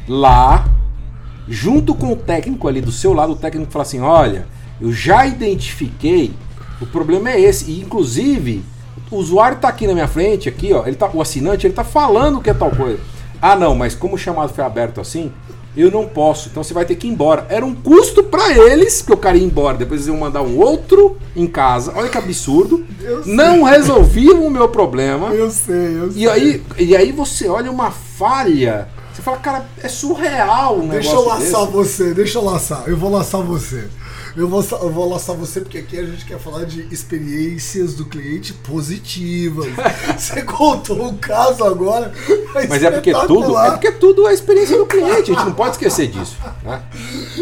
lá, 0.08 0.64
junto 1.48 1.94
com 1.94 2.12
o 2.12 2.16
técnico 2.16 2.66
ali 2.66 2.80
do 2.80 2.92
seu 2.92 3.12
lado, 3.12 3.32
o 3.32 3.36
técnico 3.36 3.70
falar 3.70 3.82
assim: 3.82 4.00
olha, 4.00 4.46
eu 4.80 4.92
já 4.92 5.26
identifiquei 5.26 6.34
o 6.80 6.86
problema 6.86 7.30
é 7.30 7.40
esse. 7.40 7.70
E, 7.70 7.80
inclusive, 7.80 8.64
o 9.10 9.16
usuário 9.16 9.56
está 9.56 9.68
aqui 9.68 9.86
na 9.86 9.94
minha 9.94 10.08
frente, 10.08 10.48
aqui, 10.48 10.72
ó. 10.72 10.86
Ele 10.86 10.96
tá, 10.96 11.10
o 11.12 11.20
assinante, 11.20 11.66
ele 11.66 11.72
está 11.72 11.84
falando 11.84 12.40
que 12.40 12.50
é 12.50 12.54
tal 12.54 12.70
coisa. 12.70 12.98
Ah, 13.40 13.54
não, 13.56 13.74
mas 13.74 13.94
como 13.94 14.14
o 14.14 14.18
chamado 14.18 14.52
foi 14.52 14.64
aberto 14.64 15.00
assim, 15.00 15.30
eu 15.76 15.90
não 15.90 16.06
posso. 16.06 16.48
Então 16.48 16.64
você 16.64 16.72
vai 16.72 16.84
ter 16.86 16.96
que 16.96 17.06
ir 17.06 17.10
embora. 17.10 17.46
Era 17.50 17.64
um 17.64 17.74
custo 17.74 18.22
para 18.24 18.50
eles, 18.50 19.02
que 19.02 19.12
o 19.12 19.16
cara 19.16 19.36
ia 19.36 19.44
embora. 19.44 19.76
Depois 19.76 20.00
eles 20.00 20.08
iam 20.08 20.18
mandar 20.18 20.42
um 20.42 20.58
outro 20.58 21.16
em 21.36 21.46
casa. 21.46 21.92
Olha 21.94 22.08
que 22.08 22.16
absurdo. 22.16 22.84
Não 23.26 23.62
resolviam 23.62 24.46
o 24.46 24.50
meu 24.50 24.68
problema. 24.68 25.28
Eu 25.34 25.50
sei, 25.50 26.00
eu 26.00 26.12
sei. 26.12 26.22
E 26.22 26.28
aí, 26.28 26.62
e 26.78 26.96
aí 26.96 27.12
você 27.12 27.46
olha 27.48 27.70
uma 27.70 27.90
falha. 27.90 28.88
Você 29.12 29.22
fala, 29.22 29.36
cara, 29.38 29.66
é 29.82 29.88
surreal 29.88 30.78
um 30.78 30.88
Deixa 30.88 31.12
eu 31.12 31.26
laçar 31.26 31.60
desse. 31.62 31.72
você, 31.72 32.14
deixa 32.14 32.38
eu 32.38 32.44
laçar. 32.44 32.84
Eu 32.86 32.96
vou 32.96 33.10
laçar 33.10 33.42
você. 33.42 33.88
Eu 34.36 34.48
vou, 34.48 34.62
eu 34.62 34.90
vou 34.90 35.08
lançar 35.08 35.32
você 35.32 35.62
porque 35.62 35.78
aqui 35.78 35.98
a 35.98 36.04
gente 36.04 36.26
quer 36.26 36.38
falar 36.38 36.64
de 36.64 36.82
experiências 36.92 37.94
do 37.94 38.04
cliente 38.04 38.52
positivas. 38.52 39.66
você 40.18 40.42
contou 40.42 41.06
um 41.06 41.16
caso 41.16 41.64
agora. 41.64 42.12
Mas 42.68 42.82
é 42.82 42.90
porque 42.90 43.12
tudo 43.12 43.58
é 43.58 43.70
porque 43.70 43.92
tudo 43.92 44.28
é 44.28 44.34
experiência 44.34 44.76
do 44.76 44.84
cliente, 44.84 45.32
a 45.32 45.34
gente 45.34 45.46
não 45.46 45.54
pode 45.54 45.70
esquecer 45.72 46.08
disso. 46.08 46.36
Né? 46.62 46.82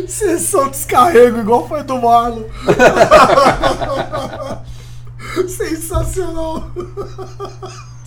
Sessão 0.06 0.68
descarrego, 0.68 1.40
igual 1.40 1.66
foi 1.66 1.82
do 1.82 2.00
Marlon. 2.00 2.44
Sensacional! 5.48 6.70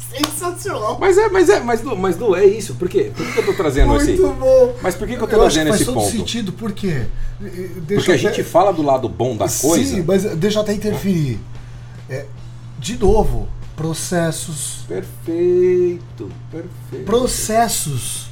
Sensacional! 0.10 0.97
Mas 0.99 1.18
é, 1.18 1.30
mas 1.30 1.49
é, 1.49 1.60
mas 1.60 1.82
Lu, 1.84 1.95
mas 1.97 2.18
Lu, 2.18 2.36
é 2.36 2.45
isso. 2.45 2.76
Por 2.76 2.88
quê? 2.89 3.12
Por 3.16 3.26
que 3.34 3.39
eu 3.39 3.45
tô 3.45 3.53
trazendo 3.53 3.89
Muito 3.89 4.01
assim? 4.03 4.18
bom! 4.18 4.76
Mas 4.82 4.95
por 4.95 5.08
que, 5.08 5.16
que 5.18 5.22
eu 5.24 5.28
tô 5.28 5.36
Eu 5.36 5.45
acho 5.45 5.58
que 5.60 5.64
trazendo 5.66 5.70
faz 5.70 5.82
esse 5.82 5.86
todo 5.86 5.95
ponto? 6.03 6.12
sentido, 6.12 6.53
por 6.53 6.72
quê? 6.72 7.05
Deixa 7.39 7.84
Porque 7.86 8.12
a 8.12 8.16
até- 8.16 8.18
gente 8.18 8.43
fala 8.43 8.72
do 8.72 8.82
lado 8.82 9.08
bom 9.10 9.36
da 9.36 9.47
coisa. 9.49 9.95
Sim, 9.95 10.03
mas 10.08 10.24
deixa 10.24 10.58
eu 10.60 10.64
até 10.64 10.74
interferir. 10.74 11.39
É, 12.10 12.26
de 12.80 12.97
novo, 12.97 13.47
processos. 13.76 14.86
Perfeito, 14.88 16.32
perfeito. 16.51 17.05
Processos. 17.05 18.26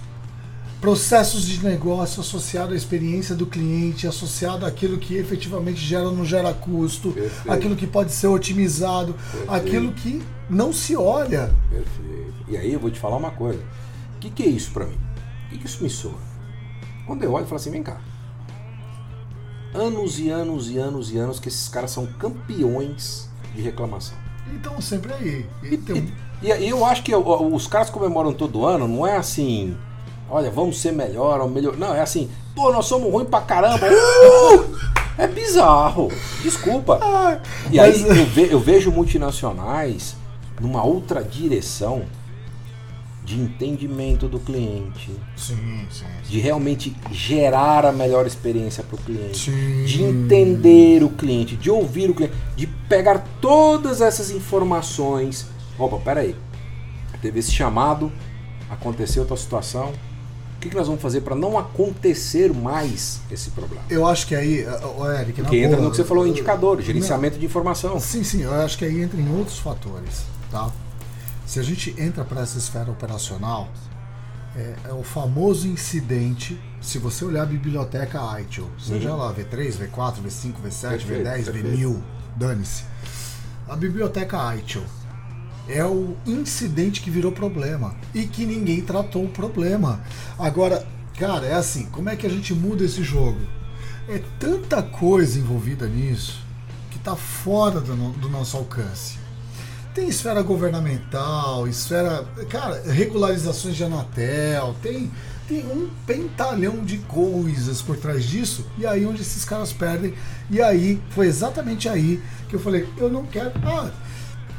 Processos 0.85 1.47
de 1.47 1.63
negócio 1.65 2.21
associado 2.21 2.71
à 2.73 2.75
experiência 2.75 3.33
do 3.33 3.47
cliente, 3.47 4.05
associado 4.05 4.67
àquilo 4.67 4.99
que 4.99 5.15
efetivamente 5.15 5.79
gera 5.79 6.03
ou 6.09 6.15
não 6.15 6.23
gera 6.23 6.53
custo, 6.53 7.11
Perfeito. 7.11 7.51
aquilo 7.51 7.75
que 7.75 7.87
pode 7.87 8.11
ser 8.11 8.27
otimizado, 8.27 9.13
Perfeito. 9.15 9.51
aquilo 9.51 9.91
que 9.93 10.21
não 10.47 10.71
se 10.71 10.95
olha. 10.95 11.51
Perfeito. 11.71 12.33
E 12.47 12.55
aí 12.55 12.71
eu 12.71 12.79
vou 12.79 12.91
te 12.91 12.99
falar 12.99 13.17
uma 13.17 13.31
coisa. 13.31 13.59
O 14.15 14.19
que, 14.19 14.29
que 14.29 14.43
é 14.43 14.45
isso 14.45 14.69
pra 14.73 14.85
mim? 14.85 14.95
O 15.47 15.49
que, 15.49 15.57
que 15.57 15.65
isso 15.65 15.81
me 15.81 15.89
soa? 15.89 16.19
Quando 17.07 17.23
eu 17.23 17.31
olho, 17.33 17.41
eu 17.45 17.47
falo 17.47 17.59
assim, 17.59 17.71
vem 17.71 17.81
cá. 17.81 17.99
Anos 19.73 20.19
e 20.19 20.29
anos 20.29 20.69
e 20.69 20.77
anos 20.77 21.11
e 21.11 21.17
anos 21.17 21.39
que 21.39 21.47
esses 21.47 21.67
caras 21.67 21.89
são 21.89 22.05
campeões 22.05 23.27
de 23.55 23.61
reclamação. 23.63 24.15
Então, 24.53 24.79
sempre 24.79 25.11
aí. 25.13 25.47
E, 25.63 25.73
Então, 25.73 25.95
e- 25.97 26.13
e 26.43 26.51
aí 26.51 26.69
eu 26.69 26.85
acho 26.85 27.01
que 27.01 27.11
os 27.15 27.65
caras 27.65 27.89
comemoram 27.89 28.31
todo 28.31 28.63
ano, 28.67 28.87
não 28.87 29.07
é 29.07 29.17
assim, 29.17 29.75
olha, 30.29 30.49
vamos 30.51 30.79
ser 30.79 30.91
melhor 30.91 31.39
ou 31.41 31.49
melhor. 31.49 31.77
Não, 31.77 31.93
é 31.93 32.01
assim, 32.01 32.29
pô, 32.55 32.71
nós 32.71 32.85
somos 32.85 33.11
ruins 33.11 33.27
pra 33.29 33.41
caramba. 33.41 33.85
Uh! 33.87 34.75
É 35.17 35.27
bizarro. 35.29 36.11
Desculpa. 36.43 36.99
ah, 37.01 37.39
E 37.71 37.77
mas- 37.77 38.03
aí 38.03 38.19
eu, 38.19 38.25
ve- 38.25 38.49
eu 38.51 38.59
vejo 38.59 38.91
multinacionais 38.91 40.13
numa 40.59 40.83
outra 40.83 41.23
direção 41.23 42.03
de 43.23 43.39
entendimento 43.39 44.27
do 44.27 44.41
cliente, 44.41 45.09
Sim, 45.37 45.87
sim. 45.89 46.03
de 46.27 46.37
realmente 46.41 46.93
gerar 47.11 47.85
a 47.85 47.93
melhor 47.93 48.27
experiência 48.27 48.83
para 48.83 48.95
o 48.95 48.99
cliente, 48.99 49.49
Sim. 49.49 49.85
de 49.85 50.03
entender 50.03 51.01
o 51.01 51.07
cliente, 51.09 51.55
de 51.55 51.71
ouvir 51.71 52.09
o 52.09 52.13
cliente, 52.13 52.35
de 52.57 52.67
pegar 52.67 53.23
todas 53.39 54.01
essas 54.01 54.29
informações. 54.31 55.47
Opa, 55.79 55.97
peraí, 55.97 56.35
teve 57.21 57.39
esse 57.39 57.53
chamado, 57.53 58.11
aconteceu 58.69 59.21
outra 59.23 59.37
situação. 59.37 59.93
O 60.65 60.67
que, 60.67 60.71
que 60.71 60.77
nós 60.77 60.87
vamos 60.87 60.99
fazer 61.03 61.21
para 61.21 61.35
não 61.35 61.59
acontecer 61.59 62.51
mais 62.51 63.21
esse 63.29 63.51
problema? 63.51 63.83
Eu 63.87 64.03
acho 64.07 64.25
que 64.25 64.33
aí, 64.33 64.65
ô, 64.97 65.07
Eric, 65.11 65.39
Porque 65.43 65.57
entra 65.57 65.75
boa, 65.75 65.83
no 65.85 65.91
que 65.91 65.97
você 65.97 66.03
falou, 66.03 66.25
indicador, 66.25 66.81
gerenciamento 66.81 67.37
de 67.37 67.45
informação. 67.45 67.99
Sim, 67.99 68.23
sim, 68.23 68.41
eu 68.41 68.51
acho 68.51 68.75
que 68.75 68.83
aí 68.83 68.99
entra 68.99 69.21
em 69.21 69.37
outros 69.37 69.59
fatores, 69.59 70.23
tá? 70.49 70.71
Se 71.45 71.59
a 71.59 71.61
gente 71.61 71.93
entra 71.99 72.25
para 72.25 72.41
essa 72.41 72.57
esfera 72.57 72.89
operacional, 72.89 73.67
é, 74.55 74.73
é 74.89 74.93
o 74.93 75.03
famoso 75.03 75.67
incidente. 75.67 76.59
Se 76.81 76.97
você 76.97 77.23
olhar 77.23 77.43
a 77.43 77.45
biblioteca 77.45 78.19
ITIL, 78.41 78.67
seja 78.79 79.11
Uhum. 79.11 79.17
lá 79.19 79.31
V3, 79.35 79.71
V4, 79.77 80.15
V5, 80.25 80.53
V7, 80.65 80.89
Perfeito, 80.89 81.23
V10, 81.29 81.43
perfeito. 81.45 81.67
V1000, 81.77 82.01
dane-se. 82.35 82.83
A 83.69 83.75
biblioteca 83.75 84.55
ITIL 84.55 84.81
é 85.67 85.83
o 85.83 86.15
incidente 86.25 87.01
que 87.01 87.09
virou 87.09 87.31
problema 87.31 87.95
e 88.13 88.25
que 88.25 88.45
ninguém 88.45 88.81
tratou 88.81 89.25
o 89.25 89.29
problema. 89.29 90.01
Agora, 90.37 90.85
cara, 91.17 91.45
é 91.45 91.53
assim, 91.53 91.85
como 91.85 92.09
é 92.09 92.15
que 92.15 92.25
a 92.25 92.29
gente 92.29 92.53
muda 92.53 92.83
esse 92.83 93.03
jogo? 93.03 93.39
É 94.07 94.21
tanta 94.39 94.83
coisa 94.83 95.39
envolvida 95.39 95.87
nisso 95.87 96.43
que 96.91 96.97
está 96.97 97.15
fora 97.15 97.81
do, 97.81 97.95
do 98.13 98.29
nosso 98.29 98.57
alcance. 98.57 99.17
Tem 99.95 100.09
esfera 100.09 100.41
governamental, 100.41 101.67
esfera. 101.67 102.25
Cara, 102.49 102.83
regularizações 102.85 103.77
de 103.77 103.83
Anatel, 103.85 104.75
tem, 104.81 105.09
tem 105.47 105.65
um 105.65 105.89
pentalhão 106.05 106.83
de 106.83 106.97
coisas 106.97 107.81
por 107.81 107.95
trás 107.95 108.25
disso, 108.25 108.65
e 108.77 108.85
aí 108.85 109.05
onde 109.05 109.21
esses 109.21 109.45
caras 109.45 109.71
perdem. 109.71 110.13
E 110.51 110.61
aí, 110.61 111.01
foi 111.11 111.27
exatamente 111.27 111.87
aí 111.87 112.21
que 112.49 112.55
eu 112.57 112.59
falei: 112.59 112.87
eu 112.97 113.09
não 113.09 113.25
quero. 113.25 113.53
Ah, 113.63 113.89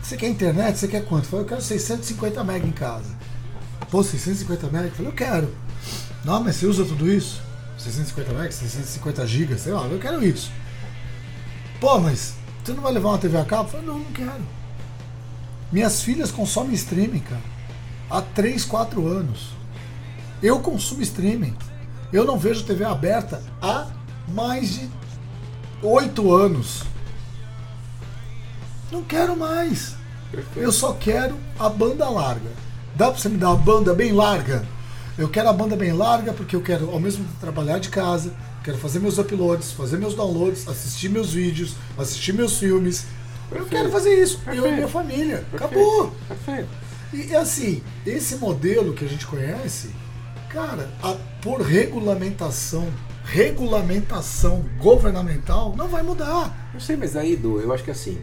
você 0.07 0.17
quer 0.17 0.29
internet? 0.29 0.79
Você 0.79 0.87
quer 0.87 1.05
quanto? 1.05 1.25
Eu 1.25 1.31
falei: 1.31 1.45
eu 1.45 1.49
quero 1.49 1.61
650 1.61 2.41
MB 2.45 2.69
em 2.69 2.71
casa. 2.71 3.11
Pô, 3.91 4.05
650 4.05 4.67
MB? 4.69 4.87
Eu 4.87 4.91
falei: 4.93 5.11
eu 5.11 5.15
quero. 5.17 5.55
Não, 6.25 6.45
mas 6.45 6.57
você 6.57 6.67
usa 6.67 6.85
tudo 6.85 7.11
isso? 7.11 7.43
650 7.77 8.33
MB, 8.33 8.53
650 8.53 9.27
GB, 9.27 9.59
sei 9.59 9.73
lá, 9.73 9.85
eu 9.87 9.99
quero 9.99 10.25
isso. 10.25 10.53
Pô, 11.81 11.99
mas 11.99 12.35
você 12.63 12.73
não 12.73 12.83
vai 12.83 12.93
levar 12.93 13.09
uma 13.09 13.19
TV 13.19 13.37
a 13.37 13.45
cabo? 13.45 13.65
Eu 13.65 13.73
falei: 13.73 13.87
não, 13.87 13.99
não 13.99 14.13
quero. 14.13 14.47
Minhas 15.73 16.01
filhas 16.01 16.31
consomem 16.31 16.75
streaming, 16.75 17.21
cara. 17.21 17.57
Há 18.09 18.23
3, 18.23 18.65
4 18.65 19.09
anos. 19.09 19.51
Eu 20.41 20.61
consumo 20.61 21.03
streaming. 21.03 21.57
Eu 22.13 22.25
não 22.25 22.39
vejo 22.39 22.63
TV 22.63 22.85
aberta 22.85 23.43
há 23.61 23.89
mais 24.29 24.75
de 24.75 24.89
8 25.83 26.33
anos. 26.33 26.85
Não 28.93 29.03
quero 29.03 29.37
mais. 29.37 29.96
Eu 30.57 30.73
só 30.73 30.93
quero 30.93 31.37
a 31.59 31.69
banda 31.69 32.09
larga. 32.09 32.51
Dá 32.95 33.11
pra 33.11 33.19
você 33.21 33.29
me 33.29 33.37
dar 33.39 33.51
uma 33.51 33.57
banda 33.59 33.95
bem 33.95 34.13
larga? 34.13 34.65
Eu 35.19 35.29
quero 35.29 35.49
a 35.49 35.53
banda 35.53 35.77
bem 35.77 35.93
larga 35.93 36.33
porque 36.33 36.55
eu 36.57 36.61
quero 36.63 36.91
ao 36.91 37.01
mesmo 37.01 37.25
tempo 37.25 37.37
trabalhar 37.41 37.79
de 37.79 37.89
casa, 37.89 38.33
quero 38.63 38.77
fazer 38.79 38.99
meus 38.99 39.19
uploads, 39.19 39.73
fazer 39.73 39.97
meus 39.99 40.15
downloads, 40.15 40.69
assistir 40.69 41.09
meus 41.09 41.33
vídeos, 41.33 41.75
assistir 41.99 42.33
meus 42.35 42.59
filmes. 42.59 43.05
Eu 43.51 43.59
Perfeito. 43.59 43.71
quero 43.71 43.91
fazer 43.91 44.15
isso, 44.23 44.41
eu 44.47 44.53
e 44.53 44.57
Perfeito. 44.57 44.75
minha 44.77 44.89
família. 44.89 45.37
Perfeito, 45.51 45.65
Acabou. 45.65 46.13
Perfeito. 46.29 46.69
E 47.13 47.35
assim, 47.37 47.83
esse 48.05 48.37
modelo 48.37 48.93
que 48.93 49.05
a 49.05 49.09
gente 49.09 49.27
conhece, 49.27 49.91
cara, 50.51 50.91
a- 51.03 51.17
por 51.41 51.61
regulamentação, 51.63 52.87
regulamentação 53.25 54.65
governamental, 54.79 55.75
não 55.77 55.89
vai 55.89 56.03
mudar. 56.03 56.71
Eu 56.75 56.81
sei, 56.81 56.97
mas 56.97 57.17
aí, 57.17 57.35
Edu, 57.35 57.61
eu 57.61 57.73
acho 57.73 57.85
que 57.85 57.91
assim, 57.91 58.19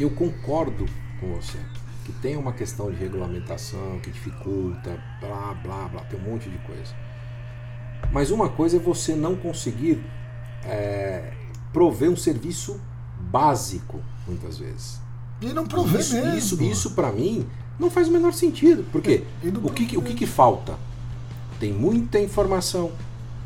eu 0.00 0.10
concordo 0.10 0.86
com 1.20 1.34
você. 1.34 1.58
Que 2.04 2.12
tem 2.12 2.36
uma 2.36 2.52
questão 2.52 2.90
de 2.90 2.96
regulamentação 2.96 3.98
que 4.02 4.10
dificulta, 4.10 4.98
blá, 5.20 5.54
blá, 5.62 5.88
blá, 5.88 6.04
tem 6.04 6.20
um 6.20 6.22
monte 6.22 6.50
de 6.50 6.58
coisa. 6.58 6.94
Mas 8.12 8.30
uma 8.30 8.48
coisa 8.48 8.76
é 8.76 8.80
você 8.80 9.14
não 9.14 9.34
conseguir 9.34 10.04
é, 10.64 11.32
prover 11.72 12.10
um 12.10 12.16
serviço 12.16 12.80
básico, 13.18 14.00
muitas 14.26 14.58
vezes. 14.58 15.00
E 15.40 15.46
não 15.52 15.66
provê 15.66 15.98
isso, 15.98 16.14
mesmo. 16.14 16.36
isso, 16.36 16.62
isso 16.62 16.90
para 16.92 17.10
mim 17.10 17.46
não 17.78 17.90
faz 17.90 18.08
o 18.08 18.10
menor 18.12 18.32
sentido. 18.32 18.84
Por 18.90 19.02
quê? 19.02 19.24
E 19.42 19.50
não 19.50 19.64
O 19.64 19.72
que, 19.72 19.96
o 19.96 20.02
que, 20.02 20.14
que 20.14 20.26
falta? 20.26 20.76
Tem 21.58 21.72
muita 21.72 22.20
informação, 22.20 22.92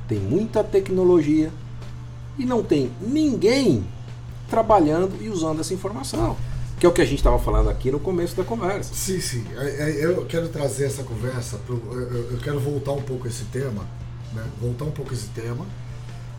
tem 0.07 0.19
muita 0.19 0.65
tecnologia 0.65 1.53
e 2.39 2.45
não 2.45 2.63
tem 2.63 2.91
ninguém 3.01 3.85
trabalhando 4.49 5.17
e 5.21 5.29
usando 5.29 5.61
essa 5.61 5.75
informação. 5.75 6.37
Que 6.79 6.87
é 6.87 6.89
o 6.89 6.93
que 6.93 7.03
a 7.03 7.05
gente 7.05 7.19
estava 7.19 7.39
falando 7.39 7.69
aqui 7.71 7.91
no 7.91 7.99
começo 7.99 8.37
da 8.37 8.45
conversa. 8.45 8.95
Sim, 8.95 9.21
sim. 9.21 9.45
Eu 9.99 10.25
quero 10.27 10.49
trazer 10.49 10.87
essa 10.87 11.03
conversa, 11.03 11.59
pro, 11.59 11.77
eu 12.31 12.39
quero 12.39 12.61
voltar 12.61 12.93
um 12.93 13.03
pouco 13.03 13.27
esse 13.27 13.45
tema, 13.47 13.85
né? 14.33 14.45
Voltar 14.61 14.85
um 14.85 14.91
pouco 14.93 15.13
esse 15.13 15.27
tema, 15.29 15.67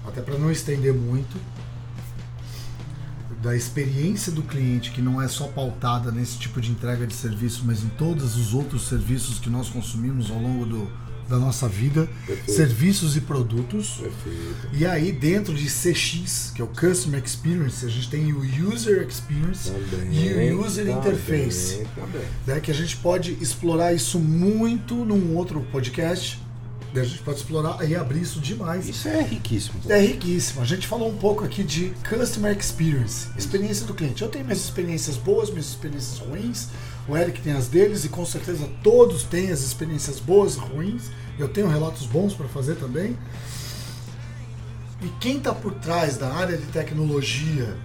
até 0.08 0.22
para 0.22 0.38
não 0.38 0.50
estender 0.50 0.94
muito, 0.94 1.38
da 3.42 3.56
experiência 3.56 4.32
do 4.32 4.42
cliente, 4.42 4.92
que 4.92 5.02
não 5.02 5.22
é 5.22 5.28
só 5.28 5.48
pautada 5.48 6.12
nesse 6.12 6.38
tipo 6.38 6.60
de 6.60 6.72
entrega 6.72 7.06
de 7.06 7.14
serviço, 7.14 7.64
mas 7.66 7.84
em 7.84 7.90
todos 7.90 8.38
os 8.38 8.54
outros 8.54 8.88
serviços 8.88 9.40
que 9.40 9.50
nós 9.50 9.70
consumimos 9.70 10.30
ao 10.30 10.38
longo 10.38 10.66
do, 10.66 10.90
da 11.30 11.38
nossa 11.38 11.68
vida, 11.68 12.10
Perfeito. 12.26 12.52
serviços 12.52 13.16
e 13.16 13.22
produtos. 13.22 13.98
Perfeito. 14.02 14.70
E 14.74 14.86
aí, 14.86 15.12
dentro 15.12 15.54
de 15.54 15.66
CX, 15.66 16.52
que 16.56 16.62
é 16.62 16.66
o 16.66 16.68
Customer 16.68 17.24
Experience, 17.24 17.86
a 17.86 17.90
gente 17.90 18.10
tem 18.10 18.34
o 18.34 18.40
User 18.68 19.06
Experience 19.08 19.72
e 20.12 20.54
o 20.54 20.66
User 20.66 20.90
Interface 20.90 21.86
Também. 21.96 22.22
né, 22.48 22.60
que 22.60 22.72
a 22.72 22.74
gente 22.74 22.98
pode 22.98 23.38
explorar 23.40 23.94
isso 23.94 24.20
muito 24.20 24.96
num 25.06 25.36
outro 25.36 25.62
podcast. 25.72 26.40
Daí 26.92 27.04
A 27.04 27.06
gente 27.06 27.22
pode 27.22 27.38
explorar 27.38 27.88
e 27.88 27.96
abrir 27.96 28.22
isso 28.22 28.40
demais. 28.40 28.90
Isso 28.90 29.08
é 29.08 29.22
riquíssimo. 29.22 29.80
É 29.88 30.00
riquíssimo. 30.00 30.62
A 30.62 30.66
gente 30.66 30.88
falou 30.88 31.08
um 31.10 31.18
pouco 31.18 31.46
aqui 31.46 31.64
de 31.64 31.94
Customer 32.10 32.58
Experience, 32.58 33.28
experiência 33.38 33.86
do 33.86 33.94
cliente. 33.94 34.24
Eu 34.24 34.30
tenho 34.30 34.44
minhas 34.44 34.60
experiências 34.64 35.16
boas, 35.16 35.52
minhas 35.52 35.68
experiências 35.68 36.18
ruins. 36.18 36.70
O 37.10 37.18
Eric 37.18 37.42
tem 37.42 37.54
as 37.54 37.68
deles 37.68 38.06
e 38.06 38.10
com 38.10 38.24
certeza 38.24 38.70
todos 38.84 39.24
têm 39.24 39.50
as 39.50 39.62
experiências 39.62 40.20
boas 40.20 40.56
e 40.56 40.60
ruins. 40.60 41.10
Eu 41.40 41.50
tenho 41.50 41.68
relatos 41.68 42.06
bons 42.06 42.36
para 42.36 42.48
fazer 42.48 42.76
também. 42.76 43.18
E 45.02 45.08
quem 45.20 45.38
está 45.38 45.56
por 45.56 45.74
trás 45.74 46.18
da 46.18 46.32
área 46.32 46.56
de 46.56 46.68
tecnologia 46.68 47.76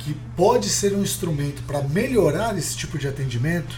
que 0.00 0.14
pode 0.36 0.68
ser 0.68 0.94
um 0.94 1.02
instrumento 1.02 1.62
para 1.62 1.82
melhorar 1.82 2.56
esse 2.58 2.76
tipo 2.76 2.98
de 2.98 3.08
atendimento 3.08 3.76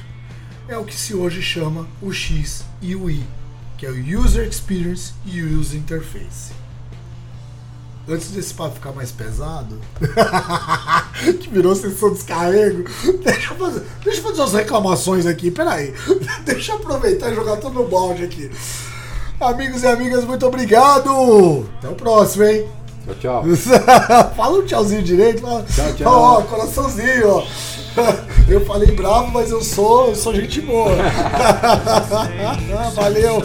é 0.67 0.77
o 0.77 0.85
que 0.85 0.95
se 0.95 1.15
hoje 1.15 1.41
chama 1.41 1.87
o 2.03 2.13
X 2.13 2.65
e 2.83 2.97
o 2.97 3.09
I, 3.09 3.25
que 3.79 3.87
é 3.87 3.91
o 3.91 4.21
User 4.21 4.49
Experience 4.49 5.13
e 5.25 5.43
User 5.43 5.79
Interface. 5.79 6.53
Antes 8.11 8.31
desse 8.31 8.53
papo 8.53 8.75
ficar 8.75 8.93
mais 8.93 9.13
pesado, 9.13 9.79
que 11.41 11.49
virou 11.49 11.75
sessão 11.75 12.13
descarrego, 12.13 12.85
deixa 13.23 13.53
eu, 13.53 13.57
fazer, 13.57 13.83
deixa 14.03 14.19
eu 14.19 14.25
fazer 14.25 14.41
umas 14.41 14.53
reclamações 14.53 15.27
aqui, 15.27 15.51
peraí. 15.51 15.95
Deixa 16.45 16.73
eu 16.73 16.77
aproveitar 16.77 17.31
e 17.31 17.35
jogar 17.35 17.57
tudo 17.57 17.83
no 17.83 17.89
balde 17.89 18.25
aqui. 18.25 18.51
Amigos 19.41 19.83
e 19.83 19.87
amigas, 19.87 20.25
muito 20.25 20.47
obrigado! 20.47 21.67
Até 21.79 21.89
o 21.89 21.95
próximo, 21.95 22.45
hein? 22.45 22.67
Tchau, 23.07 23.43
tchau. 23.43 23.45
Fala 24.37 24.59
um 24.59 24.65
tchauzinho 24.65 25.03
direito. 25.03 25.41
Fala, 25.43 25.65
Tchau, 25.65 25.95
tchau. 25.95 26.13
Ó, 26.13 26.43
coraçãozinho, 26.43 27.29
ó. 27.29 27.45
Eu 28.49 28.65
falei 28.67 28.93
bravo, 28.93 29.31
mas 29.33 29.51
eu 29.51 29.63
sou, 29.63 30.09
eu 30.09 30.15
sou 30.15 30.35
gente 30.35 30.61
boa. 30.61 30.97
Valeu. 32.95 33.43